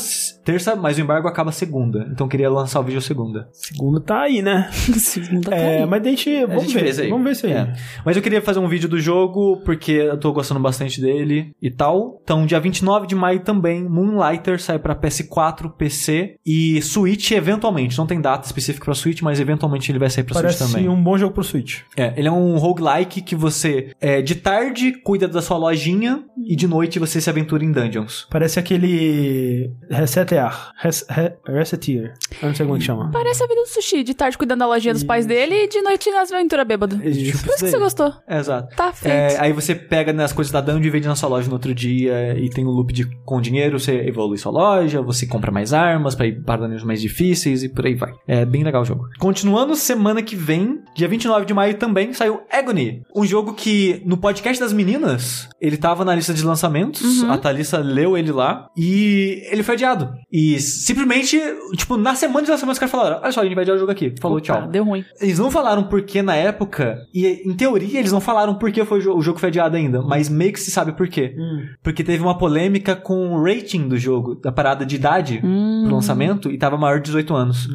[0.44, 2.08] Terça, mas o embargo acaba segunda.
[2.10, 3.48] Então eu queria lançar o vídeo segunda.
[3.52, 4.68] Segunda tá aí, né?
[4.96, 5.86] Segunda tá É, aí.
[5.86, 6.46] mas a gente.
[6.46, 7.00] Vamos gente ver.
[7.02, 7.10] aí.
[7.10, 7.52] Vamos ver isso aí.
[7.52, 7.72] É.
[8.04, 11.70] Mas eu queria fazer um vídeo do jogo, porque eu tô gostando bastante dele e
[11.70, 12.20] tal.
[12.22, 17.96] Então, dia 29 de maio também, Moonlighter sai pra PS4, PC e Switch eventualmente.
[17.98, 20.88] Não tem data específica pra Switch, mas eventualmente ele vai sair pra Parece Switch também.
[20.88, 21.80] um bom jogo pro Switch.
[21.96, 26.54] É, ele é um roguelike que você, é, de tarde, cuida da sua lojinha e
[26.56, 28.26] de noite você se aventura em dungeons.
[28.30, 29.70] Parece aquele.
[29.90, 30.72] Resetear.
[30.78, 32.14] Res, re, resetear.
[32.42, 33.10] Eu não sei como é que chama.
[33.10, 35.80] Parece a vida do sushi, de tarde cuidando da lojinha dos pais dele e de
[35.82, 36.96] noite nas aventuras bêbado.
[36.96, 37.20] Por Isso.
[37.20, 38.12] isso que você gostou.
[38.28, 38.74] É, exato.
[38.76, 39.12] Tá feito.
[39.12, 41.74] É, aí você pega nas coisas da dungeon e vende na sua loja no outro
[41.74, 45.72] dia e tem um loop de com dinheiro, você evolui sua loja, você compra mais
[45.72, 48.12] armas pra ir para dungeons mais difíceis e por aí vai.
[48.26, 49.08] É bem legal o jogo.
[49.18, 53.02] Continuando, semana que vem, dia 29 de maio também, saiu Agony.
[53.14, 57.78] Um jogo que no podcast das meninas, ele tava na lista de lançamentos, a Thalissa
[57.78, 60.10] leu ele lá e ele foi adiado.
[60.32, 61.38] E simplesmente,
[61.76, 63.80] tipo, na semana de lançamento os caras falaram, olha só, a gente vai adiar o
[63.80, 64.14] jogo aqui.
[64.20, 64.68] Falou Opa, tchau.
[64.68, 65.04] Deu ruim.
[65.20, 68.84] Eles não falaram por que na época, e em teoria eles não falaram por que
[68.84, 71.34] foi o jo- o jogo foi adiado ainda, mas meio que se sabe por quê.
[71.82, 75.84] Porque teve uma polêmica com o rating do jogo, da parada de idade Hum.
[75.86, 77.68] pro lançamento, e tava maior de 18 anos.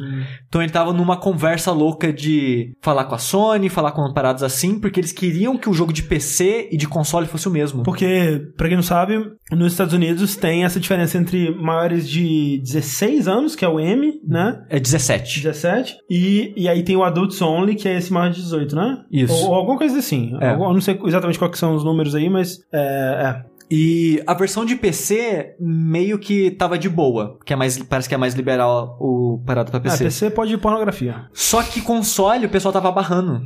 [0.48, 4.78] Então ele tava numa conversa louca de falar com a Sony, falar com paradas assim,
[4.78, 7.82] porque eles queriam que o jogo de PC e de console fosse o mesmo.
[7.82, 9.18] Porque, pra quem não sabe,
[9.50, 14.12] nos Estados Unidos tem essa diferença entre maiores de 16 anos, que é o M,
[14.26, 14.62] né?
[14.68, 15.40] É 17.
[15.42, 15.96] 17.
[16.10, 18.98] E, e aí tem o Adults Only, que é esse maior de 18, né?
[19.10, 19.32] Isso.
[19.34, 20.36] Ou, ou alguma coisa assim.
[20.40, 20.50] É.
[20.50, 22.78] Algum- Eu não sei exatamente quais são os números aí, mas é.
[22.78, 23.51] é.
[23.74, 28.14] E a versão de PC meio que tava de boa, que é mais, parece que
[28.14, 30.04] é mais liberal o parado pra Ah, PC.
[30.04, 31.24] PC pode ir pornografia.
[31.32, 33.40] Só que console o pessoal tava barrando.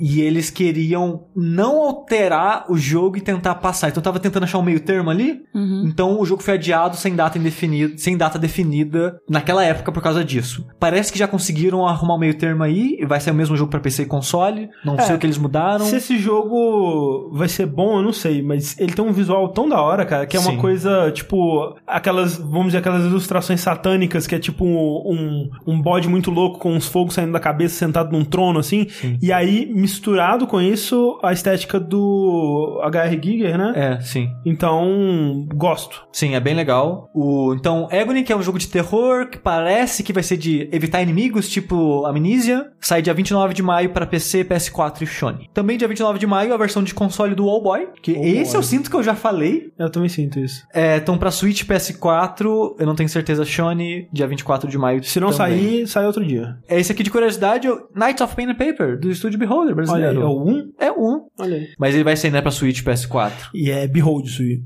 [0.00, 3.88] E eles queriam não alterar o jogo e tentar passar.
[3.90, 5.40] Então tava tentando achar um meio termo ali.
[5.54, 5.84] Uhum.
[5.86, 10.24] Então o jogo foi adiado sem data indefinida, sem data definida naquela época por causa
[10.24, 10.66] disso.
[10.80, 12.96] Parece que já conseguiram arrumar um meio termo aí.
[12.98, 14.68] e Vai ser o mesmo jogo pra PC e console.
[14.84, 15.02] Não É.
[15.02, 15.84] sei o que eles mudaram.
[15.84, 19.68] Se esse jogo vai ser bom, eu não sei, mas ele tem um visual tão
[19.68, 20.58] da hora, cara, que é uma Sim.
[20.58, 26.30] coisa, tipo, aquelas, vamos dizer, aquelas ilustrações satânicas, que é tipo um, um bode muito
[26.30, 28.86] louco com uns fogos saindo da cabeça, sentado num trono, assim.
[29.20, 33.20] E aí, misturado com isso, a estética do H.R.
[33.22, 33.72] Giger, né?
[33.74, 34.30] É, sim.
[34.44, 36.04] Então, gosto.
[36.12, 37.10] Sim, é bem legal.
[37.14, 40.68] O, então, Agony, que é um jogo de terror, que parece que vai ser de
[40.72, 45.50] evitar inimigos, tipo Amnesia, sai dia 29 de maio para PC, PS4 e Sony.
[45.52, 48.38] Também dia 29 de maio, a versão de console do Wallboy, que Wallboy.
[48.38, 49.41] esse eu sinto que eu já falei.
[49.78, 50.64] Eu também sinto isso.
[50.72, 55.18] É, então, pra Switch, PS4, eu não tenho certeza, Sony, dia 24 de maio Se
[55.20, 55.58] não também.
[55.58, 56.56] sair, sai outro dia.
[56.68, 59.70] É esse aqui de curiosidade, o Knights of Pen and Paper, do estúdio Beholder Olha
[59.70, 59.74] aí,
[60.14, 60.22] brasileiro.
[60.22, 60.72] é o 1?
[60.78, 61.26] É um.
[61.38, 61.68] Olha aí.
[61.78, 63.32] Mas ele vai sair, né, pra Switch e PS4.
[63.54, 64.62] E é Behold sushi.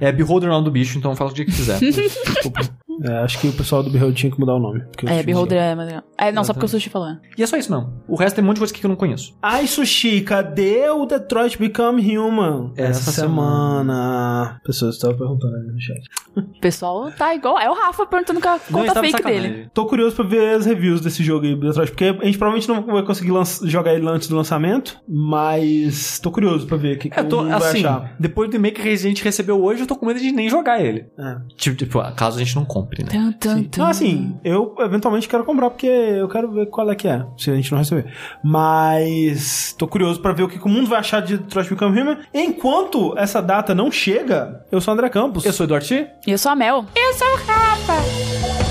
[0.00, 1.78] É Beholder não do bicho, então fala o dia que quiser.
[3.02, 4.82] É, acho que o pessoal do Behold tinha que mudar o nome.
[5.06, 6.02] É, Beholder é mais legal.
[6.18, 7.08] É, não, só porque o sushi falou.
[7.08, 7.20] né?
[7.36, 7.92] e é só isso mesmo.
[8.06, 9.34] O resto tem um monte de coisa aqui que eu não conheço.
[9.42, 12.72] Ai, Sushi, cadê o Detroit Become Human?
[12.76, 14.60] Essa semana.
[14.64, 16.00] Pessoas estavam perguntando ali no chat.
[16.36, 17.58] O pessoal tá igual.
[17.58, 19.50] É o Rafa perguntando com a Não, conta tá fake sacanagem.
[19.52, 19.70] dele.
[19.74, 22.82] Tô curioso pra ver as reviews desse jogo aí, Detroit, porque a gente provavelmente não
[22.86, 27.10] vai conseguir lanç- jogar ele antes do lançamento, mas tô curioso pra ver o que,
[27.10, 28.14] que Eu tô, vai assim, achar.
[28.18, 30.80] depois do e-mail que a gente recebeu hoje, eu tô com medo de nem jogar
[30.82, 31.06] ele.
[31.18, 31.36] É.
[31.56, 33.08] Tipo, tipo, caso a gente não compre, né?
[33.10, 33.80] Tum, tum, tum.
[33.80, 37.50] Não, assim, eu eventualmente quero comprar porque eu quero ver qual é que é, se
[37.50, 38.06] a gente não receber.
[38.42, 42.00] Mas tô curioso pra ver o que que o mundo vai achar de Detroit Become
[42.00, 42.18] Human.
[42.34, 45.44] Enquanto essa data não chega, eu sou o André Campos.
[45.44, 45.80] Eu sou o Eduardo.
[46.26, 46.84] E eu sou a Mel.
[46.94, 48.69] Eu sou o Rafa.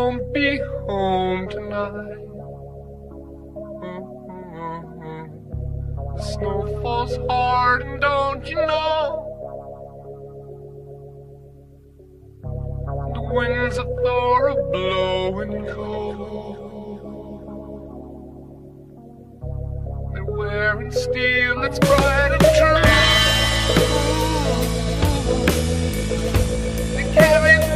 [0.00, 2.16] Won't be home tonight.
[6.16, 9.26] The snow falls hard, and don't you know?
[13.14, 16.56] The winds of Thor are blowing cold.
[20.14, 22.82] They're wearing steel that's bright and true.
[26.96, 27.69] They carry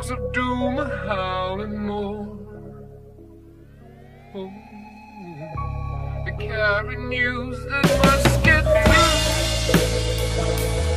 [0.00, 2.38] dogs of doom are howling more.
[4.34, 4.50] Oh.
[6.24, 8.64] They carry news that must get
[10.34, 10.89] through.